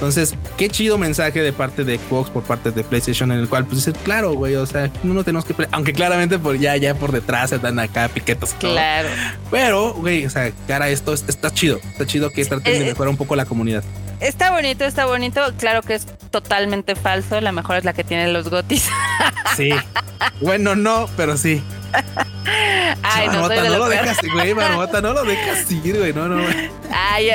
Entonces, 0.00 0.34
qué 0.56 0.70
chido 0.70 0.96
mensaje 0.96 1.42
de 1.42 1.52
parte 1.52 1.84
de 1.84 1.98
Xbox 1.98 2.30
por 2.30 2.42
parte 2.42 2.70
de 2.70 2.82
PlayStation 2.82 3.30
en 3.32 3.38
el 3.38 3.50
cual 3.50 3.66
pues 3.66 3.84
dice, 3.84 3.92
claro, 4.02 4.32
güey, 4.32 4.56
o 4.56 4.64
sea, 4.64 4.90
no 5.02 5.22
tenemos 5.24 5.44
que, 5.44 5.54
aunque 5.72 5.92
claramente 5.92 6.38
por 6.38 6.56
ya, 6.56 6.74
ya 6.78 6.94
por 6.94 7.12
detrás 7.12 7.50
se 7.50 7.58
dan 7.58 7.78
acá 7.78 8.08
piquetos. 8.08 8.54
Claro. 8.58 9.10
Pero, 9.50 9.92
güey, 9.92 10.24
o 10.24 10.30
sea, 10.30 10.52
cara, 10.66 10.88
esto 10.88 11.12
está 11.12 11.50
chido, 11.50 11.80
está 11.92 12.06
chido 12.06 12.30
que 12.30 12.42
traten 12.46 12.78
de 12.78 12.86
eh, 12.86 12.88
mejorar 12.88 13.10
un 13.10 13.18
poco 13.18 13.36
la 13.36 13.44
comunidad. 13.44 13.84
Está 14.20 14.52
bonito, 14.52 14.86
está 14.86 15.04
bonito. 15.04 15.42
Claro 15.58 15.82
que 15.82 15.96
es 15.96 16.06
totalmente 16.30 16.94
falso. 16.94 17.38
La 17.42 17.52
mejor 17.52 17.76
es 17.76 17.84
la 17.84 17.92
que 17.92 18.02
tienen 18.02 18.32
los 18.32 18.48
gotis. 18.48 18.88
Sí. 19.56 19.70
Bueno, 20.40 20.76
no, 20.76 21.10
pero 21.16 21.36
sí. 21.36 21.62
Ay, 23.02 23.28
no, 23.28 23.48
no, 23.48 23.78
lo 23.78 23.88
dejas, 23.88 24.18
güey, 24.32 24.54
Marmota, 24.54 25.00
no 25.00 25.12
lo 25.12 25.24
dejas 25.24 25.70
ir, 25.70 25.98
güey, 25.98 26.12
no, 26.12 26.28
no. 26.28 26.42
Ay, 26.92 27.30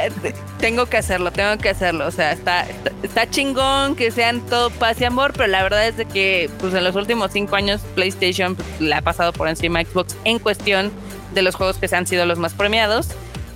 tengo 0.59 0.85
que 0.85 0.97
hacerlo, 0.97 1.31
tengo 1.31 1.57
que 1.57 1.69
hacerlo. 1.69 2.07
O 2.07 2.11
sea, 2.11 2.31
está, 2.31 2.65
está, 3.03 3.29
chingón 3.29 3.95
que 3.95 4.11
sean 4.11 4.41
todo 4.41 4.69
paz 4.69 4.99
y 5.01 5.05
amor, 5.05 5.33
pero 5.33 5.47
la 5.47 5.63
verdad 5.63 5.87
es 5.87 5.97
de 5.97 6.05
que, 6.05 6.49
pues 6.59 6.73
en 6.73 6.83
los 6.83 6.95
últimos 6.95 7.31
cinco 7.31 7.55
años, 7.55 7.81
PlayStation 7.95 8.55
pues, 8.55 8.67
la 8.79 8.97
ha 8.97 9.01
pasado 9.01 9.33
por 9.33 9.47
encima 9.47 9.81
Xbox 9.81 10.15
en 10.23 10.39
cuestión 10.39 10.91
de 11.33 11.41
los 11.41 11.55
juegos 11.55 11.77
que 11.77 11.87
se 11.87 11.95
han 11.95 12.07
sido 12.07 12.25
los 12.25 12.39
más 12.39 12.53
premiados. 12.53 13.09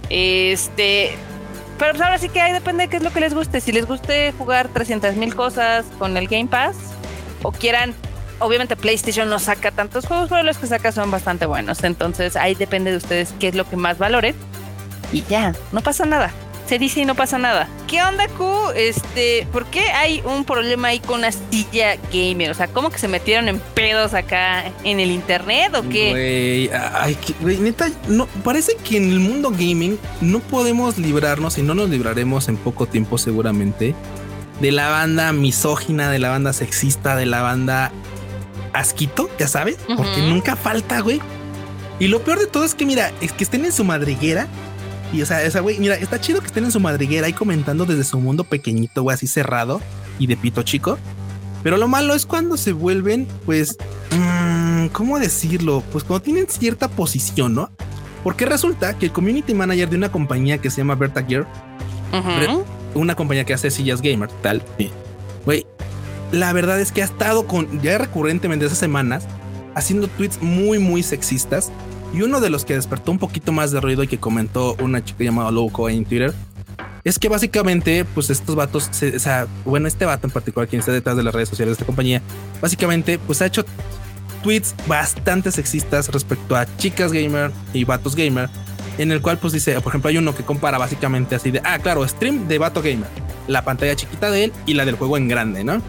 Este, 0.10 1.12
pero 1.78 1.94
pues 1.94 2.02
ahora 2.02 2.18
sí 2.18 2.30
que 2.30 2.42
ahí 2.42 2.52
depende 2.52 2.84
de 2.84 2.90
qué 2.90 2.98
es 2.98 3.04
lo 3.04 3.12
que 3.12 3.22
les 3.22 3.34
guste. 3.34 3.62
Si 3.62 3.72
les 3.72 3.86
guste 3.86 4.34
jugar 4.38 4.68
300 4.68 5.16
mil 5.16 5.34
cosas 5.36 5.86
con 5.98 6.18
el 6.18 6.28
Game 6.28 6.48
Pass 6.48 6.76
o 7.42 7.52
quieran 7.52 7.96
obviamente 8.40 8.76
PlayStation 8.76 9.30
no 9.30 9.40
saca 9.40 9.72
tantos 9.72 10.06
juegos, 10.06 10.30
pero 10.30 10.44
los 10.44 10.58
que 10.58 10.68
saca 10.68 10.92
son 10.92 11.12
bastante 11.12 11.46
buenos. 11.46 11.84
Entonces 11.84 12.36
ahí 12.36 12.56
depende 12.56 12.92
de 12.92 12.98
ustedes 12.98 13.34
qué 13.40 13.50
es 13.50 13.56
lo 13.56 13.70
que 13.70 13.76
más 13.76 13.98
valoren. 13.98 14.36
Y 15.12 15.24
ya, 15.24 15.54
no 15.72 15.82
pasa 15.82 16.06
nada. 16.06 16.32
se 16.70 16.78
dice 16.78 17.00
y 17.00 17.06
no 17.06 17.16
pasa 17.16 17.40
nada. 17.40 17.68
¿Qué 17.88 18.04
onda, 18.04 18.28
Q? 18.28 18.46
Este, 18.76 19.48
¿por 19.52 19.66
qué 19.66 19.90
hay 19.90 20.22
un 20.24 20.46
problema 20.46 20.90
ahí 20.90 21.00
con 21.00 21.22
la 21.22 21.32
silla 21.32 21.98
gamer? 22.14 22.52
O 22.52 22.54
sea, 22.54 22.68
¿cómo 22.68 22.92
que 22.92 23.00
se 23.00 23.08
metieron 23.08 23.50
en 23.50 23.60
pedos 23.60 24.14
acá 24.14 24.66
en 24.84 25.00
el 25.00 25.10
internet 25.10 25.74
o 25.74 25.90
qué? 25.90 26.12
Güey, 26.12 26.70
ay, 26.94 27.18
güey, 27.42 27.58
neta, 27.58 27.90
no, 28.08 28.28
parece 28.44 28.76
que 28.88 28.98
en 28.98 29.10
el 29.10 29.20
mundo 29.20 29.50
gaming 29.50 29.98
no 30.22 30.42
podemos 30.42 31.00
librarnos 31.00 31.58
y 31.58 31.64
no 31.64 31.74
nos 31.74 31.90
libraremos 31.90 32.48
en 32.50 32.58
poco 32.58 32.86
tiempo 32.86 33.18
seguramente 33.18 33.96
de 34.62 34.72
la 34.72 34.90
banda 34.90 35.34
misógina, 35.34 36.12
de 36.12 36.20
la 36.20 36.30
banda 36.30 36.54
sexista, 36.54 37.16
de 37.16 37.26
la 37.26 37.42
banda 37.42 37.92
asquito, 38.74 39.30
ya 39.40 39.48
sabes, 39.48 39.78
porque 39.88 40.22
nunca 40.22 40.56
falta, 40.56 41.00
güey. 41.02 41.22
Y 42.00 42.08
lo 42.08 42.22
peor 42.22 42.40
de 42.40 42.48
todo 42.48 42.64
es 42.64 42.76
que, 42.76 42.86
mira, 42.86 43.12
es 43.22 43.34
que 43.34 43.44
estén 43.44 43.66
en 43.66 43.72
su 43.72 43.84
madriguera 43.84 44.48
y 45.12 45.22
o 45.22 45.26
sea, 45.26 45.44
esa 45.44 45.60
güey, 45.62 45.80
mira, 45.80 45.96
está 45.96 46.22
chido 46.22 46.40
que 46.40 46.48
estén 46.48 46.66
en 46.66 46.72
su 46.72 46.80
madriguera 46.80 47.28
ahí 47.28 47.34
comentando 47.34 47.86
desde 47.86 48.04
su 48.04 48.20
mundo 48.20 48.44
pequeñito, 48.44 49.04
güey, 49.04 49.16
así 49.16 49.28
cerrado 49.28 49.82
y 50.20 50.28
de 50.28 50.38
pito 50.38 50.62
chico. 50.64 50.98
Pero 51.64 51.78
lo 51.78 51.88
malo 51.88 52.14
es 52.14 52.26
cuando 52.26 52.58
se 52.58 52.74
vuelven, 52.74 53.28
pues, 53.46 53.78
mmm, 54.12 54.88
¿cómo 54.88 55.20
decirlo? 55.20 55.84
Pues 55.92 56.04
cuando 56.04 56.24
tienen 56.24 56.48
cierta 56.48 56.88
posición, 56.88 57.56
¿no? 57.56 57.70
Porque 58.24 58.46
resulta 58.46 58.98
que 58.98 59.08
el 59.08 59.12
community 59.12 59.54
manager 59.54 59.90
de 59.90 59.98
una 59.98 60.12
compañía 60.12 60.60
que 60.60 60.70
se 60.70 60.78
llama 60.78 60.96
Berta 60.96 61.24
Gear, 61.24 61.48
una 62.94 63.16
compañía 63.16 63.46
que 63.46 63.54
hace 63.54 63.72
sillas 63.72 64.02
gamer, 64.02 64.30
tal, 64.42 64.62
güey, 65.46 65.66
la 66.32 66.54
verdad 66.54 66.80
es 66.80 66.92
que 66.92 67.02
ha 67.02 67.06
estado 67.06 67.48
con 67.48 67.82
ya 67.82 67.98
recurrentemente 67.98 68.66
esas 68.66 68.78
semanas 68.78 69.26
haciendo 69.76 70.08
tweets 70.08 70.42
muy, 70.42 70.80
muy 70.80 71.04
sexistas. 71.04 71.72
Y 72.14 72.24
uno 72.24 72.42
de 72.42 72.50
los 72.50 72.66
que 72.66 72.74
despertó 72.74 73.12
un 73.12 73.20
poquito 73.20 73.52
más 73.52 73.72
de 73.72 73.80
ruido 73.80 74.04
y 74.04 74.08
que 74.08 74.20
comentó 74.20 74.76
una 74.82 75.04
chica 75.04 75.24
llamada 75.24 75.52
Loco 75.52 75.90
en 75.90 76.06
Twitter 76.06 76.34
es 77.04 77.18
que 77.18 77.30
básicamente, 77.30 78.06
pues 78.06 78.30
estos 78.30 78.56
vatos, 78.56 78.90
o 78.90 79.20
sea, 79.20 79.48
bueno, 79.66 79.88
este 79.88 80.06
vato 80.06 80.28
en 80.28 80.32
particular, 80.32 80.68
quien 80.68 80.80
está 80.80 80.92
detrás 80.92 81.16
de 81.16 81.24
las 81.24 81.34
redes 81.34 81.50
sociales 81.50 81.72
de 81.72 81.74
esta 81.74 81.86
compañía, 81.86 82.22
básicamente, 82.62 83.20
pues 83.20 83.42
ha 83.42 83.46
hecho 83.46 83.66
tweets 84.44 84.76
bastante 84.88 85.52
sexistas 85.52 86.10
respecto 86.10 86.56
a 86.56 86.66
chicas 86.78 87.12
gamer 87.12 87.52
y 87.74 87.84
vatos 87.84 88.16
gamer, 88.16 88.50
en 88.98 89.12
el 89.12 89.22
cual, 89.22 89.38
pues 89.38 89.54
dice, 89.54 89.80
por 89.82 89.92
ejemplo, 89.92 90.10
hay 90.10 90.18
uno 90.18 90.36
que 90.36 90.44
compara 90.44 90.78
básicamente 90.78 91.36
así 91.36 91.52
de, 91.52 91.62
ah, 91.64 91.80
claro, 91.80 92.06
stream 92.08 92.48
de 92.48 92.58
vato 92.58 92.82
gamer, 92.82 93.10
la 93.50 93.64
pantalla 93.64 93.96
chiquita 93.96 94.30
de 94.30 94.46
él 94.46 94.54
y 94.68 94.76
la 94.76 94.86
del 94.86 94.96
juego 94.96 95.18
en 95.18 95.28
grande, 95.28 95.64
¿no? 95.64 95.82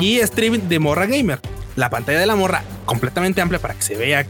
Y 0.00 0.18
stream 0.18 0.68
de 0.68 0.78
morra 0.80 1.06
gamer, 1.06 1.40
la 1.76 1.88
pantalla 1.88 2.18
de 2.18 2.26
la 2.26 2.34
morra 2.34 2.64
completamente 2.84 3.40
amplia 3.40 3.60
para 3.60 3.74
que 3.74 3.82
se 3.82 3.94
vea 3.96 4.26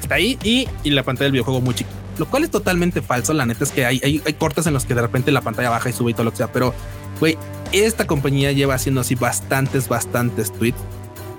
está 0.00 0.16
ahí 0.16 0.38
y, 0.44 0.68
la 0.90 1.02
pantalla 1.02 1.24
del 1.24 1.32
videojuego 1.32 1.60
muy 1.60 1.74
chiquita. 1.74 1.96
Lo 2.18 2.26
cual 2.26 2.44
es 2.44 2.50
totalmente 2.50 3.02
falso. 3.02 3.32
La 3.34 3.44
neta 3.44 3.64
es 3.64 3.72
que 3.72 3.84
hay, 3.84 4.00
hay, 4.02 4.32
cortes 4.34 4.66
en 4.66 4.72
los 4.72 4.84
que 4.84 4.94
de 4.94 5.02
repente 5.02 5.32
la 5.32 5.40
pantalla 5.40 5.70
baja 5.70 5.90
y 5.90 5.92
sube 5.92 6.12
y 6.12 6.14
todo 6.14 6.24
lo 6.24 6.30
que 6.30 6.38
sea. 6.38 6.52
Pero, 6.52 6.74
güey, 7.20 7.36
esta 7.72 8.06
compañía 8.06 8.52
lleva 8.52 8.74
haciendo 8.74 9.00
así 9.00 9.14
bastantes, 9.14 9.88
bastantes 9.88 10.52
tweets. 10.52 10.78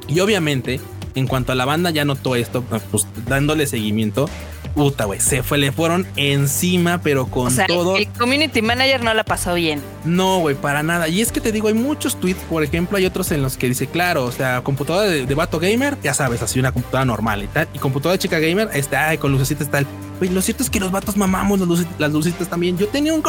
Y 0.08 0.20
obviamente, 0.20 0.80
en 1.16 1.28
cuanto 1.28 1.52
a 1.52 1.56
la 1.56 1.66
banda 1.66 1.90
ya 1.90 2.06
notó 2.06 2.36
esto, 2.36 2.64
pues 2.92 3.08
dándole 3.28 3.66
seguimiento, 3.66 4.30
puta, 4.78 5.06
güey, 5.06 5.20
se 5.20 5.42
fue, 5.42 5.58
le 5.58 5.72
fueron 5.72 6.06
encima, 6.16 7.02
pero 7.02 7.26
con 7.26 7.54
todo. 7.68 7.98
El 7.98 8.08
community 8.10 8.62
manager 8.62 9.04
no 9.04 9.13
la 9.16 9.24
pasó 9.24 9.56
bien. 9.56 9.82
No, 10.06 10.40
güey, 10.40 10.56
para 10.56 10.84
nada. 10.84 11.08
Y 11.08 11.20
es 11.20 11.32
que 11.32 11.42
te 11.42 11.52
digo, 11.52 11.68
hay 11.68 11.74
muchos 11.74 12.20
tweets, 12.20 12.40
por 12.44 12.63
ejemplo, 12.63 12.98
hay 12.98 13.08
otros 13.08 13.32
en 13.32 13.42
los 13.42 13.58
que 13.58 13.68
dice, 13.68 13.88
claro, 13.88 14.26
o 14.26 14.32
sea, 14.32 14.62
computadora 14.62 15.10
de, 15.10 15.36
vato 15.36 15.60
gamer, 15.60 15.98
ya 16.04 16.13
sabes, 16.13 16.44
así 16.44 16.60
una 16.60 16.72
computadora 16.72 17.06
normal 17.06 17.44
y 17.44 17.48
tal. 17.48 17.68
Y 17.74 17.80
computadora 17.80 18.13
de 18.13 18.20
chica 18.20 18.38
gamer, 18.38 18.70
está 18.74 19.10
ay, 19.10 19.18
con 19.18 19.32
lucecitas 19.32 19.70
tal. 19.70 19.88
Güey, 20.20 20.30
lo 20.30 20.42
cierto 20.44 20.62
es 20.62 20.70
que 20.70 20.80
los 20.80 20.92
vatos 20.92 21.18
mamamos 21.18 21.60
las, 21.60 21.68
luces, 21.68 21.88
las 21.98 22.12
lucecitas 22.12 22.48
también. 22.48 22.78
Yo 22.78 22.88
tenía 22.88 23.13
un 23.16 23.24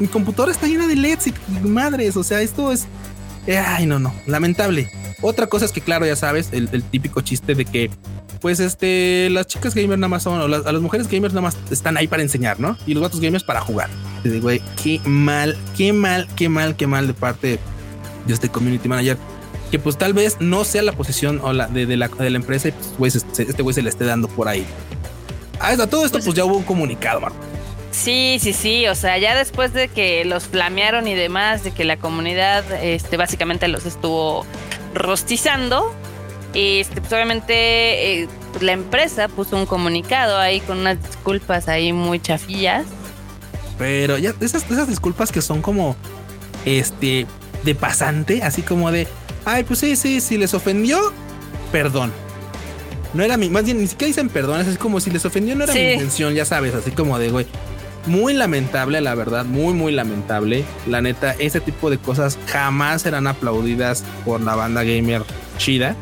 mi 0.00 0.08
computadora 0.08 0.52
está 0.52 0.66
llena 0.66 0.86
de 0.86 0.96
LEDs 0.96 1.26
y 1.26 1.34
madres. 1.66 2.16
O 2.16 2.24
sea, 2.24 2.40
esto 2.40 2.72
es. 2.72 2.86
Eh, 3.46 3.58
ay, 3.58 3.84
no, 3.84 3.98
no, 3.98 4.14
lamentable. 4.26 4.90
Otra 5.20 5.46
cosa 5.48 5.66
es 5.66 5.72
que, 5.72 5.82
claro, 5.82 6.06
ya 6.06 6.16
sabes, 6.16 6.48
el, 6.52 6.70
el 6.72 6.82
típico 6.82 7.20
chiste 7.20 7.54
de 7.54 7.66
que 7.66 7.90
pues 8.44 8.60
este, 8.60 9.30
las 9.30 9.46
chicas 9.46 9.74
gamers 9.74 9.98
nada 9.98 10.08
más 10.08 10.22
son, 10.22 10.38
o 10.38 10.46
las, 10.46 10.66
a 10.66 10.72
las 10.72 10.82
mujeres 10.82 11.08
gamers 11.08 11.32
nada 11.32 11.40
más 11.40 11.56
están 11.70 11.96
ahí 11.96 12.06
para 12.06 12.20
enseñar, 12.20 12.60
¿no? 12.60 12.76
Y 12.86 12.92
los 12.92 13.02
vatos 13.02 13.18
gamers 13.18 13.42
para 13.42 13.62
jugar. 13.62 13.88
Y 14.22 14.28
digo, 14.28 14.42
güey, 14.42 14.60
qué 14.82 15.00
mal, 15.02 15.56
qué 15.74 15.94
mal, 15.94 16.28
qué 16.36 16.50
mal, 16.50 16.76
qué 16.76 16.86
mal 16.86 17.06
de 17.06 17.14
parte 17.14 17.58
de 18.26 18.34
este 18.34 18.50
community 18.50 18.86
manager. 18.86 19.16
Que 19.70 19.78
pues 19.78 19.96
tal 19.96 20.12
vez 20.12 20.36
no 20.40 20.64
sea 20.64 20.82
la 20.82 20.92
posición 20.92 21.40
o 21.42 21.54
la 21.54 21.68
de, 21.68 21.86
la, 21.96 22.08
de 22.08 22.28
la 22.28 22.36
empresa 22.36 22.68
y 22.68 22.74
pues 22.98 23.14
este 23.16 23.62
güey 23.62 23.72
se 23.72 23.80
le 23.80 23.88
esté 23.88 24.04
dando 24.04 24.28
por 24.28 24.46
ahí. 24.46 24.66
Ah, 25.58 25.70
a 25.70 25.86
todo 25.86 26.04
esto 26.04 26.18
pues, 26.18 26.26
pues 26.26 26.36
ya 26.36 26.44
hubo 26.44 26.58
un 26.58 26.64
comunicado, 26.64 27.22
Marco. 27.22 27.38
Sí, 27.92 28.36
sí, 28.42 28.52
sí, 28.52 28.86
o 28.88 28.94
sea, 28.94 29.16
ya 29.16 29.34
después 29.34 29.72
de 29.72 29.88
que 29.88 30.22
los 30.26 30.44
flamearon 30.44 31.08
y 31.08 31.14
demás, 31.14 31.64
de 31.64 31.70
que 31.70 31.84
la 31.84 31.96
comunidad 31.96 32.62
este, 32.82 33.16
básicamente 33.16 33.68
los 33.68 33.86
estuvo 33.86 34.44
rostizando, 34.92 35.94
este, 36.54 37.00
pues 37.00 37.12
obviamente 37.12 38.22
eh, 38.22 38.28
la 38.60 38.72
empresa 38.72 39.28
puso 39.28 39.56
un 39.56 39.66
comunicado 39.66 40.38
ahí 40.38 40.60
con 40.60 40.78
unas 40.78 41.02
disculpas 41.02 41.68
ahí 41.68 41.92
muy 41.92 42.20
chafillas. 42.20 42.86
Pero 43.78 44.18
ya 44.18 44.34
esas, 44.40 44.70
esas 44.70 44.88
disculpas 44.88 45.32
que 45.32 45.42
son 45.42 45.62
como 45.62 45.96
este 46.64 47.26
de 47.64 47.74
pasante, 47.74 48.42
así 48.42 48.62
como 48.62 48.92
de, 48.92 49.08
ay, 49.44 49.64
pues 49.64 49.80
sí, 49.80 49.96
sí, 49.96 50.20
si 50.20 50.38
les 50.38 50.54
ofendió, 50.54 51.12
perdón. 51.72 52.12
No 53.14 53.22
era 53.22 53.36
mi, 53.36 53.48
más 53.48 53.64
bien 53.64 53.78
ni 53.78 53.86
siquiera 53.86 54.08
dicen 54.08 54.28
perdón, 54.28 54.60
es 54.60 54.76
como 54.76 55.00
si 55.00 55.10
les 55.10 55.24
ofendió, 55.24 55.54
no 55.54 55.64
era 55.64 55.72
mi 55.72 55.92
intención, 55.92 56.34
ya 56.34 56.44
sabes, 56.44 56.74
así 56.74 56.90
como 56.90 57.18
de, 57.18 57.30
güey. 57.30 57.46
Muy 58.06 58.34
lamentable, 58.34 59.00
la 59.00 59.14
verdad, 59.14 59.46
muy, 59.46 59.72
muy 59.72 59.90
lamentable. 59.90 60.64
La 60.86 61.00
neta, 61.00 61.34
ese 61.38 61.60
tipo 61.60 61.88
de 61.88 61.96
cosas 61.96 62.38
jamás 62.46 63.02
serán 63.02 63.26
aplaudidas 63.26 64.04
por 64.26 64.42
la 64.42 64.54
banda 64.54 64.82
gamer 64.82 65.22
chida. 65.56 65.96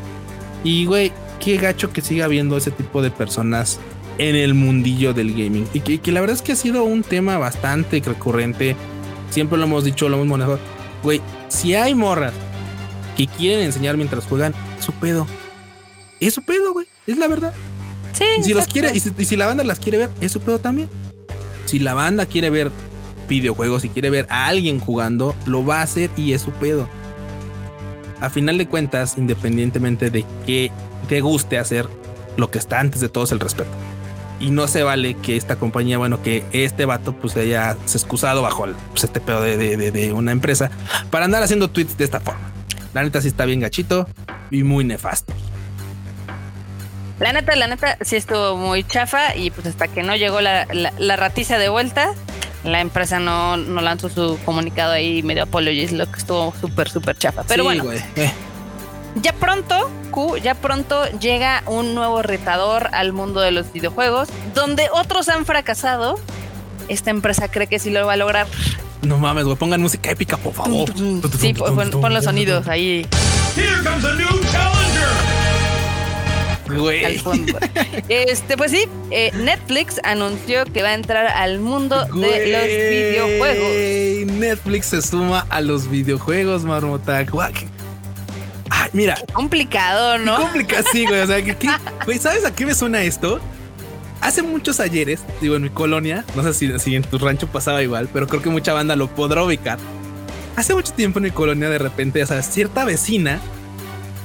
Y 0.63 0.85
güey, 0.85 1.11
qué 1.39 1.57
gacho 1.57 1.91
que 1.91 2.01
siga 2.01 2.25
habiendo 2.25 2.57
ese 2.57 2.71
tipo 2.71 3.01
de 3.01 3.11
personas 3.11 3.79
en 4.17 4.35
el 4.35 4.53
mundillo 4.53 5.13
del 5.13 5.31
gaming. 5.31 5.67
Y 5.73 5.81
que, 5.81 6.11
la 6.11 6.21
verdad 6.21 6.35
es 6.35 6.41
que 6.41 6.53
ha 6.53 6.55
sido 6.55 6.83
un 6.83 7.03
tema 7.03 7.37
bastante 7.37 8.01
recurrente. 8.05 8.75
Siempre 9.29 9.57
lo 9.57 9.65
hemos 9.65 9.83
dicho, 9.83 10.07
lo 10.09 10.15
hemos 10.15 10.27
manejado. 10.27 10.59
Güey, 11.03 11.21
si 11.49 11.75
hay 11.75 11.95
morras 11.95 12.33
que 13.17 13.27
quieren 13.27 13.65
enseñar 13.65 13.97
mientras 13.97 14.25
juegan, 14.25 14.53
es 14.79 14.85
su 14.85 14.93
pedo. 14.93 15.27
Es 16.19 16.33
su 16.33 16.43
pedo, 16.43 16.71
güey. 16.73 16.87
Es 17.07 17.17
la 17.17 17.27
verdad. 17.27 17.53
Sí. 18.13 18.25
si 18.43 18.53
los 18.53 18.67
quiere, 18.67 18.91
y 18.95 18.99
si, 18.99 19.35
la 19.35 19.47
banda 19.47 19.63
las 19.63 19.79
quiere 19.79 19.97
ver, 19.97 20.09
es 20.21 20.31
su 20.31 20.39
pedo 20.39 20.59
también. 20.59 20.87
Si 21.65 21.79
la 21.79 21.93
banda 21.93 22.25
quiere 22.25 22.49
ver 22.49 22.71
videojuegos 23.27 23.83
y 23.83 23.89
quiere 23.89 24.09
ver 24.09 24.27
a 24.29 24.47
alguien 24.47 24.79
jugando, 24.79 25.35
lo 25.45 25.65
va 25.65 25.79
a 25.79 25.81
hacer 25.81 26.11
y 26.15 26.33
es 26.33 26.43
su 26.43 26.51
pedo 26.51 26.87
a 28.23 28.29
final 28.29 28.57
de 28.57 28.67
cuentas, 28.67 29.17
independientemente 29.17 30.09
de 30.09 30.25
que 30.45 30.71
te 31.09 31.19
guste 31.19 31.59
hacer, 31.59 31.89
lo 32.37 32.49
que 32.49 32.57
está 32.57 32.79
antes 32.79 33.01
de 33.01 33.09
todo 33.09 33.25
es 33.25 33.33
el 33.33 33.41
respeto. 33.41 33.69
Y 34.39 34.49
no 34.49 34.69
se 34.69 34.81
vale 34.81 35.15
que 35.15 35.35
esta 35.35 35.57
compañía, 35.57 35.97
bueno, 35.97 36.21
que 36.23 36.45
este 36.53 36.85
vato 36.85 37.11
pues 37.11 37.35
haya 37.35 37.75
se 37.83 37.97
excusado 37.97 38.41
bajo 38.41 38.65
pues, 38.91 39.03
este 39.03 39.19
pedo 39.19 39.41
de, 39.41 40.13
una 40.13 40.31
empresa 40.31 40.71
para 41.11 41.25
andar 41.25 41.43
haciendo 41.43 41.69
tweets 41.69 41.97
de 41.97 42.05
esta 42.05 42.21
forma. 42.21 42.39
La 42.93 43.03
neta 43.03 43.21
sí 43.21 43.27
está 43.27 43.43
bien 43.43 43.59
gachito 43.59 44.07
y 44.49 44.63
muy 44.63 44.85
nefasto. 44.85 45.33
La 47.19 47.33
neta, 47.33 47.57
la 47.57 47.67
neta 47.67 47.97
sí 48.01 48.15
estuvo 48.15 48.55
muy 48.55 48.85
chafa 48.85 49.35
y 49.35 49.51
pues 49.51 49.67
hasta 49.67 49.89
que 49.89 50.01
no 50.01 50.15
llegó 50.15 50.39
la, 50.39 50.65
la 50.71 51.15
ratiza 51.17 51.57
de 51.57 51.67
vuelta, 51.67 52.13
la 52.63 52.81
empresa 52.81 53.19
no, 53.19 53.57
no 53.57 53.81
lanzó 53.81 54.09
su 54.09 54.39
comunicado 54.45 54.93
ahí 54.93 55.21
medio 55.23 55.43
apologies, 55.43 55.91
lo 55.91 56.09
que 56.09 56.19
estuvo 56.19 56.53
súper, 56.59 56.89
súper 56.89 57.17
chafa. 57.17 57.43
Pero 57.43 57.63
bueno, 57.63 57.85
eh. 57.91 58.31
ya 59.15 59.33
pronto, 59.33 59.89
Q, 60.11 60.37
ya 60.37 60.55
pronto 60.55 61.05
llega 61.19 61.63
un 61.65 61.95
nuevo 61.95 62.21
retador 62.21 62.89
al 62.93 63.13
mundo 63.13 63.41
de 63.41 63.51
los 63.51 63.71
videojuegos, 63.71 64.29
donde 64.55 64.87
otros 64.93 65.29
han 65.29 65.45
fracasado. 65.45 66.19
Esta 66.87 67.11
empresa 67.11 67.49
cree 67.49 67.67
que 67.67 67.79
sí 67.79 67.89
lo 67.89 68.05
va 68.05 68.13
a 68.13 68.17
lograr. 68.17 68.47
No 69.01 69.17
mames, 69.17 69.43
güey, 69.43 69.57
pongan 69.57 69.81
música 69.81 70.11
épica, 70.11 70.37
por 70.37 70.53
favor. 70.53 70.89
Sí, 71.39 71.53
pon, 71.53 71.91
pon 71.91 72.13
los 72.13 72.23
sonidos 72.23 72.67
ahí. 72.67 73.05
Here 73.55 73.83
comes 73.83 74.03
a 74.05 74.13
new 74.15 74.27
challenger. 74.51 75.42
Este, 78.09 78.57
pues 78.57 78.71
sí, 78.71 78.85
eh, 79.11 79.31
Netflix 79.35 79.99
anunció 80.03 80.65
que 80.65 80.81
va 80.81 80.89
a 80.89 80.93
entrar 80.93 81.27
al 81.27 81.59
mundo 81.59 82.05
de 82.05 82.51
los 82.51 83.33
videojuegos. 83.35 84.37
Netflix 84.39 84.87
se 84.87 85.01
suma 85.01 85.45
a 85.49 85.61
los 85.61 85.89
videojuegos, 85.89 86.63
marmota. 86.63 87.25
Ay, 88.69 88.89
mira. 88.93 89.17
complicado, 89.33 90.17
¿no? 90.17 90.37
complicado, 90.37 90.83
sí, 90.91 91.05
güey. 91.05 91.21
O 91.21 91.27
sea, 91.27 91.37
güey, 92.05 92.19
¿sabes 92.19 92.45
a 92.45 92.53
qué 92.53 92.65
me 92.65 92.75
suena 92.75 93.01
esto? 93.03 93.39
Hace 94.21 94.41
muchos 94.41 94.79
ayeres, 94.79 95.21
digo, 95.41 95.57
en 95.57 95.63
mi 95.63 95.69
colonia, 95.69 96.23
no 96.35 96.43
sé 96.43 96.53
si, 96.53 96.79
si 96.79 96.95
en 96.95 97.03
tu 97.03 97.17
rancho 97.17 97.47
pasaba 97.47 97.83
igual, 97.83 98.07
pero 98.13 98.25
creo 98.27 98.41
que 98.41 98.49
mucha 98.49 98.71
banda 98.71 98.95
lo 98.95 99.07
podrá 99.07 99.43
ubicar. 99.43 99.77
Hace 100.55 100.73
mucho 100.73 100.93
tiempo 100.93 101.19
en 101.19 101.23
mi 101.23 101.31
colonia, 101.31 101.69
de 101.69 101.77
repente, 101.77 102.23
o 102.23 102.25
sea, 102.25 102.41
cierta 102.41 102.85
vecina 102.85 103.41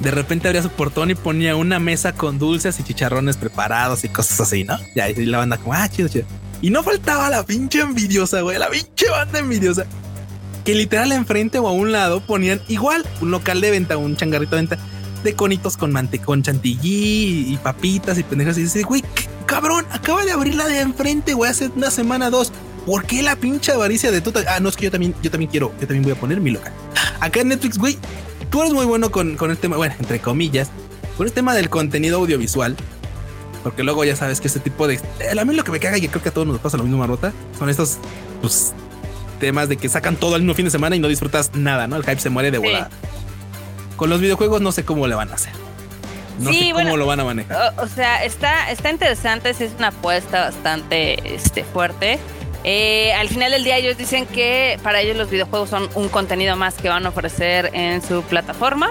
de 0.01 0.11
repente 0.11 0.49
abría 0.49 0.63
su 0.63 0.71
portón 0.71 1.11
y 1.11 1.15
ponía 1.15 1.57
una 1.57 1.79
mesa 1.79 2.13
con 2.13 2.39
dulces 2.39 2.79
y 2.79 2.85
chicharrones 2.85 3.37
preparados 3.37 4.05
y 4.05 4.09
cosas 4.09 4.41
así, 4.41 4.65
¿no? 4.65 4.79
Y 4.95 5.01
ahí 5.01 5.15
la 5.27 5.39
banda 5.39 5.59
como, 5.59 5.75
ah, 5.75 5.89
chido, 5.89 6.09
chido. 6.09 6.27
Y 6.61 6.71
no 6.71 6.83
faltaba 6.83 7.31
la 7.31 7.45
pinche 7.45 7.81
envidiosa, 7.81 8.41
güey, 8.41 8.59
la 8.59 8.69
pinche 8.69 9.09
banda 9.11 9.39
envidiosa. 9.39 9.87
que 10.65 10.75
literal 10.75 11.13
enfrente 11.13 11.59
o 11.59 11.67
a 11.67 11.73
un 11.73 11.93
lado 11.93 12.21
ponían 12.21 12.61
igual 12.69 13.05
un 13.23 13.31
local 13.31 13.61
de 13.61 13.71
venta, 13.71 13.97
un 13.97 14.17
changarrito 14.17 14.55
de 14.55 14.63
venta 14.63 14.79
de 15.25 15.35
conitos 15.35 15.77
con 15.77 15.93
mantecón 15.93 16.43
chantilly 16.43 17.53
y 17.53 17.59
papitas 17.63 18.19
y 18.19 18.23
pendejas. 18.23 18.59
Y 18.59 18.63
dice, 18.63 18.83
güey, 18.83 19.03
cabrón, 19.47 19.87
acaba 19.91 20.25
de 20.25 20.33
abrir 20.33 20.55
la 20.55 20.67
de 20.67 20.81
enfrente, 20.81 21.35
güey, 21.35 21.51
hace 21.51 21.69
una 21.75 21.91
semana, 21.91 22.31
dos. 22.31 22.53
¿Por 22.87 23.05
qué 23.05 23.23
la 23.23 23.37
pinche 23.37 23.73
avaricia 23.73 24.11
de 24.11 24.21
tuta? 24.21 24.41
Ah, 24.49 24.61
no, 24.61 24.69
es 24.69 24.77
que 24.77 24.85
yo 24.85 24.91
también, 24.91 25.15
yo 25.23 25.31
también 25.31 25.51
quiero, 25.51 25.73
yo 25.81 25.87
también 25.87 26.03
voy 26.03 26.13
a 26.13 26.17
poner 26.17 26.41
mi 26.41 26.51
local. 26.51 26.73
Acá 27.21 27.41
en 27.41 27.49
Netflix, 27.49 27.79
güey, 27.79 27.99
tú 28.51 28.61
eres 28.61 28.73
muy 28.73 28.87
bueno 28.87 29.11
con, 29.11 29.37
con 29.37 29.51
el 29.51 29.57
tema, 29.59 29.77
bueno, 29.77 29.95
entre 29.99 30.21
comillas, 30.21 30.71
con 31.17 31.27
el 31.27 31.33
tema 31.33 31.55
del 31.55 31.69
contenido 31.69 32.19
audiovisual. 32.19 32.77
Porque 33.63 33.83
luego 33.83 34.05
ya 34.05 34.17
sabes 34.17 34.41
que 34.41 34.47
este 34.47 34.61
tipo 34.61 34.87
de. 34.87 35.01
A 35.39 35.45
mí 35.45 35.55
lo 35.55 35.65
que 35.65 35.73
me 35.73 35.81
caga 35.81 35.99
y 35.99 36.09
creo 36.09 36.23
que 36.23 36.29
a 36.29 36.33
todos 36.33 36.47
nos 36.47 36.59
pasa 36.61 36.77
lo 36.77 36.85
mismo, 36.85 36.99
Marrota, 36.99 37.33
son 37.59 37.69
estos 37.69 37.99
pues, 38.41 38.73
temas 39.41 39.69
de 39.69 39.77
que 39.77 39.89
sacan 39.89 40.17
todo 40.17 40.37
el 40.37 40.43
mismo 40.43 40.55
fin 40.55 40.65
de 40.67 40.71
semana 40.71 40.97
y 40.97 41.01
no 41.01 41.09
disfrutas 41.09 41.51
nada, 41.55 41.87
¿no? 41.87 41.97
El 41.97 42.05
hype 42.05 42.21
se 42.21 42.31
muere 42.31 42.51
de 42.51 42.59
volada. 42.59 42.89
Con 43.97 44.11
los 44.11 44.21
videojuegos 44.21 44.61
no 44.61 44.71
sé 44.71 44.85
cómo 44.85 45.07
le 45.07 45.15
van 45.15 45.31
a 45.31 45.35
hacer. 45.35 45.53
No 46.39 46.53
sé 46.53 46.71
cómo 46.73 46.97
lo 46.97 47.07
van 47.07 47.21
a 47.21 47.25
manejar. 47.25 47.75
O, 47.79 47.89
sea, 47.89 48.25
está, 48.25 48.71
está 48.71 48.91
interesante, 48.91 49.51
es 49.51 49.61
una 49.77 49.89
apuesta 49.89 50.43
bastante 50.43 51.35
este, 51.35 51.65
fuerte. 51.65 52.21
Eh, 52.65 53.13
al 53.13 53.29
final 53.29 53.53
del 53.53 53.65
día 53.65 53.77
ellos 53.77 53.97
dicen 53.97 54.27
que 54.27 54.79
para 54.83 55.01
ellos 55.01 55.17
los 55.17 55.31
videojuegos 55.31 55.71
son 55.71 55.89
un 55.95 56.09
contenido 56.09 56.57
más 56.57 56.75
que 56.75 56.89
van 56.89 57.07
a 57.07 57.11
ofrecer 57.11 57.71
en 57.73 58.03
su 58.03 58.23
plataforma. 58.23 58.91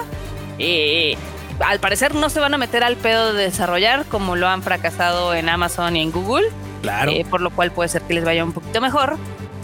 Y 0.58 1.18
al 1.60 1.80
parecer 1.80 2.16
no 2.16 2.30
se 2.30 2.40
van 2.40 2.54
a 2.54 2.58
meter 2.58 2.84
al 2.84 2.96
pedo 2.96 3.34
de 3.34 3.44
desarrollar 3.44 4.06
como 4.06 4.36
lo 4.36 4.48
han 4.48 4.64
fracasado 4.64 5.34
en 5.34 5.50
Amazon 5.50 5.96
y 5.96 6.02
en 6.02 6.12
Google. 6.12 6.48
Claro. 6.82 7.12
Eh, 7.12 7.26
por 7.30 7.42
lo 7.42 7.50
cual 7.50 7.72
puede 7.72 7.90
ser 7.90 8.04
que 8.04 8.14
les 8.14 8.24
vaya 8.24 8.44
un 8.44 8.54
poquito 8.54 8.82
mejor. 8.82 9.18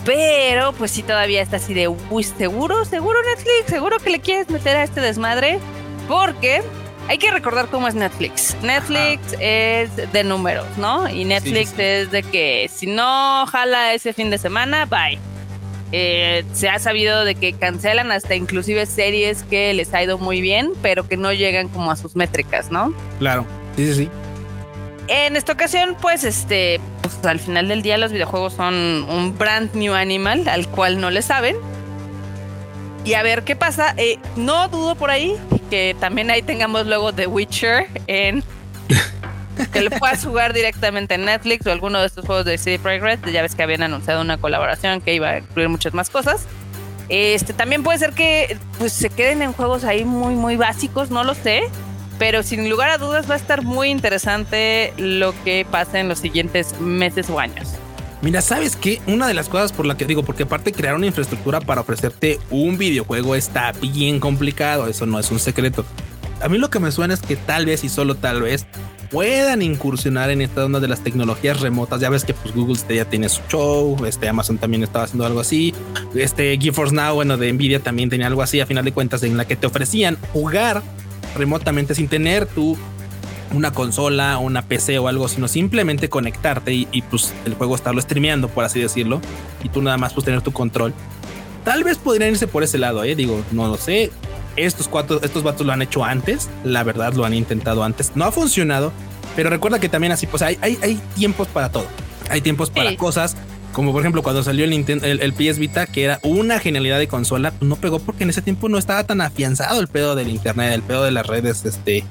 Pero 0.06 0.74
pues 0.74 0.92
sí 0.92 1.02
todavía 1.02 1.42
está 1.42 1.58
así 1.58 1.74
de, 1.74 1.88
uy, 1.88 2.24
seguro, 2.24 2.84
seguro 2.84 3.20
Netflix, 3.24 3.68
seguro 3.68 3.98
que 4.00 4.10
le 4.10 4.20
quieres 4.20 4.50
meter 4.50 4.76
a 4.76 4.84
este 4.84 5.00
desmadre. 5.00 5.60
Porque 6.10 6.62
hay 7.08 7.18
que 7.18 7.32
recordar 7.32 7.68
cómo 7.68 7.88
es 7.88 7.96
Netflix. 7.96 8.56
Netflix 8.62 9.36
es 9.40 9.90
de 9.96 10.24
números, 10.24 10.66
¿no? 10.78 11.10
Y 11.10 11.26
Netflix 11.26 11.74
es 11.78 12.12
de 12.12 12.24
que 12.24 12.70
si 12.74 12.88
no 12.88 13.46
jala 13.48 13.94
ese 13.94 14.14
fin 14.14 14.30
de 14.30 14.38
semana, 14.38 14.86
bye. 14.86 15.20
Eh, 15.96 16.44
se 16.54 16.70
ha 16.70 16.80
sabido 16.80 17.24
de 17.24 17.36
que 17.36 17.54
cancelan 17.54 18.12
hasta 18.12 18.34
inclusive 18.34 18.88
series 18.88 19.44
que 19.44 19.74
les 19.76 19.94
ha 19.94 20.02
ido 20.02 20.18
muy 20.18 20.42
bien, 20.42 20.72
pero 20.82 21.08
que 21.08 21.18
no 21.18 21.32
llegan 21.32 21.70
como 21.70 21.92
a 21.92 21.96
sus 21.96 22.16
métricas, 22.16 22.72
¿no? 22.72 22.94
Claro, 23.20 23.46
sí, 23.76 23.86
sí, 23.88 23.94
sí. 23.94 24.10
En 25.08 25.36
esta 25.36 25.54
ocasión, 25.54 25.96
pues, 26.02 26.24
este, 26.24 26.80
pues, 27.02 27.24
al 27.26 27.40
final 27.40 27.68
del 27.68 27.84
día 27.84 27.98
los 27.98 28.12
videojuegos 28.12 28.54
son 28.54 28.74
un 28.74 29.38
brand 29.38 29.76
new 29.76 29.94
animal 29.94 30.48
al 30.48 30.68
cual 30.68 31.00
no 31.00 31.12
le 31.12 31.22
saben. 31.22 31.58
Y 33.06 33.16
a 33.16 33.24
ver 33.24 33.44
qué 33.44 33.56
pasa. 33.56 33.94
Eh, 33.98 34.18
no 34.36 34.68
dudo 34.70 34.96
por 34.96 35.10
ahí 35.12 35.36
que 35.70 35.96
también 36.00 36.30
ahí 36.30 36.42
tengamos 36.42 36.86
luego 36.86 37.14
The 37.14 37.28
Witcher 37.28 37.88
en 38.08 38.44
que 39.74 39.82
lo 39.82 39.90
puedas 39.92 40.24
jugar 40.24 40.54
directamente 40.54 41.16
en 41.16 41.26
Netflix 41.26 41.66
o 41.68 41.72
alguno 41.72 42.00
de 42.00 42.08
estos 42.08 42.26
juegos 42.26 42.46
de 42.46 42.58
CD 42.58 42.80
Projekt 42.80 43.28
Ya 43.30 43.42
ves 43.42 43.56
que 43.56 43.64
habían 43.64 43.84
anunciado 43.84 44.22
una 44.22 44.38
colaboración 44.38 45.02
que 45.02 45.14
iba 45.14 45.30
a 45.30 45.38
incluir 45.40 45.70
muchas 45.70 45.94
más 45.94 46.10
cosas. 46.10 46.46
Este 47.10 47.54
también 47.54 47.84
puede 47.84 48.00
ser 48.00 48.14
que 48.14 48.58
pues 48.80 48.94
se 48.94 49.10
queden 49.10 49.42
en 49.42 49.54
juegos 49.54 49.84
ahí 49.84 50.06
muy 50.06 50.36
muy 50.36 50.56
básicos, 50.56 51.12
no 51.12 51.24
lo 51.24 51.34
sé, 51.34 51.64
pero 52.18 52.44
sin 52.44 52.70
lugar 52.70 52.90
a 52.90 52.98
dudas 52.98 53.30
va 53.30 53.34
a 53.34 53.38
estar 53.38 53.64
muy 53.64 53.90
interesante 53.90 54.94
lo 54.98 55.34
que 55.44 55.66
pase 55.70 56.00
en 56.00 56.08
los 56.08 56.20
siguientes 56.20 56.80
meses 56.80 57.30
o 57.30 57.40
años. 57.40 57.74
Mira, 58.24 58.42
¿sabes 58.42 58.78
qué? 58.78 59.02
Una 59.06 59.28
de 59.28 59.34
las 59.34 59.50
cosas 59.50 59.74
por 59.74 59.86
la 59.86 59.98
que 59.98 60.06
digo, 60.06 60.24
porque 60.24 60.44
aparte 60.44 60.72
crear 60.72 60.96
una 60.96 61.08
infraestructura 61.08 61.60
para 61.60 61.82
ofrecerte 61.82 62.40
un 62.50 62.78
videojuego 62.78 63.36
está 63.36 63.74
bien 63.74 64.22
complicado, 64.22 64.88
eso 64.88 65.06
no 65.06 65.20
es 65.20 65.30
un 65.30 65.40
secreto. 65.40 65.84
A 66.42 66.48
mí 66.48 66.58
lo 66.58 66.70
que 66.70 66.80
me 66.80 66.90
suena 66.94 67.14
es 67.14 67.20
que 67.20 67.36
tal 67.36 67.66
vez 67.66 67.84
y 67.84 67.90
solo 67.90 68.16
tal 68.16 68.42
vez 68.42 68.66
puedan 69.12 69.62
incursionar 69.62 70.30
en 70.30 70.42
esta 70.42 70.64
onda 70.64 70.80
de 70.80 70.88
las 70.88 71.02
tecnologías 71.02 71.60
remotas. 71.60 72.00
Ya 72.00 72.10
ves 72.10 72.24
que 72.24 72.34
pues 72.34 72.56
Google 72.56 72.78
ya 72.96 73.04
tiene 73.04 73.28
su 73.28 73.42
show, 73.50 73.98
este 74.06 74.30
Amazon 74.30 74.58
también 74.58 74.84
estaba 74.84 75.04
haciendo 75.04 75.26
algo 75.26 75.42
así, 75.42 75.74
este 76.16 76.58
GeForce 76.58 76.96
Now, 76.96 77.16
bueno, 77.16 77.36
de 77.36 77.52
Nvidia 77.52 77.82
también 77.82 78.10
tenía 78.10 78.28
algo 78.28 78.42
así 78.42 78.62
a 78.62 78.66
final 78.66 78.86
de 78.86 78.94
cuentas 78.94 79.22
en 79.24 79.36
la 79.36 79.44
que 79.44 79.58
te 79.58 79.68
ofrecían 79.68 80.18
jugar 80.32 80.82
remotamente 81.36 81.94
sin 81.94 82.08
tener 82.08 82.46
tú 82.46 82.78
una 83.54 83.72
consola, 83.72 84.38
una 84.38 84.64
PC 84.64 85.00
o 85.00 85.08
algo, 85.08 85.28
sino 85.28 85.48
simplemente 85.48 86.10
conectarte 86.10 86.74
y, 86.74 87.02
pues 87.10 87.34
el 87.46 87.54
juego 87.54 87.76
estarlo 87.76 88.02
streameando, 88.02 88.50
por 88.50 88.64
así 88.64 88.80
decirlo, 88.80 89.22
y 89.64 89.70
tú 89.70 89.82
nada 89.82 89.98
más 89.98 90.14
pues 90.14 90.26
tener 90.26 90.42
tu 90.42 90.52
control. 90.52 90.94
Tal 91.64 91.84
vez 91.84 91.98
podrían 91.98 92.32
irse 92.32 92.48
por 92.48 92.64
ese 92.64 92.78
lado, 92.78 93.04
eh. 93.04 93.16
Digo, 93.16 93.42
no 93.52 93.68
lo 93.68 93.78
sé. 93.78 94.12
Estos 94.58 94.88
cuatro, 94.88 95.22
estos 95.24 95.44
vatos 95.44 95.66
lo 95.66 95.72
han 95.72 95.82
hecho 95.82 96.04
antes. 96.04 96.50
La 96.66 96.84
verdad, 96.84 97.14
lo 97.14 97.24
han 97.24 97.34
intentado 97.34 97.84
antes. 97.84 98.12
No 98.16 98.26
ha 98.26 98.32
funcionado. 98.34 98.92
Pero 99.36 99.50
recuerda 99.50 99.80
que 99.80 99.88
también 99.88 100.12
así, 100.12 100.28
pues 100.28 100.42
hay, 100.42 100.58
hay, 100.62 100.78
hay 100.82 101.00
tiempos 101.16 101.48
para 101.48 101.72
todo. 101.72 101.86
Hay 102.30 102.42
tiempos 102.42 102.70
para 102.70 102.96
cosas. 102.98 103.38
Como 103.72 103.92
por 103.92 104.02
ejemplo, 104.02 104.22
cuando 104.22 104.44
salió 104.44 104.66
el, 104.66 104.74
el, 104.74 105.34
PS 105.34 105.58
Vita, 105.58 105.88
que 105.88 106.04
era 106.04 106.20
una 106.22 106.60
genialidad 106.60 107.00
de 107.00 107.08
consola, 107.08 107.52
pues 107.52 107.68
no 107.68 107.76
pegó 107.76 107.98
porque 107.98 108.24
en 108.24 108.30
ese 108.30 108.44
tiempo 108.44 108.70
no 108.70 108.78
estaba 108.78 109.04
tan 109.06 109.20
afianzado 109.22 109.82
el 109.82 109.88
pedo 109.88 110.16
del 110.16 110.30
internet, 110.30 110.74
el 110.74 110.84
pedo 110.84 111.04
de 111.04 111.12
las 111.12 111.26
redes, 111.26 111.66
este 111.66 112.04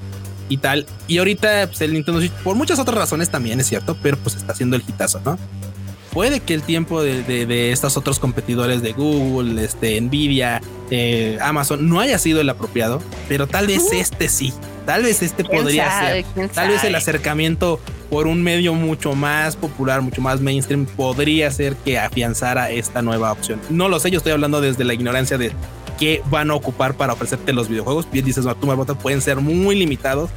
y 0.49 0.59
tal. 0.59 0.87
Y 1.09 1.19
ahorita, 1.19 1.67
pues 1.67 1.81
el 1.81 1.93
Nintendo 1.93 2.21
Switch, 2.21 2.33
por 2.45 2.57
muchas 2.57 2.79
otras 2.79 2.97
razones 2.97 3.31
también 3.31 3.61
es 3.61 3.67
cierto, 3.67 3.97
pero 4.03 4.17
pues 4.17 4.37
está 4.37 4.53
haciendo 4.53 4.77
el 4.77 4.83
hitazo, 4.83 5.21
¿no? 5.25 5.39
puede 6.13 6.41
que 6.41 6.55
el 6.55 6.63
tiempo 6.63 7.03
de, 7.03 7.73
estos 7.73 7.97
otros 7.97 8.19
competidores 8.19 8.83
de 8.83 8.93
Google, 8.93 9.65
este, 9.65 10.01
Nvidia, 10.01 10.61
eh, 10.91 11.39
Amazon 11.41 11.89
no 11.89 12.01
haya 12.01 12.19
sido 12.19 12.41
el 12.41 12.49
apropiado, 12.51 13.03
pero 13.29 13.47
tal 13.47 13.67
vez 13.67 13.93
este 13.93 14.29
sí. 14.29 14.53
Tal 14.87 15.05
vez 15.05 15.23
este 15.23 15.45
podría 15.45 16.01
ser. 16.01 16.51
Tal 16.53 16.69
vez 16.69 16.83
el 16.83 16.95
acercamiento 16.97 17.79
por 18.11 18.27
un 18.27 18.43
medio 18.43 18.75
mucho 18.75 19.15
más 19.15 19.57
popular, 19.57 20.03
mucho 20.03 20.21
más 20.21 20.41
mainstream, 20.41 20.87
podría 20.87 21.51
ser 21.51 21.77
que 21.77 21.99
afianzara 21.99 22.71
esta 22.71 23.01
nueva 23.01 23.31
opción. 23.33 23.61
No 23.71 23.89
lo 23.89 24.01
sé, 24.01 24.11
yo 24.11 24.19
estoy 24.19 24.33
hablando 24.33 24.61
desde 24.61 24.85
la 24.85 24.93
ignorancia 24.93 25.39
de 25.39 25.53
qué 26.03 26.21
van 26.29 26.51
a 26.51 26.55
ocupar 26.55 26.95
para 26.95 27.13
ofrecerte 27.13 27.53
los 27.53 27.69
videojuegos. 27.69 28.09
Bien 28.11 28.25
dices, 28.25 28.45
tú 28.61 28.67
Marbota, 28.67 28.95
pueden 28.97 29.21
ser 29.21 29.37
muy 29.37 29.77
limitados 29.77 30.31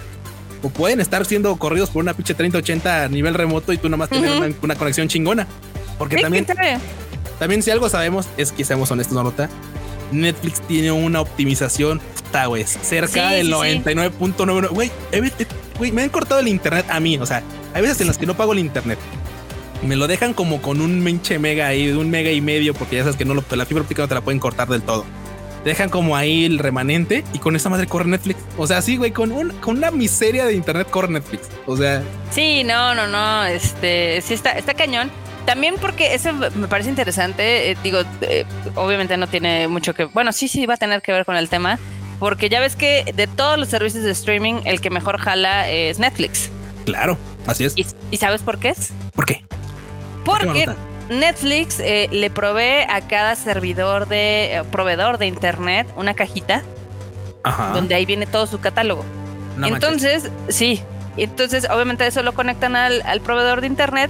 o 0.61 0.70
pueden 0.70 0.99
estar 0.99 1.26
siendo 1.26 1.55
corridos 1.55 1.89
por 1.89 2.03
una 2.03 2.13
pinche 2.13 2.36
3080 2.36 3.05
a 3.05 3.09
nivel 3.09 3.34
remoto 3.34 3.74
y 3.74 3.78
tú 3.80 3.89
nomás 3.89 4.11
más 4.11 4.22
tener 4.22 4.55
una, 4.61 4.76
conexión 4.76 5.07
chingona. 5.07 5.47
Porque 5.97 6.18
también, 6.18 6.45
también 7.39 7.63
si 7.63 7.72
algo 7.72 7.89
sabemos 7.89 8.28
es 8.38 8.51
que 8.51 8.63
seamos 8.63 8.91
honestos, 8.91 9.16
Nota, 9.16 9.49
Netflix 10.11 10.61
tiene 10.61 10.91
una 10.91 11.22
optimización 11.22 11.99
está, 12.16 12.45
güey, 12.45 12.63
cerca 12.66 13.32
del 13.32 13.51
99.9. 13.51 14.70
Güey, 14.70 14.91
güey, 15.80 15.91
me 15.91 16.03
han 16.03 16.09
cortado 16.09 16.41
el 16.41 16.47
internet 16.47 16.86
a 16.89 16.99
mí. 16.99 17.18
O 17.18 17.26
sea, 17.26 17.41
hay 17.74 17.82
veces 17.82 18.01
en 18.01 18.07
las 18.07 18.20
que 18.20 18.28
no 18.28 18.38
pago 18.38 18.53
el 18.53 18.59
internet. 18.59 18.99
Me 19.82 19.95
lo 19.95 20.05
dejan 20.05 20.36
como 20.36 20.61
con 20.61 20.80
un 20.80 21.01
menche 21.01 21.39
mega 21.39 21.66
ahí, 21.66 21.88
de 21.88 21.97
un 21.97 22.11
mega 22.11 22.30
y 22.30 22.39
medio, 22.39 22.76
porque 22.76 22.97
ya 22.97 23.01
sabes 23.01 23.18
que 23.18 23.26
no 23.26 23.34
lo, 23.34 23.43
la 23.49 23.66
fibra 23.66 23.82
óptica 23.82 24.03
no 24.03 24.07
te 24.07 24.13
la 24.13 24.22
pueden 24.22 24.39
cortar 24.39 24.68
del 24.68 24.84
todo 24.84 25.05
dejan 25.66 25.89
como 25.89 26.16
ahí 26.16 26.45
el 26.45 26.59
remanente 26.59 27.26
y 27.34 27.39
con 27.39 27.55
esa 27.55 27.70
madre 27.70 27.88
corre 27.88 28.07
Netflix. 28.07 28.39
O 28.57 28.68
sea, 28.68 28.82
sí, 28.82 28.95
güey, 28.95 29.11
con, 29.11 29.32
un, 29.32 29.49
con 29.59 29.78
una 29.78 29.91
miseria 29.91 30.45
de 30.45 30.53
internet 30.53 30.89
corre 30.89 31.09
Netflix. 31.09 31.49
O 31.66 31.76
sea. 31.76 32.01
Sí, 32.32 32.63
no, 32.63 32.95
no, 32.95 33.07
no. 33.07 33.43
Este, 33.43 34.22
sí 34.22 34.34
está, 34.34 34.51
está 34.51 34.74
cañón. 34.74 35.11
También 35.45 35.76
porque 35.80 36.13
eso 36.13 36.32
me 36.34 36.68
parece 36.68 36.89
interesante. 36.89 37.72
Eh, 37.72 37.78
digo, 37.84 37.99
eh, 38.22 38.45
obviamente 38.76 39.18
no 39.18 39.28
tiene 39.28 39.68
mucho 39.68 39.93
que. 39.93 40.05
Bueno, 40.05 40.32
sí, 40.32 40.47
sí 40.47 40.66
va 40.66 40.76
a 40.76 40.78
tener 40.78 41.01
que 41.01 41.11
ver 41.11 41.26
con 41.26 41.36
el 41.36 41.49
tema. 41.49 41.80
Porque 42.20 42.47
ya 42.47 42.61
ves 42.61 42.78
que 42.78 43.11
de 43.13 43.28
todos 43.28 43.59
los 43.59 43.68
servicios 43.68 44.03
de 44.05 44.11
streaming, 44.11 44.61
el 44.63 44.80
que 44.80 44.89
mejor 44.89 45.18
jala 45.18 45.70
es 45.70 45.99
Netflix. 45.99 46.49
Claro, 46.86 47.18
así 47.45 47.66
es. 47.66 47.76
¿Y, 47.76 48.18
sabes 48.18 48.41
por 48.41 48.57
qué 48.57 48.70
es? 48.70 48.93
¿Por 49.13 49.26
qué? 49.26 49.43
Porque 50.24 50.66
Netflix 51.10 51.80
eh, 51.80 52.10
le 52.12 52.30
provee 52.30 52.86
a 52.89 53.01
cada 53.01 53.36
servidor 53.36 54.08
de 54.08 54.56
eh, 54.56 54.64
proveedor 54.72 55.18
de 55.18 55.28
internet 55.28 55.88
una 55.95 56.14
cajita 56.14 56.64
donde 57.74 57.93
ahí 57.93 58.08
viene 58.08 58.26
todo 58.26 58.47
su 58.47 58.60
catálogo. 58.60 59.06
entonces, 59.64 60.32
sí, 60.49 60.82
entonces 61.16 61.68
obviamente 61.70 62.08
eso 62.08 62.24
lo 62.24 62.34
conectan 62.34 62.76
al, 62.76 63.03
al 63.03 63.22
proveedor 63.22 63.62
de 63.62 63.68
internet 63.68 64.10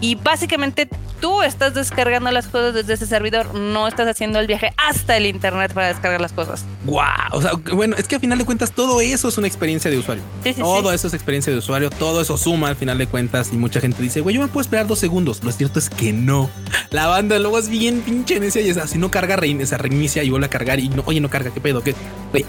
y 0.00 0.14
básicamente 0.14 0.88
tú 1.26 1.42
estás 1.42 1.74
descargando 1.74 2.30
las 2.30 2.46
cosas 2.46 2.72
desde 2.72 2.92
ese 2.94 3.04
servidor, 3.04 3.52
no 3.52 3.88
estás 3.88 4.06
haciendo 4.06 4.38
el 4.38 4.46
viaje 4.46 4.72
hasta 4.76 5.16
el 5.16 5.26
internet 5.26 5.72
para 5.72 5.88
descargar 5.88 6.20
las 6.20 6.32
cosas. 6.32 6.64
Wow, 6.84 7.02
o 7.32 7.42
sea, 7.42 7.54
bueno, 7.74 7.96
es 7.98 8.06
que 8.06 8.14
al 8.14 8.20
final 8.20 8.38
de 8.38 8.44
cuentas 8.44 8.70
todo 8.70 9.00
eso 9.00 9.26
es 9.26 9.36
una 9.36 9.48
experiencia 9.48 9.90
de 9.90 9.98
usuario. 9.98 10.22
todo 10.56 10.92
eso 10.92 11.08
es 11.08 11.14
experiencia 11.14 11.52
de 11.52 11.58
usuario, 11.58 11.90
todo 11.90 12.20
eso 12.20 12.38
suma 12.38 12.68
al 12.68 12.76
final 12.76 12.96
de 12.98 13.08
cuentas 13.08 13.50
y 13.52 13.56
mucha 13.56 13.80
gente 13.80 14.00
dice, 14.04 14.20
güey, 14.20 14.36
yo 14.36 14.40
me 14.40 14.46
puedo 14.46 14.60
esperar 14.60 14.86
dos 14.86 15.00
segundos. 15.00 15.42
Lo 15.42 15.50
cierto 15.50 15.80
es 15.80 15.90
que 15.90 16.12
no. 16.12 16.48
La 16.90 17.08
banda 17.08 17.36
luego 17.40 17.58
es 17.58 17.68
bien 17.68 18.02
pinche 18.02 18.38
necia 18.38 18.62
y 18.62 18.68
es 18.68 18.76
así, 18.76 18.96
no 18.96 19.10
carga, 19.10 19.36
se 19.64 19.78
reinicia 19.78 20.22
y 20.22 20.30
vuelve 20.30 20.46
a 20.46 20.50
cargar 20.50 20.78
y 20.78 20.90
no, 20.90 21.02
oye, 21.06 21.18
no 21.18 21.28
carga, 21.28 21.50
qué 21.50 21.60
pedo, 21.60 21.82
qué, 21.82 21.96
güey. 22.30 22.44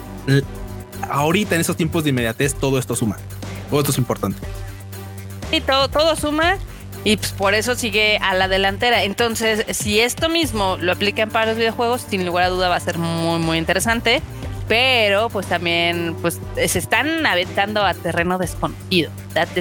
Ahorita 1.10 1.56
en 1.56 1.62
esos 1.62 1.76
tiempos 1.76 2.04
de 2.04 2.12
inmediatez 2.12 2.54
todo 2.54 2.78
esto 2.78 2.96
suma. 2.96 3.18
Todo 3.72 3.80
esto 3.80 3.92
es 3.92 3.98
importante. 3.98 4.38
Y 5.52 5.62
todo, 5.62 5.88
todo 5.88 6.16
suma 6.16 6.60
Y 7.04 7.18
pues 7.18 7.32
por 7.32 7.54
eso 7.54 7.76
sigue 7.76 8.18
a 8.22 8.34
la 8.34 8.48
delantera. 8.48 9.04
Entonces, 9.04 9.66
si 9.76 10.00
esto 10.00 10.30
mismo 10.30 10.78
lo 10.80 10.92
aplican 10.92 11.30
para 11.30 11.48
los 11.48 11.58
videojuegos, 11.58 12.06
sin 12.10 12.26
lugar 12.26 12.46
a 12.46 12.50
duda 12.50 12.70
va 12.70 12.76
a 12.76 12.80
ser 12.80 12.98
muy, 12.98 13.40
muy 13.40 13.58
interesante. 13.58 14.22
Pero 14.68 15.30
pues 15.30 15.48
también 15.48 16.14
pues 16.22 16.42
se 16.56 16.78
están 16.78 17.26
aventando 17.26 17.86
a 17.86 17.94
terreno 17.94 18.38
desconocido. 18.38 19.10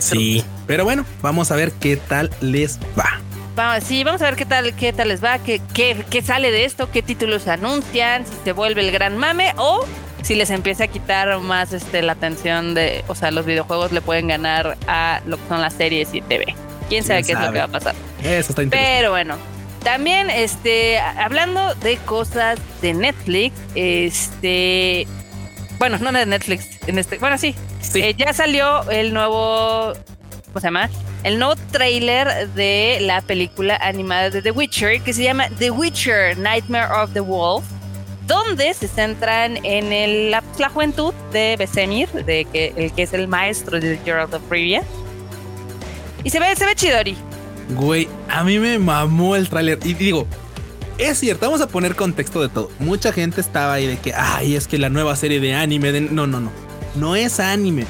Sí, 0.01 0.43
pero 0.67 0.83
bueno, 0.83 1.05
vamos 1.23 1.53
a 1.53 1.57
ver 1.57 1.71
qué 1.73 1.97
tal 1.97 2.31
les 2.41 2.81
va. 2.99 3.21
Vamos, 3.55 3.85
sí, 3.85 4.05
vamos 4.05 4.21
a 4.21 4.27
ver 4.27 4.37
qué 4.37 4.45
tal, 4.45 4.75
qué 4.75 4.93
tal 4.93 5.09
les 5.09 5.25
va, 5.25 5.39
qué, 5.39 5.63
qué, 5.73 6.05
qué 6.11 6.23
sale 6.23 6.51
de 6.51 6.65
esto, 6.65 6.91
qué 6.91 7.03
títulos 7.03 7.47
anuncian, 7.49 8.27
si 8.27 8.33
se 8.45 8.53
vuelve 8.53 8.83
el 8.83 8.91
gran 8.91 9.17
mame 9.17 9.55
o 9.57 9.87
si 10.23 10.35
les 10.35 10.51
empieza 10.51 10.85
a 10.85 10.87
quitar 10.89 11.39
más 11.39 11.73
este, 11.73 12.03
la 12.03 12.13
atención 12.13 12.75
de, 12.75 13.05
o 13.07 13.15
sea, 13.15 13.31
los 13.31 13.47
videojuegos 13.47 13.93
le 13.93 14.01
pueden 14.01 14.27
ganar 14.27 14.77
a 14.89 15.23
lo 15.25 15.37
que 15.37 15.49
son 15.49 15.61
las 15.61 15.73
series 15.73 16.13
y 16.13 16.21
TV. 16.21 16.55
¿Quién 16.89 17.05
sabe 17.05 17.23
qué 17.23 17.33
es 17.33 17.41
lo 17.41 17.53
que 17.53 17.59
va 17.59 17.65
a 17.65 17.69
pasar? 17.69 17.95
Eso 18.21 18.51
está 18.51 18.63
interesante. 18.63 18.99
Pero 18.99 19.11
bueno, 19.11 19.37
también 19.83 20.31
este, 20.31 20.99
hablando 20.99 21.75
de 21.77 21.97
cosas 21.99 22.59
de 22.83 22.95
Netflix, 22.95 23.55
este, 23.75 25.07
bueno, 25.79 25.99
no 25.99 26.13
de 26.13 26.27
Netflix, 26.27 26.79
en 26.87 26.99
este, 26.99 27.19
bueno, 27.19 27.39
sí, 27.39 27.55
eh, 27.95 28.15
ya 28.17 28.33
salió 28.33 28.89
el 28.91 29.13
nuevo, 29.15 29.93
¿cómo 30.47 30.61
se 30.61 30.67
llama? 30.67 30.91
El 31.23 31.39
nuevo 31.39 31.55
trailer 31.73 32.49
de 32.51 32.99
la 33.01 33.21
película 33.21 33.77
animada 33.77 34.31
de 34.31 34.43
The 34.43 34.51
Witcher 34.53 35.01
que 35.03 35.13
se 35.13 35.25
llama 35.25 35.49
The 35.59 35.71
Witcher 35.71 36.39
Nightmare 36.39 36.93
of 36.93 37.13
the 37.13 37.21
Wolf 37.21 37.65
donde 38.27 38.75
se 38.75 38.89
centran 38.89 39.65
en 39.65 39.93
el, 39.93 40.31
la, 40.31 40.43
juventud 40.73 41.15
de 41.33 41.57
Besemir, 41.57 42.09
de 42.11 42.45
que, 42.45 42.73
el 42.77 42.93
que 42.93 43.03
es 43.03 43.13
el 43.13 43.29
maestro 43.29 43.79
de 43.79 43.99
Gerald 44.05 44.35
of 44.35 44.43
Rivia. 44.51 44.83
Y 46.27 46.31
se 46.31 46.41
ve, 46.41 46.57
se 46.57 46.67
ve 46.67 46.75
chidori. 46.75 47.17
Güey, 47.77 48.09
a 48.29 48.43
mí 48.43 48.59
me 48.59 48.81
mamó 48.81 49.37
el 49.37 49.49
tráiler. 49.49 49.79
Y 49.85 49.95
digo, 49.95 50.27
es 50.99 51.21
cierto, 51.21 51.47
vamos 51.47 51.61
a 51.61 51.69
poner 51.69 51.95
contexto 51.95 52.43
de 52.43 52.49
todo. 52.49 52.69
Mucha 52.81 53.13
gente 53.13 53.41
estaba 53.41 53.75
ahí 53.75 53.87
de 53.87 53.97
que, 53.97 54.13
ay, 54.13 54.57
es 54.57 54.67
que 54.67 54.77
la 54.77 54.89
nueva 54.89 55.15
serie 55.15 55.39
de 55.39 55.55
anime. 55.55 55.93
De... 55.93 56.01
No, 56.01 56.27
no, 56.27 56.41
no. 56.41 56.51
No 56.97 57.15
es 57.15 57.39
anime. 57.39 57.87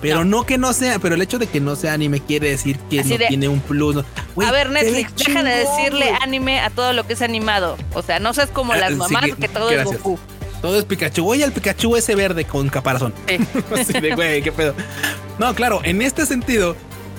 Pero 0.00 0.24
no. 0.24 0.44
que 0.44 0.58
no 0.58 0.72
sea, 0.72 0.98
pero 0.98 1.14
el 1.14 1.22
hecho 1.22 1.38
de 1.38 1.46
que 1.46 1.60
no 1.60 1.76
sea 1.76 1.92
anime 1.92 2.18
quiere 2.18 2.50
decir 2.50 2.76
que 2.90 3.04
no 3.04 3.18
tiene 3.28 3.46
un 3.46 3.60
plus. 3.60 3.98
a 3.98 4.50
ver, 4.50 4.68
Netflix, 4.70 5.14
deja 5.24 5.44
de 5.44 5.58
decirle 5.58 6.10
anime 6.20 6.58
a 6.58 6.70
todo 6.70 6.92
lo 6.92 7.06
que 7.06 7.12
es 7.12 7.22
animado. 7.22 7.76
O 7.94 8.02
sea, 8.02 8.18
no 8.18 8.34
seas 8.34 8.50
como 8.50 8.72
ah, 8.72 8.78
las 8.78 8.96
mamás 8.96 9.26
que 9.38 9.48
todo 9.48 9.70
es 9.70 9.84
Goku. 9.84 10.18
Todo 10.60 10.76
es 10.76 10.84
Pikachu. 10.86 11.24
Oye, 11.24 11.44
el 11.44 11.52
Pikachu 11.52 11.94
ese 11.94 12.16
verde 12.16 12.46
con 12.46 12.68
caparazón. 12.68 13.14
Así 13.78 13.92
de, 13.92 14.16
güey, 14.16 14.42
qué 14.42 14.50
pedo. 14.50 14.74
No, 15.38 15.54
claro, 15.54 15.80
en 15.84 16.02
este 16.02 16.26
sentido, 16.26 16.74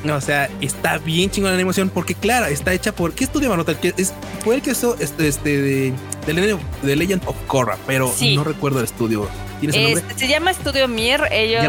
o 0.05 0.21
sea, 0.21 0.49
está 0.61 0.97
bien 0.97 1.29
chingón 1.29 1.51
la 1.51 1.55
animación 1.55 1.89
porque, 1.89 2.13
claro, 2.13 2.45
está 2.45 2.73
hecha 2.73 2.93
por. 2.93 3.13
¿Qué 3.13 3.23
estudio 3.23 3.49
Marota? 3.49 3.75
Es, 3.97 4.13
fue 4.43 4.55
el 4.55 4.61
que 4.61 4.71
hizo 4.71 4.95
este, 4.99 5.27
este 5.27 5.61
de, 5.61 5.93
de, 6.25 6.95
Legend 6.95 7.23
of 7.25 7.35
Korra, 7.47 7.77
pero 7.85 8.13
no 8.35 8.43
recuerdo 8.43 8.79
el 8.79 8.85
estudio. 8.85 9.27
Este, 9.61 10.03
se 10.15 10.27
llama 10.27 10.51
Estudio 10.51 10.87
Mir. 10.87 11.21
Ellos 11.31 11.63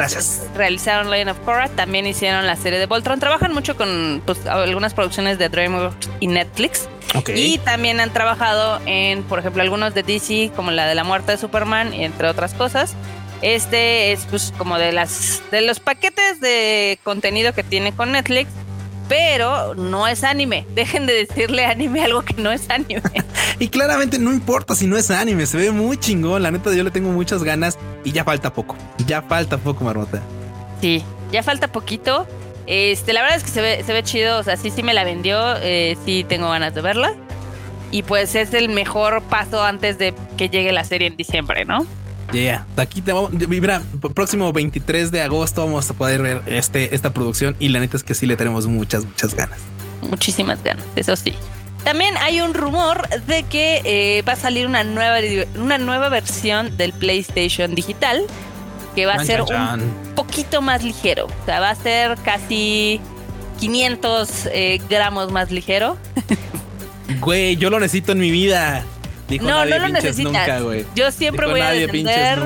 realizaron 0.54 1.10
Legend 1.10 1.30
of 1.30 1.38
Korra. 1.40 1.68
También 1.68 2.06
hicieron 2.06 2.46
la 2.46 2.56
serie 2.56 2.78
de 2.78 2.86
Voltron. 2.86 3.18
Trabajan 3.18 3.54
mucho 3.54 3.76
con 3.76 4.22
pues, 4.26 4.44
algunas 4.46 4.94
producciones 4.94 5.38
de 5.38 5.48
DreamWorks 5.48 6.10
y 6.20 6.26
Netflix. 6.26 6.88
Y 7.34 7.58
también 7.58 8.00
han 8.00 8.12
trabajado 8.12 8.80
en, 8.84 9.22
por 9.22 9.38
ejemplo, 9.38 9.62
algunos 9.62 9.94
de 9.94 10.02
DC, 10.02 10.52
como 10.54 10.70
la 10.70 10.86
de 10.86 10.94
la 10.94 11.04
muerte 11.04 11.32
de 11.32 11.38
Superman, 11.38 11.94
entre 11.94 12.28
otras 12.28 12.52
cosas. 12.52 12.94
Este 13.42 14.12
es 14.12 14.26
pues 14.26 14.52
como 14.58 14.78
de 14.78 14.92
las 14.92 15.42
de 15.50 15.60
los 15.60 15.78
paquetes 15.80 16.40
de 16.40 16.98
contenido 17.04 17.52
que 17.52 17.62
tiene 17.62 17.92
con 17.92 18.12
Netflix, 18.12 18.50
pero 19.08 19.74
no 19.74 20.06
es 20.06 20.24
anime. 20.24 20.66
Dejen 20.74 21.06
de 21.06 21.24
decirle 21.26 21.64
anime 21.64 22.04
algo 22.04 22.22
que 22.22 22.34
no 22.34 22.50
es 22.50 22.68
anime. 22.70 23.02
y 23.58 23.68
claramente 23.68 24.18
no 24.18 24.32
importa 24.32 24.74
si 24.74 24.86
no 24.86 24.96
es 24.96 25.10
anime, 25.10 25.46
se 25.46 25.56
ve 25.56 25.70
muy 25.70 25.96
chingón. 25.98 26.42
La 26.42 26.50
neta, 26.50 26.74
yo 26.74 26.84
le 26.84 26.90
tengo 26.90 27.10
muchas 27.10 27.42
ganas 27.42 27.78
y 28.04 28.12
ya 28.12 28.24
falta 28.24 28.52
poco. 28.52 28.76
Ya 29.06 29.22
falta 29.22 29.56
poco, 29.56 29.84
Marmota. 29.84 30.22
Sí, 30.80 31.04
ya 31.32 31.42
falta 31.42 31.68
poquito. 31.68 32.26
Este, 32.66 33.14
la 33.14 33.22
verdad 33.22 33.38
es 33.38 33.44
que 33.44 33.50
se 33.50 33.60
ve, 33.62 33.82
se 33.84 33.92
ve 33.92 34.02
chido. 34.02 34.38
O 34.38 34.42
sea, 34.42 34.56
sí, 34.56 34.70
sí 34.70 34.82
me 34.82 34.94
la 34.94 35.04
vendió. 35.04 35.56
Eh, 35.62 35.96
sí 36.04 36.24
tengo 36.28 36.50
ganas 36.50 36.74
de 36.74 36.82
verla. 36.82 37.14
Y 37.90 38.02
pues 38.02 38.34
es 38.34 38.52
el 38.52 38.68
mejor 38.68 39.22
paso 39.22 39.62
antes 39.62 39.96
de 39.96 40.12
que 40.36 40.50
llegue 40.50 40.72
la 40.72 40.84
serie 40.84 41.08
en 41.08 41.16
diciembre, 41.16 41.64
¿no? 41.64 41.86
Yeah, 42.32 42.66
aquí 42.76 43.00
te 43.00 43.12
vamos. 43.12 43.32
Mira, 43.32 43.82
próximo 44.14 44.52
23 44.52 45.10
de 45.10 45.22
agosto 45.22 45.64
vamos 45.64 45.88
a 45.88 45.94
poder 45.94 46.22
ver 46.22 46.42
este, 46.46 46.94
esta 46.94 47.12
producción 47.12 47.56
y 47.58 47.68
la 47.68 47.80
neta 47.80 47.96
es 47.96 48.04
que 48.04 48.14
sí 48.14 48.26
le 48.26 48.36
tenemos 48.36 48.66
muchas, 48.66 49.04
muchas 49.06 49.34
ganas. 49.34 49.58
Muchísimas 50.02 50.62
ganas, 50.62 50.84
eso 50.94 51.16
sí. 51.16 51.34
También 51.84 52.16
hay 52.18 52.40
un 52.40 52.52
rumor 52.52 53.08
de 53.26 53.44
que 53.44 53.80
eh, 53.84 54.22
va 54.22 54.34
a 54.34 54.36
salir 54.36 54.66
una 54.66 54.84
nueva, 54.84 55.18
una 55.56 55.78
nueva 55.78 56.10
versión 56.10 56.76
del 56.76 56.92
PlayStation 56.92 57.74
digital 57.74 58.22
que 58.94 59.06
va 59.06 59.14
a 59.14 59.24
ser 59.24 59.42
un 59.42 60.14
poquito 60.14 60.60
más 60.60 60.84
ligero. 60.84 61.26
O 61.26 61.46
sea, 61.46 61.60
va 61.60 61.70
a 61.70 61.74
ser 61.74 62.18
casi 62.24 63.00
500 63.58 64.48
eh, 64.52 64.80
gramos 64.88 65.32
más 65.32 65.50
ligero. 65.50 65.96
Güey, 67.20 67.56
yo 67.56 67.70
lo 67.70 67.80
necesito 67.80 68.12
en 68.12 68.18
mi 68.18 68.30
vida 68.30 68.84
no, 69.40 69.64
no 69.64 69.78
lo 69.78 69.88
necesitas. 69.88 70.62
Yo 70.94 71.10
siempre 71.10 71.46
voy 71.46 71.60
a 71.60 71.70
defender 71.70 72.38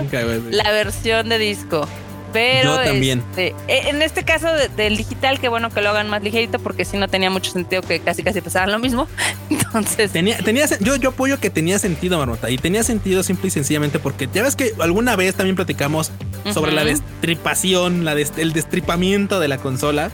la 0.51 0.71
versión 0.71 1.29
de 1.29 1.39
disco. 1.39 1.89
Pero 2.33 2.77
Yo 2.77 2.83
también. 2.83 3.23
Este, 3.31 3.55
e, 3.69 3.91
en 3.91 4.01
este 4.03 4.25
caso 4.25 4.49
del 4.77 4.97
digital, 4.97 5.39
que 5.39 5.49
bueno 5.49 5.71
que 5.71 5.81
lo 5.83 5.91
hagan 5.91 6.09
más 6.09 6.23
ligerito, 6.23 6.59
porque 6.59 6.85
si 6.85 6.97
no 6.97 7.09
tenía 7.09 7.31
mucho 7.31 7.53
sentido 7.53 7.83
que 7.83 8.01
casi 8.01 8.23
casi 8.23 8.41
pasaran 8.41 8.73
lo 8.73 8.79
mismo. 8.79 9.07
Entonces. 9.51 10.13
Tenía, 10.13 10.39
tenía, 10.39 10.67
yo, 10.81 10.97
yo 10.97 11.11
apoyo 11.11 11.39
que 11.39 11.51
tenía 11.51 11.79
sentido, 11.79 12.19
Marmota. 12.19 12.51
Y 12.51 12.59
tenía 12.59 12.83
sentido 12.83 13.23
simple 13.23 13.49
y 13.49 13.51
sencillamente 13.51 13.99
porque 13.99 14.29
ya 14.33 14.43
ves 14.43 14.57
que 14.57 14.73
alguna 14.81 15.17
vez 15.17 15.35
también 15.35 15.57
platicamos 15.57 16.11
sobre 16.53 16.73
la 16.73 16.85
destripación, 16.85 18.05
la 18.05 18.13
el 18.13 18.53
destripamiento 18.53 19.39
de 19.39 19.49
la 19.49 19.59
consola. 19.59 20.11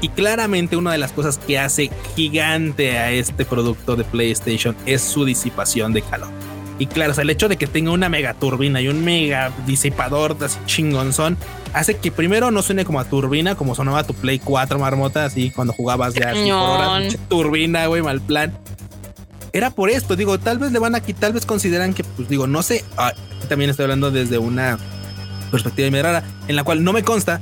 Y 0.00 0.08
claramente 0.08 0.76
una 0.76 0.92
de 0.92 0.98
las 0.98 1.12
cosas 1.12 1.38
que 1.38 1.58
hace 1.58 1.90
gigante 2.16 2.98
a 2.98 3.10
este 3.10 3.44
producto 3.44 3.96
de 3.96 4.04
PlayStation 4.04 4.76
es 4.86 5.02
su 5.02 5.24
disipación 5.24 5.92
de 5.92 6.02
calor. 6.02 6.30
Y 6.78 6.86
claro, 6.86 7.12
el 7.20 7.28
hecho 7.28 7.46
de 7.46 7.58
que 7.58 7.66
tenga 7.66 7.90
una 7.90 8.08
mega 8.08 8.32
turbina 8.32 8.80
y 8.80 8.88
un 8.88 9.04
mega 9.04 9.52
disipador 9.66 10.38
así 10.40 10.58
chingonzón 10.64 11.36
hace 11.74 11.98
que 11.98 12.10
primero 12.10 12.50
no 12.50 12.62
suene 12.62 12.86
como 12.86 13.00
a 13.00 13.04
turbina, 13.04 13.54
como 13.54 13.74
sonaba 13.74 14.02
tu 14.04 14.14
Play 14.14 14.38
4 14.38 14.78
marmota, 14.78 15.26
así 15.26 15.50
cuando 15.50 15.74
jugabas 15.74 16.14
ya 16.14 16.30
así 16.30 16.48
por 16.48 16.52
horas, 16.52 17.18
turbina, 17.28 17.86
güey, 17.86 18.00
mal 18.00 18.22
plan. 18.22 18.56
Era 19.52 19.70
por 19.70 19.90
esto, 19.90 20.16
digo, 20.16 20.38
tal 20.38 20.58
vez 20.58 20.72
le 20.72 20.78
van 20.78 20.94
a 20.94 21.00
quitar, 21.00 21.20
tal 21.20 21.32
vez 21.34 21.44
consideran 21.44 21.92
que, 21.92 22.02
pues 22.02 22.30
digo, 22.30 22.46
no 22.46 22.62
sé, 22.62 22.82
ah, 22.96 23.12
también 23.50 23.68
estoy 23.68 23.82
hablando 23.84 24.10
desde 24.10 24.38
una 24.38 24.78
perspectiva 25.50 25.90
de 25.90 26.02
rara, 26.02 26.24
en 26.48 26.56
la 26.56 26.64
cual 26.64 26.82
no 26.82 26.94
me 26.94 27.02
consta, 27.02 27.40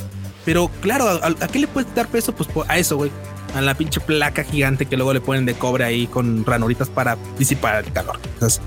pero 0.48 0.70
claro, 0.80 1.06
¿a, 1.22 1.48
qué 1.48 1.58
le 1.58 1.66
puedes 1.66 1.94
dar 1.94 2.08
peso? 2.08 2.34
Pues 2.34 2.48
a 2.68 2.78
eso, 2.78 2.96
güey. 2.96 3.10
A 3.54 3.60
la 3.60 3.74
pinche 3.74 4.00
placa 4.00 4.44
gigante 4.44 4.86
que 4.86 4.96
luego 4.96 5.12
le 5.12 5.20
ponen 5.20 5.44
de 5.44 5.52
cobre 5.52 5.84
ahí 5.84 6.06
con 6.06 6.42
ranuritas 6.46 6.88
para 6.88 7.18
disipar 7.38 7.84
el 7.84 7.92
calor. 7.92 8.18
Entonces, 8.32 8.62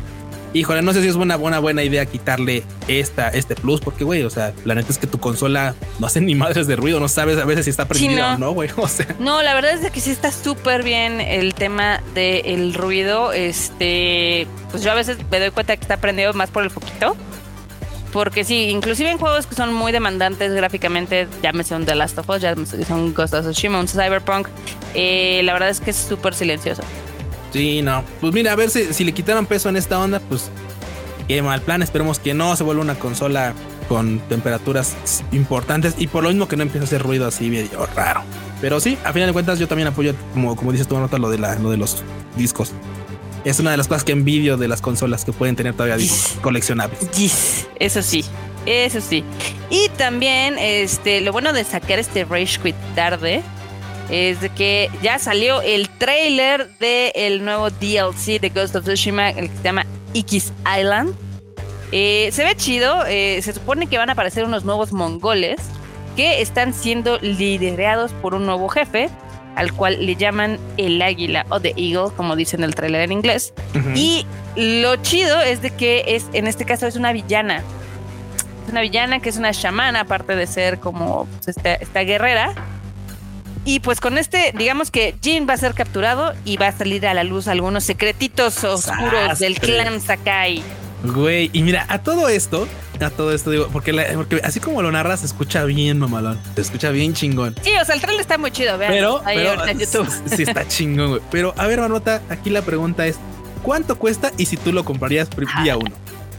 híjole, 0.54 0.84
no 0.84 0.94
sé 0.94 1.02
si 1.02 1.08
es 1.08 1.16
una 1.16 1.38
buena, 1.38 1.58
buena 1.58 1.82
idea 1.84 2.06
quitarle 2.06 2.62
esta, 2.88 3.30
este 3.30 3.56
plus, 3.56 3.82
porque, 3.82 4.04
güey, 4.04 4.22
o 4.22 4.30
sea, 4.30 4.54
la 4.64 4.76
neta 4.76 4.92
es 4.92 5.00
que 5.00 5.08
tu 5.08 5.20
consola 5.20 5.74
no 5.98 6.06
hace 6.06 6.22
ni 6.22 6.36
madres 6.36 6.68
de 6.68 6.76
ruido, 6.76 7.00
no 7.00 7.08
sabes 7.08 7.40
a 7.40 7.46
veces 7.46 7.66
si 7.66 7.72
está 7.72 7.88
prendida 7.88 8.36
o 8.36 8.38
no, 8.38 8.52
güey. 8.52 8.70
O 8.78 8.88
sea. 8.88 9.08
No, 9.18 9.42
la 9.42 9.56
verdad 9.56 9.72
es 9.74 9.90
que 9.90 10.02
sí 10.02 10.12
está 10.12 10.32
súper 10.32 10.84
bien 10.84 11.20
el 11.20 11.56
tema 11.56 12.04
del 12.14 12.76
ruido. 12.76 13.34
Este, 13.34 14.46
pues 14.70 14.84
yo 14.84 14.92
a 14.92 14.94
veces 14.94 15.18
me 15.32 15.40
doy 15.40 15.50
cuenta 15.50 15.76
que 15.76 15.82
está 15.82 15.98
prendido 15.98 16.32
más 16.34 16.52
por 16.52 16.62
el 16.62 16.70
foquito. 16.70 17.18
Porque 18.12 18.44
sí, 18.44 18.70
inclusive 18.70 19.10
en 19.10 19.18
juegos 19.18 19.48
que 19.48 19.56
son 19.56 19.74
muy 19.74 19.92
demandantes 19.92 20.54
gráficamente, 20.54 21.28
llámese 21.42 21.76
un 21.76 21.86
The 21.86 21.96
Last 21.96 22.18
of 22.18 22.30
Us, 22.30 22.42
llámese 22.42 22.86
un 22.94 23.14
Ghost 23.14 23.34
of 23.34 23.46
Tsushima, 23.46 23.80
un 23.80 23.88
Cyberpunk, 23.88 24.48
eh, 24.94 25.42
la 25.44 25.54
verdad 25.54 25.70
es 25.70 25.80
que 25.80 25.92
es 25.92 25.98
súper 25.98 26.34
silencioso. 26.34 26.84
Sí, 27.54 27.82
no. 27.82 28.04
Pues 28.20 28.34
mira, 28.34 28.52
a 28.52 28.56
ver 28.56 28.70
si, 28.70 28.94
si 28.94 29.04
le 29.04 29.14
quitaran 29.14 29.46
peso 29.46 29.70
en 29.70 29.78
esta 29.78 30.00
onda, 30.00 30.20
pues 30.20 30.50
qué 31.28 31.42
mal 31.42 31.62
plan. 31.62 31.82
Esperemos 31.82 32.20
que 32.20 32.34
no 32.34 32.56
se 32.56 32.64
vuelva 32.64 32.82
una 32.82 32.96
consola 32.96 33.54
con 33.88 34.20
temperaturas 34.30 34.96
importantes 35.32 35.96
y 35.98 36.08
por 36.08 36.24
lo 36.24 36.30
mismo 36.30 36.48
que 36.48 36.56
no 36.56 36.64
empiece 36.64 36.84
a 36.84 36.88
hacer 36.88 37.04
ruido 37.04 37.28
así 37.28 37.50
medio 37.50 37.86
raro. 37.88 38.24
Pero 38.62 38.80
sí, 38.80 38.98
a 39.04 39.12
final 39.12 39.28
de 39.28 39.34
cuentas 39.34 39.60
yo 39.60 39.68
también 39.68 39.88
apoyo, 39.88 40.14
como, 40.34 40.56
como 40.56 40.72
dices 40.72 40.88
tú, 40.88 40.98
nota 40.98 41.18
lo 41.18 41.30
de, 41.30 41.40
la, 41.40 41.56
lo 41.56 41.72
de 41.72 41.78
los 41.78 42.04
discos 42.38 42.74
es 43.44 43.60
una 43.60 43.72
de 43.72 43.78
las 43.78 43.88
cosas 43.88 44.04
que 44.04 44.12
envidio 44.12 44.58
de 44.58 44.68
las 44.68 44.82
consolas 44.82 45.26
que 45.26 45.34
pueden 45.34 45.56
tener 45.56 45.74
todavía 45.74 45.98
coleccionables. 46.42 47.00
Eso 47.82 48.04
sí, 48.04 48.24
eso 48.68 49.02
sí. 49.02 49.24
Y 49.72 49.90
también, 49.98 50.60
este, 50.60 51.20
lo 51.20 51.32
bueno 51.32 51.52
de 51.52 51.64
sacar 51.64 51.98
este 51.98 52.26
Rage 52.26 52.60
Quit 52.62 52.76
tarde 52.94 53.42
es 54.12 54.38
que 54.56 54.92
ya 55.02 55.18
salió 55.18 55.64
el 55.64 55.90
trailer 55.90 56.70
del 56.78 57.44
nuevo 57.44 57.72
DLC 57.72 58.40
de 58.40 58.52
Ghost 58.54 58.76
of 58.76 58.84
Tsushima, 58.84 59.32
el 59.32 59.50
que 59.50 59.58
se 59.58 59.64
llama 59.64 59.88
X 60.14 60.54
Island. 60.80 61.16
Eh, 61.92 62.30
se 62.32 62.44
ve 62.44 62.56
chido, 62.56 63.04
eh, 63.08 63.42
se 63.42 63.52
supone 63.52 63.88
que 63.88 63.98
van 63.98 64.10
a 64.10 64.14
aparecer 64.14 64.46
unos 64.46 64.64
nuevos 64.64 64.94
mongoles 64.94 65.60
que 66.16 66.40
están 66.42 66.76
siendo 66.76 67.18
liderados 67.18 68.12
por 68.22 68.36
un 68.36 68.46
nuevo 68.46 68.70
jefe 68.70 69.10
al 69.56 69.74
cual 69.74 70.06
le 70.06 70.16
llaman 70.16 70.60
el 70.78 71.02
águila 71.02 71.46
o 71.50 71.60
the 71.60 71.74
eagle, 71.76 72.12
como 72.16 72.36
dicen 72.36 72.64
el 72.64 72.76
trailer 72.76 73.02
en 73.02 73.12
inglés. 73.12 73.54
Y 73.96 74.26
lo 74.56 74.96
chido 74.98 75.42
es 75.42 75.62
de 75.62 75.72
que 75.72 76.04
es, 76.08 76.28
en 76.34 76.48
este 76.48 76.66
caso 76.66 76.88
es 76.88 76.96
una 76.96 77.14
villana. 77.14 77.64
Es 78.66 78.72
una 78.72 78.82
villana 78.82 79.20
que 79.20 79.30
es 79.30 79.38
una 79.38 79.52
chamana, 79.52 80.02
aparte 80.02 80.36
de 80.36 80.48
ser 80.48 80.80
como 80.80 81.28
pues, 81.44 81.58
esta, 81.64 82.04
guerrera. 82.04 82.54
Y 83.64 83.80
pues 83.80 84.00
con 84.00 84.18
este, 84.18 84.54
digamos 84.58 84.90
que 84.90 85.16
Jin 85.22 85.48
va 85.48 85.54
a 85.54 85.58
ser 85.58 85.76
capturado 85.76 86.34
y 86.46 86.58
va 86.58 86.68
a 86.68 86.72
salir 86.72 87.06
a 87.06 87.14
la 87.14 87.24
luz 87.24 87.48
algunos 87.48 87.84
secretitos 87.84 88.64
oscuros 88.64 89.40
del 89.40 89.60
clan 89.60 90.02
Sakai. 90.02 90.64
Güey, 91.04 91.50
y 91.54 91.64
mira, 91.64 91.86
a 91.90 92.00
todo 92.04 92.30
esto, 92.30 92.68
a 93.00 93.10
todo 93.10 93.34
esto 93.34 93.50
digo, 93.50 93.68
porque, 93.72 93.92
así 94.44 94.60
como 94.60 94.82
lo 94.82 94.92
narras, 94.92 95.22
se 95.22 95.26
escucha 95.26 95.64
bien, 95.66 96.00
mamalón. 96.00 96.40
Se 96.56 96.62
escucha 96.62 96.92
bien 96.92 97.14
chingón. 97.14 97.56
Sí, 97.64 97.72
o 97.82 97.86
sea, 97.86 97.96
el 97.96 98.02
trailer 98.02 98.22
está 98.22 98.38
muy 98.38 98.52
chido, 98.52 98.78
vean. 98.78 98.92
Pero, 98.92 99.22
pero 99.26 99.68
en 99.68 99.80
YouTube. 99.80 100.10
sí 100.26 100.44
está 100.44 100.68
chingón, 100.68 101.10
güey. 101.10 101.22
Pero 101.32 101.54
a 101.58 101.68
ver, 101.68 101.80
Marmota, 101.80 102.22
aquí 102.30 102.50
la 102.50 102.62
pregunta 102.62 103.08
es: 103.08 103.18
¿cuánto 103.64 103.98
cuesta 103.98 104.32
y 104.38 104.46
si 104.46 104.58
tú 104.58 104.72
lo 104.72 104.86
comprarías 104.86 105.28
día 105.64 105.78
uno? 105.78 105.92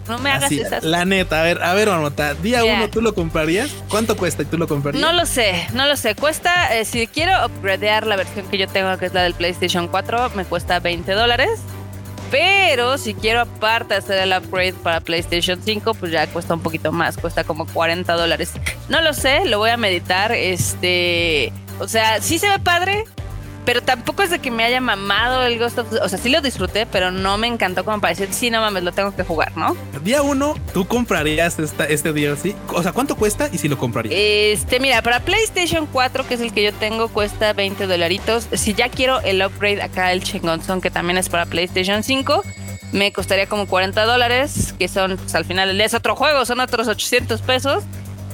No 0.08 0.18
me 0.18 0.30
hagas 0.30 0.50
esas. 0.50 0.82
La 0.82 1.04
neta, 1.04 1.40
a 1.40 1.44
ver, 1.44 1.62
a 1.62 1.74
ver, 1.74 1.88
Marmota, 1.88 2.34
día 2.34 2.64
uno 2.64 2.88
tú 2.88 3.00
lo 3.00 3.14
comprarías. 3.14 3.70
¿Cuánto 3.88 4.16
cuesta 4.16 4.42
y 4.42 4.46
tú 4.46 4.58
lo 4.58 4.68
comprarías? 4.68 5.00
No 5.00 5.12
lo 5.12 5.26
sé, 5.26 5.66
no 5.74 5.86
lo 5.86 5.96
sé. 5.96 6.14
Cuesta, 6.14 6.76
eh, 6.76 6.84
si 6.84 7.06
quiero 7.06 7.32
upgradear 7.46 8.06
la 8.06 8.16
versión 8.16 8.46
que 8.46 8.58
yo 8.58 8.66
tengo, 8.68 8.96
que 8.98 9.06
es 9.06 9.14
la 9.14 9.22
del 9.22 9.34
PlayStation 9.34 9.88
4, 9.88 10.30
me 10.34 10.44
cuesta 10.44 10.80
20 10.80 11.12
dólares. 11.12 11.60
Pero 12.33 12.97
si 12.97 13.12
quiero 13.12 13.43
aparte 13.43 13.95
hacer 13.95 14.16
el 14.16 14.33
upgrade 14.33 14.72
para 14.72 15.01
PlayStation 15.01 15.61
5, 15.62 15.93
pues 15.93 16.11
ya 16.11 16.26
cuesta 16.28 16.55
un 16.55 16.61
poquito 16.61 16.91
más, 16.91 17.18
cuesta 17.18 17.45
como 17.45 17.66
40 17.66 18.11
dólares. 18.14 18.53
No 18.89 19.03
lo 19.03 19.12
sé, 19.12 19.45
lo 19.45 19.59
voy 19.59 19.68
a 19.68 19.76
meditar. 19.76 20.33
Este, 20.33 21.53
o 21.78 21.87
sea, 21.87 22.22
sí 22.22 22.39
se 22.39 22.49
ve 22.49 22.59
padre, 22.59 23.05
pero 23.64 23.82
tampoco 23.82 24.22
es 24.22 24.30
de 24.30 24.40
que 24.40 24.50
me 24.50 24.64
haya 24.64 24.80
mamado 24.80 25.44
el 25.44 25.58
Ghost 25.58 25.78
of... 25.78 25.92
O 26.02 26.08
sea, 26.08 26.18
sí 26.18 26.28
lo 26.28 26.40
disfruté, 26.40 26.86
pero 26.86 27.10
no 27.10 27.38
me 27.38 27.46
encantó 27.46 27.84
como 27.84 28.00
para 28.00 28.14
decir, 28.14 28.32
sí, 28.32 28.50
no 28.50 28.60
mames, 28.60 28.82
lo 28.82 28.92
tengo 28.92 29.14
que 29.14 29.22
jugar, 29.22 29.56
¿no? 29.56 29.76
Día 30.02 30.22
uno, 30.22 30.54
¿tú 30.72 30.86
comprarías 30.86 31.58
esta, 31.58 31.84
este 31.84 32.12
DLC? 32.12 32.54
O 32.68 32.82
sea, 32.82 32.92
¿cuánto 32.92 33.16
cuesta 33.16 33.48
y 33.52 33.58
si 33.58 33.68
lo 33.68 33.78
comprarías? 33.78 34.14
Este, 34.16 34.80
mira, 34.80 35.02
para 35.02 35.20
PlayStation 35.20 35.86
4, 35.86 36.26
que 36.26 36.34
es 36.34 36.40
el 36.40 36.52
que 36.52 36.64
yo 36.64 36.72
tengo, 36.72 37.08
cuesta 37.08 37.52
20 37.52 37.86
dolaritos. 37.86 38.48
Si 38.52 38.74
ya 38.74 38.88
quiero 38.88 39.20
el 39.20 39.42
upgrade 39.44 39.82
acá, 39.82 40.12
el 40.12 40.22
chingonzón, 40.22 40.80
que 40.80 40.90
también 40.90 41.18
es 41.18 41.28
para 41.28 41.46
PlayStation 41.46 42.02
5, 42.02 42.42
me 42.92 43.12
costaría 43.12 43.46
como 43.46 43.66
40 43.66 44.04
dólares, 44.04 44.74
que 44.78 44.88
son, 44.88 45.16
pues, 45.16 45.34
al 45.34 45.44
final, 45.44 45.80
es 45.80 45.94
otro 45.94 46.16
juego, 46.16 46.44
son 46.44 46.60
otros 46.60 46.88
800 46.88 47.40
pesos. 47.42 47.84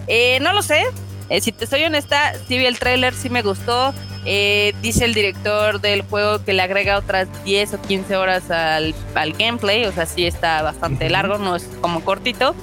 Eh, 0.07 0.39
no 0.41 0.53
lo 0.53 0.63
sé. 0.63 0.85
Eh, 1.29 1.41
si 1.41 1.53
te 1.53 1.67
soy 1.67 1.85
honesta, 1.85 2.33
sí 2.49 2.57
vi 2.59 2.67
el 2.67 2.79
trailer, 2.79 3.15
sí 3.15 3.29
me 3.29 3.43
gustó. 3.43 3.95
Eh, 4.31 4.75
dice 4.83 5.07
el 5.07 5.15
director 5.15 5.81
del 5.81 6.03
juego 6.03 6.45
que 6.45 6.53
le 6.53 6.61
agrega 6.61 6.99
otras 6.99 7.29
10 7.45 7.73
o 7.73 7.81
15 7.81 8.15
horas 8.17 8.51
al, 8.51 8.95
gameplay, 9.39 9.87
o 9.87 9.93
sea, 9.93 10.05
sí 10.05 10.27
está 10.27 10.61
bastante 10.61 11.09
largo, 11.09 11.39
no 11.39 11.57
es 11.57 11.67
como 11.81 12.05
cortito. 12.05 12.55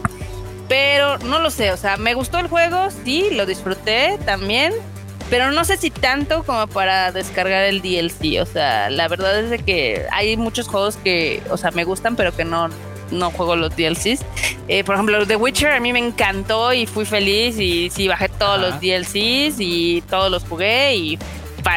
Pero 0.67 1.17
no 1.19 1.39
lo 1.39 1.49
sé, 1.49 1.71
o 1.71 1.77
sea, 1.77 1.97
me 1.97 2.13
gustó 2.13 2.37
el 2.37 2.49
juego, 2.49 2.89
sí, 3.03 3.29
lo 3.31 3.47
disfruté 3.47 4.19
también, 4.25 4.73
pero 5.31 5.51
no 5.51 5.65
sé 5.65 5.77
si 5.77 5.89
tanto 5.89 6.43
como 6.43 6.67
para 6.67 7.11
descargar 7.11 7.63
el 7.63 7.81
DLC, 7.81 8.39
o 8.43 8.45
sea, 8.45 8.91
la 8.91 9.07
verdad 9.07 9.39
es 9.39 9.49
de 9.49 9.57
que 9.57 10.05
hay 10.11 10.37
muchos 10.37 10.67
juegos 10.67 10.97
que, 10.97 11.41
o 11.49 11.57
sea, 11.57 11.71
me 11.71 11.83
gustan, 11.83 12.15
pero 12.15 12.35
que 12.35 12.45
no, 12.45 12.69
no 13.09 13.31
juego 13.31 13.55
los 13.55 13.75
DLCs. 13.75 14.23
Eh, 14.67 14.83
por 14.83 14.95
ejemplo, 14.95 15.25
The 15.25 15.35
Witcher 15.35 15.71
a 15.71 15.79
mí 15.79 15.93
me 15.93 15.99
encantó 15.99 16.73
y 16.73 16.85
fui 16.85 17.05
feliz 17.05 17.57
y 17.59 17.89
sí, 17.89 18.07
bajé 18.07 18.29
todos 18.29 18.61
los 18.61 18.79
DLCs 18.79 19.59
y 19.59 20.03
todos 20.07 20.29
los 20.29 20.43
jugué 20.43 20.95
y 20.95 21.19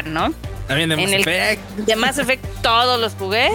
¿no? 0.06 0.32
También 0.66 0.90
de 0.90 0.96
Mass 0.96 1.12
Effect. 1.12 1.62
de 1.76 1.96
Mass 1.96 2.18
Effect 2.18 2.44
todos 2.62 3.00
los 3.00 3.14
jugué. 3.14 3.50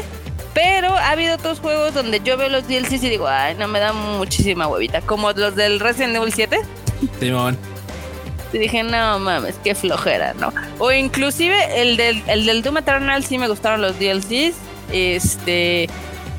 Pero 0.53 0.89
ha 0.89 1.11
habido 1.11 1.36
otros 1.36 1.59
juegos 1.59 1.93
donde 1.93 2.21
yo 2.23 2.38
veo 2.38 2.47
los 2.49 2.67
DLCs 2.67 3.03
y 3.03 3.09
digo, 3.09 3.27
ay, 3.27 3.55
no 3.55 3.67
me 3.67 3.79
da 3.79 3.91
muchísima 3.91 4.67
huevita. 4.67 5.01
Como 5.01 5.31
los 5.31 5.55
del 5.55 5.79
Resident 5.79 6.15
Evil 6.15 6.31
7. 6.31 6.59
Simón. 7.19 7.57
Y 8.51 8.59
dije, 8.59 8.84
no 8.84 9.17
mames, 9.17 9.55
qué 9.63 9.73
flojera, 9.73 10.36
¿no? 10.36 10.53
O 10.77 10.91
inclusive 10.91 11.81
el 11.81 11.97
del, 11.97 12.21
el 12.27 12.45
del 12.45 12.61
Doom 12.61 12.77
Eternal 12.77 13.23
sí 13.23 13.39
me 13.39 13.47
gustaron 13.47 13.81
los 13.81 13.97
DLCs. 13.97 14.55
Este. 14.91 15.89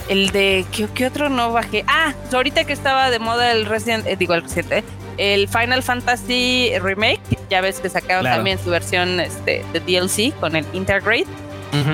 El 0.08 0.30
de. 0.30 0.64
¿qué, 0.94 1.06
otro 1.06 1.28
no 1.28 1.50
bajé? 1.52 1.84
Ah, 1.88 2.14
ahorita 2.32 2.64
que 2.64 2.72
estaba 2.72 3.10
de 3.10 3.18
moda 3.18 3.50
el 3.50 3.66
Resident. 3.66 4.06
Eh, 4.06 4.16
digo, 4.16 4.34
el 4.34 4.42
Resident, 4.42 4.72
eh, 4.72 4.84
el 5.18 5.48
Final 5.48 5.82
Fantasy 5.82 6.72
Remake, 6.80 7.20
ya 7.50 7.60
ves 7.60 7.80
que 7.80 7.88
sacaron 7.88 8.24
también 8.24 8.58
su 8.58 8.70
versión 8.70 9.20
este, 9.20 9.64
de 9.72 9.80
DLC 9.80 10.34
con 10.40 10.56
el 10.56 10.64
Intergrade. 10.72 11.26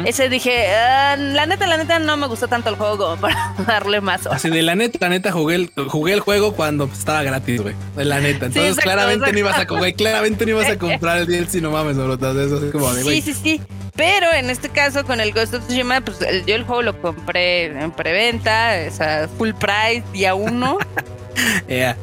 Ese 0.05 0.29
dije, 0.29 0.69
ah, 0.69 1.17
la 1.17 1.47
neta, 1.47 1.67
la 1.67 1.79
neta 1.79 1.99
no 1.99 2.17
me 2.19 2.27
gustó 2.27 2.49
tanto 2.49 2.69
el 2.69 2.77
juego 2.77 3.17
para 3.21 3.55
darle 3.67 4.01
más. 4.01 4.27
Así 4.27 4.51
de 4.51 4.63
la 4.63 4.75
neta, 4.75 4.99
la 5.01 5.09
neta 5.09 5.33
jugué 5.33 5.55
el, 5.55 5.71
jugué 5.89 6.13
el 6.13 6.21
juego 6.21 6.53
cuando 6.53 6.85
estaba 6.85 7.23
gratis, 7.23 7.63
güey. 7.63 7.75
De 7.97 8.05
la 8.05 8.21
neta. 8.21 8.47
Entonces 8.47 8.77
claramente 8.77 9.33
no 9.33 9.39
ibas 9.39 9.59
a 9.59 9.67
claramente 9.67 10.45
no 10.45 10.51
ibas 10.53 10.69
a 10.71 10.79
comprar 10.79 11.19
el 11.19 11.27
DLC, 11.27 11.63
no 11.63 11.71
mames, 11.71 11.97
bro. 11.97 12.15
Eso 12.15 12.67
es 12.67 12.73
como 12.73 12.93
Sí, 12.93 13.23
sí, 13.23 13.33
sí. 13.33 13.63
Pero 13.97 14.33
en 14.33 14.51
este 14.51 14.69
caso 14.69 15.05
con 15.05 15.21
el 15.21 15.33
Ghost 15.33 15.55
of 15.55 15.67
Tsushima, 15.67 16.01
pues 16.01 16.19
yo 16.47 16.55
el 16.55 16.65
juego 16.65 16.83
lo 16.83 17.01
compré 17.01 17.67
en 17.67 17.91
preventa, 17.91 18.75
o 18.87 18.95
sea, 18.95 19.29
full 19.39 19.53
price, 19.53 20.05
día 20.13 20.35
uno. 20.35 20.79
yeah 21.69 21.97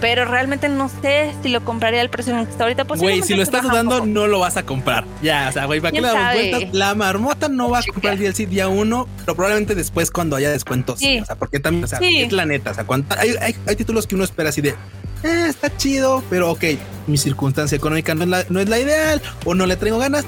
pero 0.00 0.24
realmente 0.24 0.68
no 0.68 0.88
sé 0.88 1.32
si 1.42 1.48
lo 1.48 1.64
compraría 1.64 2.00
al 2.00 2.10
precio 2.10 2.32
en 2.32 2.40
el 2.40 2.46
que 2.46 2.52
está 2.52 2.64
ahorita. 2.64 2.84
Güey, 2.84 3.22
si 3.22 3.34
lo 3.34 3.42
estás 3.42 3.62
dudando, 3.62 4.04
no 4.04 4.26
lo 4.26 4.40
vas 4.40 4.56
a 4.56 4.64
comprar. 4.64 5.04
Ya, 5.22 5.46
o 5.48 5.52
sea, 5.52 5.66
güey, 5.66 5.80
¿para 5.80 5.92
qué 5.92 6.00
le 6.00 6.08
damos 6.08 6.32
vueltas? 6.34 6.62
La 6.72 6.94
marmota 6.94 7.48
no 7.48 7.70
va 7.70 7.78
a 7.78 7.82
comprar 7.82 8.14
el 8.14 8.20
DLC 8.20 8.48
día 8.48 8.68
uno, 8.68 9.08
pero 9.20 9.34
probablemente 9.34 9.74
después 9.74 10.10
cuando 10.10 10.36
haya 10.36 10.50
descuentos. 10.50 10.98
Sí. 10.98 11.18
O 11.20 11.24
sea, 11.24 11.36
porque 11.36 11.60
también, 11.60 11.84
o 11.84 11.86
sea, 11.86 11.98
es 12.00 12.32
la 12.32 12.46
neta. 12.46 12.72
O 12.72 12.74
sea, 12.74 12.84
hay, 13.18 13.54
hay, 13.66 13.76
títulos 13.76 14.06
que 14.06 14.14
uno 14.14 14.24
espera 14.24 14.50
así 14.50 14.60
de, 14.60 14.70
eh, 14.70 15.46
está 15.48 15.74
chido, 15.76 16.22
pero 16.28 16.50
ok, 16.50 16.64
mi 17.06 17.16
circunstancia 17.16 17.76
económica 17.76 18.14
no 18.14 18.22
es 18.24 18.28
la, 18.28 18.44
no 18.48 18.60
es 18.60 18.68
la 18.68 18.78
ideal 18.78 19.22
o 19.44 19.54
no 19.54 19.66
le 19.66 19.76
traigo 19.76 19.98
ganas. 19.98 20.24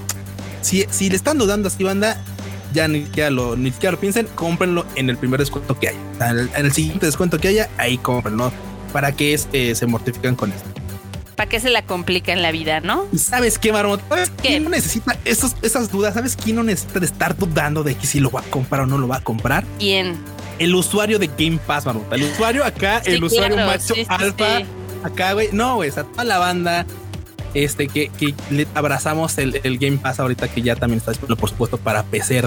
Si, 0.63 0.87
si 0.91 1.09
le 1.11 1.17
están 1.17 1.39
dudando 1.39 1.69
así, 1.69 1.85
banda, 1.85 2.23
ya 2.73 2.89
ni 2.89 3.05
siquiera 3.05 3.31
lo, 3.31 3.57
ni 3.57 3.71
siquiera 3.71 3.93
lo 3.93 4.01
piensen, 4.01 4.27
cómprenlo 4.35 4.87
en 4.97 5.11
el 5.11 5.17
primer 5.17 5.41
descuento 5.41 5.79
que 5.79 5.89
haya. 5.89 6.31
en, 6.31 6.67
el, 6.67 6.73
siguiente 6.73 7.07
descuento 7.07 7.39
que 7.39 7.49
haya, 7.49 7.71
ahí 7.77 7.99
cómprenlo 7.99 8.53
para 8.93 9.13
que 9.13 9.35
este, 9.35 9.75
se 9.75 9.87
mortifican 9.87 10.37
con 10.37 10.53
esto. 10.53 10.69
¿Para 11.37 11.49
qué 11.49 11.61
se 11.61 11.71
la 11.71 11.83
complica 11.83 12.33
en 12.33 12.43
la 12.43 12.51
vida, 12.51 12.81
no? 12.81 13.07
¿Sabes 13.17 13.59
qué, 13.59 13.73
Marmot? 13.73 14.01
¿Sabes 14.09 14.33
quién 14.43 14.65
no 14.65 14.71
necesita 14.71 15.17
esos, 15.25 15.55
esas 15.63 15.91
dudas? 15.91 16.15
¿Sabes 16.15 16.35
quién 16.35 16.57
no 16.57 16.65
necesita 16.65 16.99
de 16.99 17.07
estar 17.07 17.37
dudando 17.37 17.85
de 17.85 17.95
que 17.95 18.09
si 18.09 18.19
lo 18.19 18.31
va 18.31 18.41
a 18.41 18.45
comprar 18.45 18.83
o 18.83 18.87
no 18.87 18.99
lo 18.99 19.07
va 19.07 19.19
a 19.19 19.21
comprar? 19.21 19.65
¿Quién? 19.79 20.17
El 20.59 20.75
usuario 20.75 21.21
de 21.21 21.29
Game 21.29 21.61
Pass, 21.65 21.87
Marmot. 21.87 22.13
El 22.13 22.25
usuario 22.25 22.65
acá, 22.65 22.99
el 23.05 23.23
usuario 23.23 23.57
macho 23.57 23.95
alfa. 24.09 24.63
Acá, 25.05 25.33
güey. 25.35 25.51
No, 25.53 25.77
güey, 25.77 25.91
a 25.91 26.03
toda 26.03 26.25
la 26.25 26.39
banda 26.39 26.85
este 27.55 27.89
que, 27.89 28.09
que 28.09 28.35
le 28.51 28.67
abrazamos 28.75 29.39
el, 29.39 29.79
Game 29.79 29.99
Pass 29.99 30.21
ahorita 30.21 30.49
que 30.49 30.63
ya 30.63 30.77
también 30.77 30.99
está 30.99 31.13
disponible, 31.13 31.41
por 31.41 31.51
supuesto, 31.51 31.79
para 31.79 32.03
PC 32.03 32.43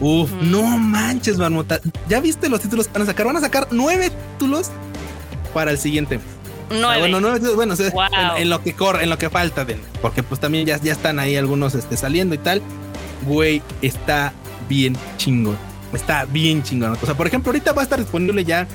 Uf, 0.00 0.30
no 0.42 0.62
manches, 0.78 1.38
marmota. 1.38 1.80
¿Ya 2.08 2.20
viste 2.20 2.48
los 2.48 2.60
títulos 2.60 2.88
que 2.88 2.94
van 2.94 3.02
a 3.02 3.06
sacar? 3.06 3.26
Van 3.26 3.36
a 3.36 3.40
sacar 3.40 3.68
nueve 3.70 4.10
títulos 4.10 4.70
para 5.54 5.70
el 5.70 5.78
siguiente. 5.78 6.20
bueno, 6.68 7.20
no, 7.20 7.38
bueno, 7.54 7.74
en, 8.36 8.50
lo 8.50 8.62
que 8.62 8.74
corre, 8.74 9.04
en 9.04 9.10
lo 9.10 9.16
que 9.16 9.30
falta 9.30 9.64
de 9.64 9.78
porque 10.02 10.22
pues 10.22 10.40
también 10.40 10.66
ya, 10.66 10.78
ya 10.78 10.92
están 10.92 11.18
ahí 11.18 11.36
algunos 11.36 11.74
este, 11.74 11.96
saliendo 11.96 12.34
y 12.34 12.38
tal. 12.38 12.60
Güey, 13.26 13.62
está 13.80 14.34
bien 14.68 14.96
chingón. 15.16 15.56
Está 15.92 16.24
bien 16.26 16.62
chingón. 16.62 16.98
O 17.00 17.06
sea, 17.06 17.14
por 17.14 17.26
ejemplo, 17.26 17.50
ahorita 17.50 17.72
va 17.72 17.82
a 17.82 17.84
estar 17.84 17.98
disponible 17.98 18.44
ya. 18.44 18.66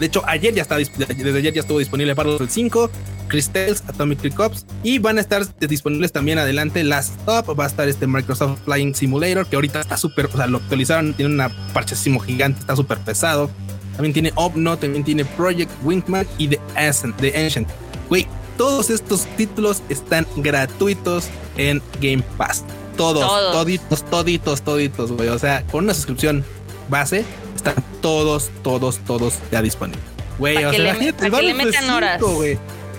De 0.00 0.06
hecho, 0.06 0.22
ayer 0.26 0.52
ya 0.52 0.62
está 0.62 0.76
desde 0.76 1.38
ayer 1.38 1.54
ya 1.54 1.60
estuvo 1.60 1.78
disponible 1.78 2.16
para 2.16 2.30
los 2.30 2.50
5, 2.50 2.90
Crystals, 3.28 3.84
Atomic 3.86 4.22
Recops 4.22 4.66
y 4.82 4.98
van 4.98 5.18
a 5.18 5.20
estar 5.20 5.46
disponibles 5.60 6.10
también 6.10 6.38
adelante 6.38 6.82
Last 6.82 7.20
Stop, 7.20 7.58
va 7.58 7.64
a 7.64 7.66
estar 7.68 7.88
este 7.88 8.08
Microsoft 8.08 8.58
Flying 8.64 8.94
Simulator 8.94 9.46
que 9.46 9.54
ahorita 9.54 9.80
está 9.80 9.96
súper, 9.96 10.26
o 10.26 10.36
sea, 10.36 10.48
lo 10.48 10.58
actualizaron, 10.58 11.14
tiene 11.14 11.32
una 11.32 11.50
parchecísimo 11.72 12.18
gigante, 12.18 12.58
está 12.58 12.74
súper 12.74 12.98
pesado. 12.98 13.50
También 13.98 14.12
tiene 14.12 14.32
Opno, 14.36 14.78
también 14.78 15.02
tiene 15.02 15.24
Project 15.24 15.72
Wingman 15.82 16.24
y 16.38 16.46
The 16.46 16.60
Ancient. 16.76 17.16
The 17.16 17.36
Ancient. 17.36 17.68
Güey, 18.08 18.28
todos 18.56 18.90
estos 18.90 19.26
títulos 19.36 19.82
están 19.88 20.24
gratuitos 20.36 21.26
en 21.56 21.82
Game 22.00 22.22
Pass. 22.36 22.64
Todos, 22.96 23.24
toditos, 23.50 24.04
toditos, 24.04 24.62
toditos, 24.62 25.10
güey. 25.10 25.30
O 25.30 25.38
sea, 25.40 25.64
con 25.72 25.82
una 25.82 25.94
suscripción 25.94 26.44
base, 26.88 27.24
están 27.56 27.74
todos, 28.00 28.52
todos, 28.62 28.98
todos 28.98 29.34
ya 29.50 29.62
disponibles. 29.62 30.04
Güey, 30.38 30.64
o 30.64 30.70
sea, 30.72 30.90
imagínate, 30.90 31.42
le 31.42 31.54
metan 31.54 31.90
horas. 31.90 32.22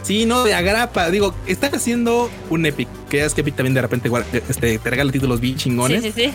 Sí, 0.03 0.25
no, 0.25 0.43
de 0.43 0.53
agrapa. 0.53 1.09
Digo, 1.11 1.33
están 1.47 1.75
haciendo 1.75 2.29
un 2.49 2.65
Epic, 2.65 2.89
que 3.09 3.23
es 3.23 3.33
que 3.33 3.39
Epic 3.39 3.55
también 3.55 3.73
de 3.73 3.81
repente 3.81 4.11
este, 4.49 4.79
te 4.79 4.89
regala 4.89 5.13
títulos 5.13 5.39
bien 5.39 5.55
chingones. 5.55 6.03
Sí, 6.03 6.11
sí, 6.11 6.23
sí 6.25 6.33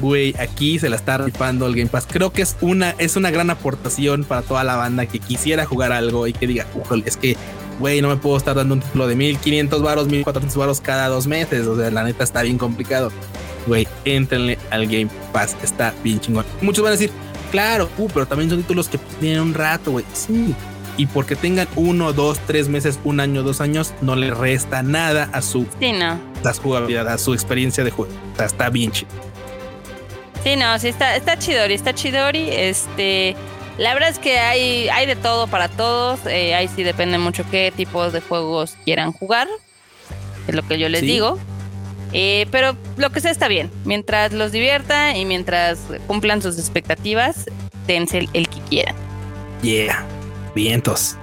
güey, 0.00 0.34
aquí 0.38 0.78
se 0.78 0.88
la 0.88 0.96
está 0.96 1.18
rifando 1.18 1.66
el 1.66 1.74
Game 1.74 1.88
Pass. 1.88 2.06
Creo 2.10 2.32
que 2.32 2.42
es 2.42 2.56
una, 2.60 2.90
es 2.98 3.16
una 3.16 3.30
gran 3.30 3.50
aportación 3.50 4.24
para 4.24 4.42
toda 4.42 4.64
la 4.64 4.76
banda 4.76 5.06
que 5.06 5.18
quisiera 5.18 5.64
jugar 5.64 5.92
algo 5.92 6.26
y 6.26 6.32
que 6.32 6.46
diga, 6.46 6.66
es 7.04 7.16
que 7.16 7.36
güey, 7.78 8.00
no 8.00 8.08
me 8.08 8.16
puedo 8.16 8.36
estar 8.36 8.54
dando 8.54 8.74
un 8.74 8.80
título 8.80 9.06
de 9.06 9.16
1500 9.16 9.82
varos, 9.82 10.08
1400 10.08 10.56
varos 10.56 10.80
cada 10.80 11.08
dos 11.08 11.26
meses. 11.26 11.66
O 11.66 11.76
sea, 11.76 11.90
la 11.90 12.04
neta 12.04 12.24
está 12.24 12.42
bien 12.42 12.58
complicado. 12.58 13.10
Güey, 13.66 13.88
entrenle 14.04 14.58
al 14.70 14.86
Game 14.86 15.08
Pass, 15.32 15.56
está 15.62 15.94
bien 16.02 16.20
chingón. 16.20 16.44
Muchos 16.60 16.82
van 16.82 16.90
a 16.90 16.96
decir, 16.96 17.10
claro, 17.50 17.88
uh, 17.98 18.08
pero 18.12 18.26
también 18.26 18.50
son 18.50 18.60
títulos 18.60 18.88
que 18.88 18.98
tienen 19.20 19.40
un 19.40 19.54
rato, 19.54 19.92
güey. 19.92 20.04
Sí. 20.12 20.54
Y 20.96 21.06
porque 21.06 21.34
tengan 21.34 21.66
uno, 21.74 22.12
dos, 22.12 22.38
tres 22.46 22.68
meses, 22.68 23.00
un 23.02 23.18
año, 23.18 23.42
dos 23.42 23.60
años, 23.60 23.94
no 24.00 24.14
le 24.14 24.32
resta 24.32 24.82
nada 24.82 25.28
a 25.32 25.42
su 25.42 25.66
sí, 25.80 25.92
no. 25.92 26.20
jugabilidad, 26.62 27.08
a 27.08 27.18
su 27.18 27.34
experiencia 27.34 27.82
de 27.82 27.90
juego. 27.90 28.12
O 28.34 28.36
sea, 28.36 28.46
está 28.46 28.70
bien 28.70 28.92
chido. 28.92 29.10
Sí, 30.44 30.56
no, 30.56 30.78
sí 30.78 30.88
está, 30.88 31.16
está 31.16 31.38
chidori, 31.38 31.72
está 31.72 31.94
chidori. 31.94 32.50
Este, 32.50 33.34
la 33.78 33.94
verdad 33.94 34.10
es 34.10 34.18
que 34.18 34.38
hay, 34.38 34.90
hay 34.90 35.06
de 35.06 35.16
todo 35.16 35.46
para 35.46 35.68
todos. 35.68 36.20
Eh, 36.26 36.54
ahí 36.54 36.68
sí 36.68 36.82
depende 36.82 37.16
mucho 37.16 37.44
qué 37.50 37.72
tipos 37.74 38.12
de 38.12 38.20
juegos 38.20 38.76
quieran 38.84 39.12
jugar. 39.12 39.48
Es 40.46 40.54
lo 40.54 40.62
que 40.62 40.78
yo 40.78 40.90
les 40.90 41.00
digo. 41.00 41.38
Eh, 42.12 42.46
pero 42.50 42.76
lo 42.98 43.10
que 43.10 43.20
sea 43.20 43.30
está 43.30 43.48
bien. 43.48 43.70
Mientras 43.86 44.34
los 44.34 44.52
divierta 44.52 45.16
y 45.16 45.24
mientras 45.24 45.78
cumplan 46.06 46.42
sus 46.42 46.58
expectativas, 46.58 47.46
dense 47.86 48.18
el, 48.18 48.28
el 48.34 48.48
que 48.48 48.60
quieran. 48.68 48.94
Yeah, 49.62 50.04
vientos. 50.54 51.16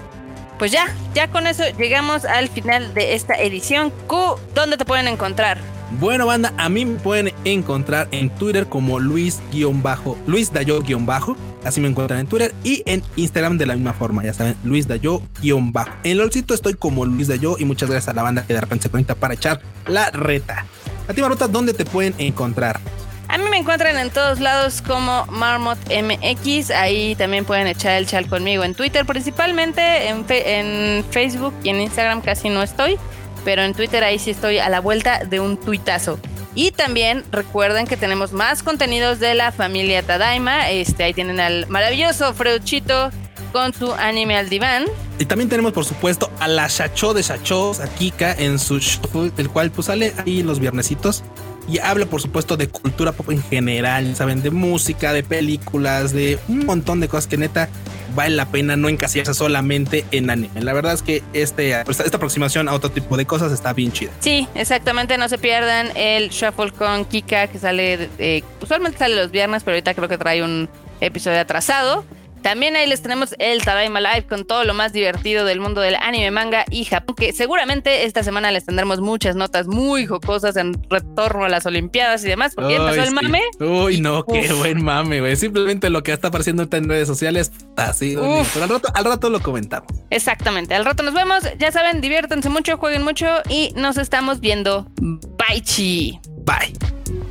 Pues 0.57 0.71
ya, 0.71 0.93
ya 1.13 1.27
con 1.27 1.45
eso 1.45 1.63
llegamos 1.77 2.25
al 2.25 2.49
final 2.49 2.95
de 2.95 3.13
esta 3.13 3.35
edición. 3.35 3.91
Q, 4.07 4.39
¿dónde 4.55 4.77
te 4.77 4.85
pueden 4.85 5.07
encontrar? 5.07 5.59
Bueno, 5.99 6.25
banda, 6.25 6.53
a 6.57 6.69
mí 6.69 6.85
me 6.85 6.97
pueden 6.99 7.33
encontrar 7.43 8.07
en 8.11 8.29
Twitter 8.29 8.67
como 8.67 8.99
Luis-Bajo, 8.99 10.17
Luis 10.25 10.51
Dayo-Bajo. 10.51 11.35
Así 11.63 11.81
me 11.81 11.89
encuentran 11.89 12.21
en 12.21 12.27
Twitter 12.27 12.55
y 12.63 12.81
en 12.85 13.03
Instagram 13.17 13.57
de 13.57 13.65
la 13.65 13.75
misma 13.75 13.93
forma, 13.93 14.23
ya 14.23 14.33
saben, 14.33 14.55
Luis 14.63 14.87
Dayo-Bajo. 14.87 15.91
En 16.03 16.17
LOLcito 16.17 16.53
estoy 16.53 16.75
como 16.75 17.05
Luis 17.05 17.27
Dayo 17.27 17.57
y 17.59 17.65
muchas 17.65 17.89
gracias 17.89 18.09
a 18.09 18.13
la 18.13 18.23
banda 18.23 18.45
que 18.47 18.53
de 18.53 18.61
repente 18.61 18.83
se 18.83 18.89
conecta 18.89 19.15
para 19.15 19.33
echar 19.33 19.61
la 19.85 20.09
reta. 20.11 20.65
A 21.07 21.13
ti, 21.13 21.21
Marota, 21.21 21.47
¿dónde 21.47 21.73
te 21.73 21.83
pueden 21.83 22.15
encontrar? 22.17 22.79
A 23.27 23.37
mí 23.37 23.43
me 23.49 23.57
encuentran 23.57 23.97
en 23.97 24.09
todos 24.09 24.39
lados 24.39 24.81
como 24.81 25.25
Marmot 25.27 25.77
MX. 25.87 26.71
Ahí 26.71 27.15
también 27.15 27.45
pueden 27.45 27.67
echar 27.67 27.93
el 27.93 28.05
chal 28.05 28.27
conmigo 28.27 28.63
en 28.63 28.75
Twitter, 28.75 29.05
principalmente 29.05 30.09
en, 30.09 30.25
en 30.27 31.05
Facebook 31.05 31.53
y 31.63 31.69
en 31.69 31.81
Instagram 31.81 32.21
casi 32.21 32.49
no 32.49 32.63
estoy 32.63 32.97
pero 33.43 33.63
en 33.63 33.73
Twitter 33.73 34.03
ahí 34.03 34.19
sí 34.19 34.31
estoy 34.31 34.59
a 34.59 34.69
la 34.69 34.79
vuelta 34.79 35.23
de 35.23 35.39
un 35.39 35.57
tuitazo. 35.57 36.19
Y 36.53 36.71
también 36.71 37.23
recuerden 37.31 37.87
que 37.87 37.95
tenemos 37.95 38.33
más 38.33 38.61
contenidos 38.61 39.19
de 39.19 39.35
la 39.35 39.51
familia 39.51 40.03
Tadaima. 40.03 40.69
Este, 40.69 41.03
ahí 41.03 41.13
tienen 41.13 41.39
al 41.39 41.65
maravilloso 41.67 42.33
Freuchito 42.33 43.09
con 43.53 43.73
su 43.73 43.93
anime 43.93 44.37
al 44.37 44.49
diván. 44.49 44.85
Y 45.17 45.25
también 45.25 45.49
tenemos, 45.49 45.71
por 45.71 45.85
supuesto, 45.85 46.29
a 46.39 46.47
la 46.47 46.67
Shacho 46.67 47.13
de 47.13 47.21
Shachos, 47.21 47.79
a 47.79 47.87
Kika 47.87 48.33
en 48.33 48.59
su 48.59 48.79
show, 48.79 49.31
el 49.37 49.49
cual 49.49 49.71
pues 49.71 49.87
sale 49.87 50.13
ahí 50.25 50.43
los 50.43 50.59
viernesitos 50.59 51.23
y 51.71 51.79
habla, 51.79 52.05
por 52.05 52.21
supuesto, 52.21 52.57
de 52.57 52.67
cultura 52.67 53.13
pop 53.13 53.29
en 53.31 53.41
general, 53.41 54.13
saben, 54.15 54.41
de 54.41 54.51
música, 54.51 55.13
de 55.13 55.23
películas, 55.23 56.11
de 56.11 56.37
un 56.49 56.65
montón 56.65 56.99
de 56.99 57.07
cosas 57.07 57.27
que 57.27 57.37
neta 57.37 57.69
vale 58.13 58.35
la 58.35 58.45
pena 58.45 58.75
no 58.75 58.89
encasillarse 58.89 59.33
solamente 59.33 60.03
en 60.11 60.29
anime. 60.29 60.61
La 60.61 60.73
verdad 60.73 60.93
es 60.93 61.01
que 61.01 61.23
este, 61.31 61.79
esta 61.79 62.17
aproximación 62.17 62.67
a 62.67 62.73
otro 62.73 62.91
tipo 62.91 63.15
de 63.15 63.25
cosas 63.25 63.53
está 63.53 63.71
bien 63.71 63.93
chida. 63.93 64.11
Sí, 64.19 64.49
exactamente. 64.53 65.17
No 65.17 65.29
se 65.29 65.37
pierdan 65.37 65.95
el 65.95 66.29
Shuffle 66.29 66.71
con 66.71 67.05
Kika 67.05 67.47
que 67.47 67.57
sale, 67.57 68.09
eh, 68.19 68.43
usualmente 68.61 68.97
sale 68.97 69.15
los 69.15 69.31
viernes, 69.31 69.63
pero 69.63 69.75
ahorita 69.75 69.93
creo 69.93 70.09
que 70.09 70.17
trae 70.17 70.43
un 70.43 70.67
episodio 70.99 71.39
atrasado. 71.39 72.03
También 72.41 72.75
ahí 72.75 72.87
les 72.87 73.01
tenemos 73.01 73.35
el 73.39 73.63
Tadaima 73.63 74.01
Live 74.01 74.25
con 74.27 74.45
todo 74.45 74.63
lo 74.63 74.73
más 74.73 74.93
divertido 74.93 75.45
del 75.45 75.59
mundo 75.59 75.81
del 75.81 75.95
anime, 75.95 76.31
manga 76.31 76.65
y 76.69 76.85
Japón, 76.85 77.15
que 77.15 77.33
seguramente 77.33 78.05
esta 78.05 78.23
semana 78.23 78.51
les 78.51 78.65
tendremos 78.65 78.99
muchas 78.99 79.35
notas 79.35 79.67
muy 79.67 80.05
jocosas 80.05 80.55
en 80.55 80.81
retorno 80.89 81.45
a 81.45 81.49
las 81.49 81.65
Olimpiadas 81.65 82.23
y 82.23 82.27
demás, 82.27 82.53
porque 82.55 82.73
ya 82.73 82.79
empezó 82.79 83.03
el 83.03 83.11
mame. 83.11 83.41
Uy, 83.59 84.01
no, 84.01 84.25
qué 84.25 84.51
buen 84.53 84.83
mame, 84.83 85.19
güey. 85.19 85.35
Simplemente 85.35 85.89
lo 85.89 86.03
que 86.03 86.13
está 86.13 86.29
apareciendo 86.29 86.67
en 86.71 86.89
redes 86.89 87.07
sociales, 87.07 87.51
así. 87.77 88.15
Pero 88.15 88.63
al 88.63 88.69
rato, 88.69 88.89
al 88.93 89.05
rato 89.05 89.29
lo 89.29 89.39
comentamos. 89.41 89.91
Exactamente, 90.09 90.73
al 90.73 90.85
rato 90.85 91.03
nos 91.03 91.13
vemos. 91.13 91.43
Ya 91.59 91.71
saben, 91.71 92.01
diviértanse 92.01 92.49
mucho, 92.49 92.77
jueguen 92.77 93.03
mucho 93.03 93.27
y 93.49 93.71
nos 93.75 93.97
estamos 93.97 94.39
viendo. 94.39 94.87
Bye, 94.99 95.61
chi. 95.61 96.19
Bye. 96.45 97.30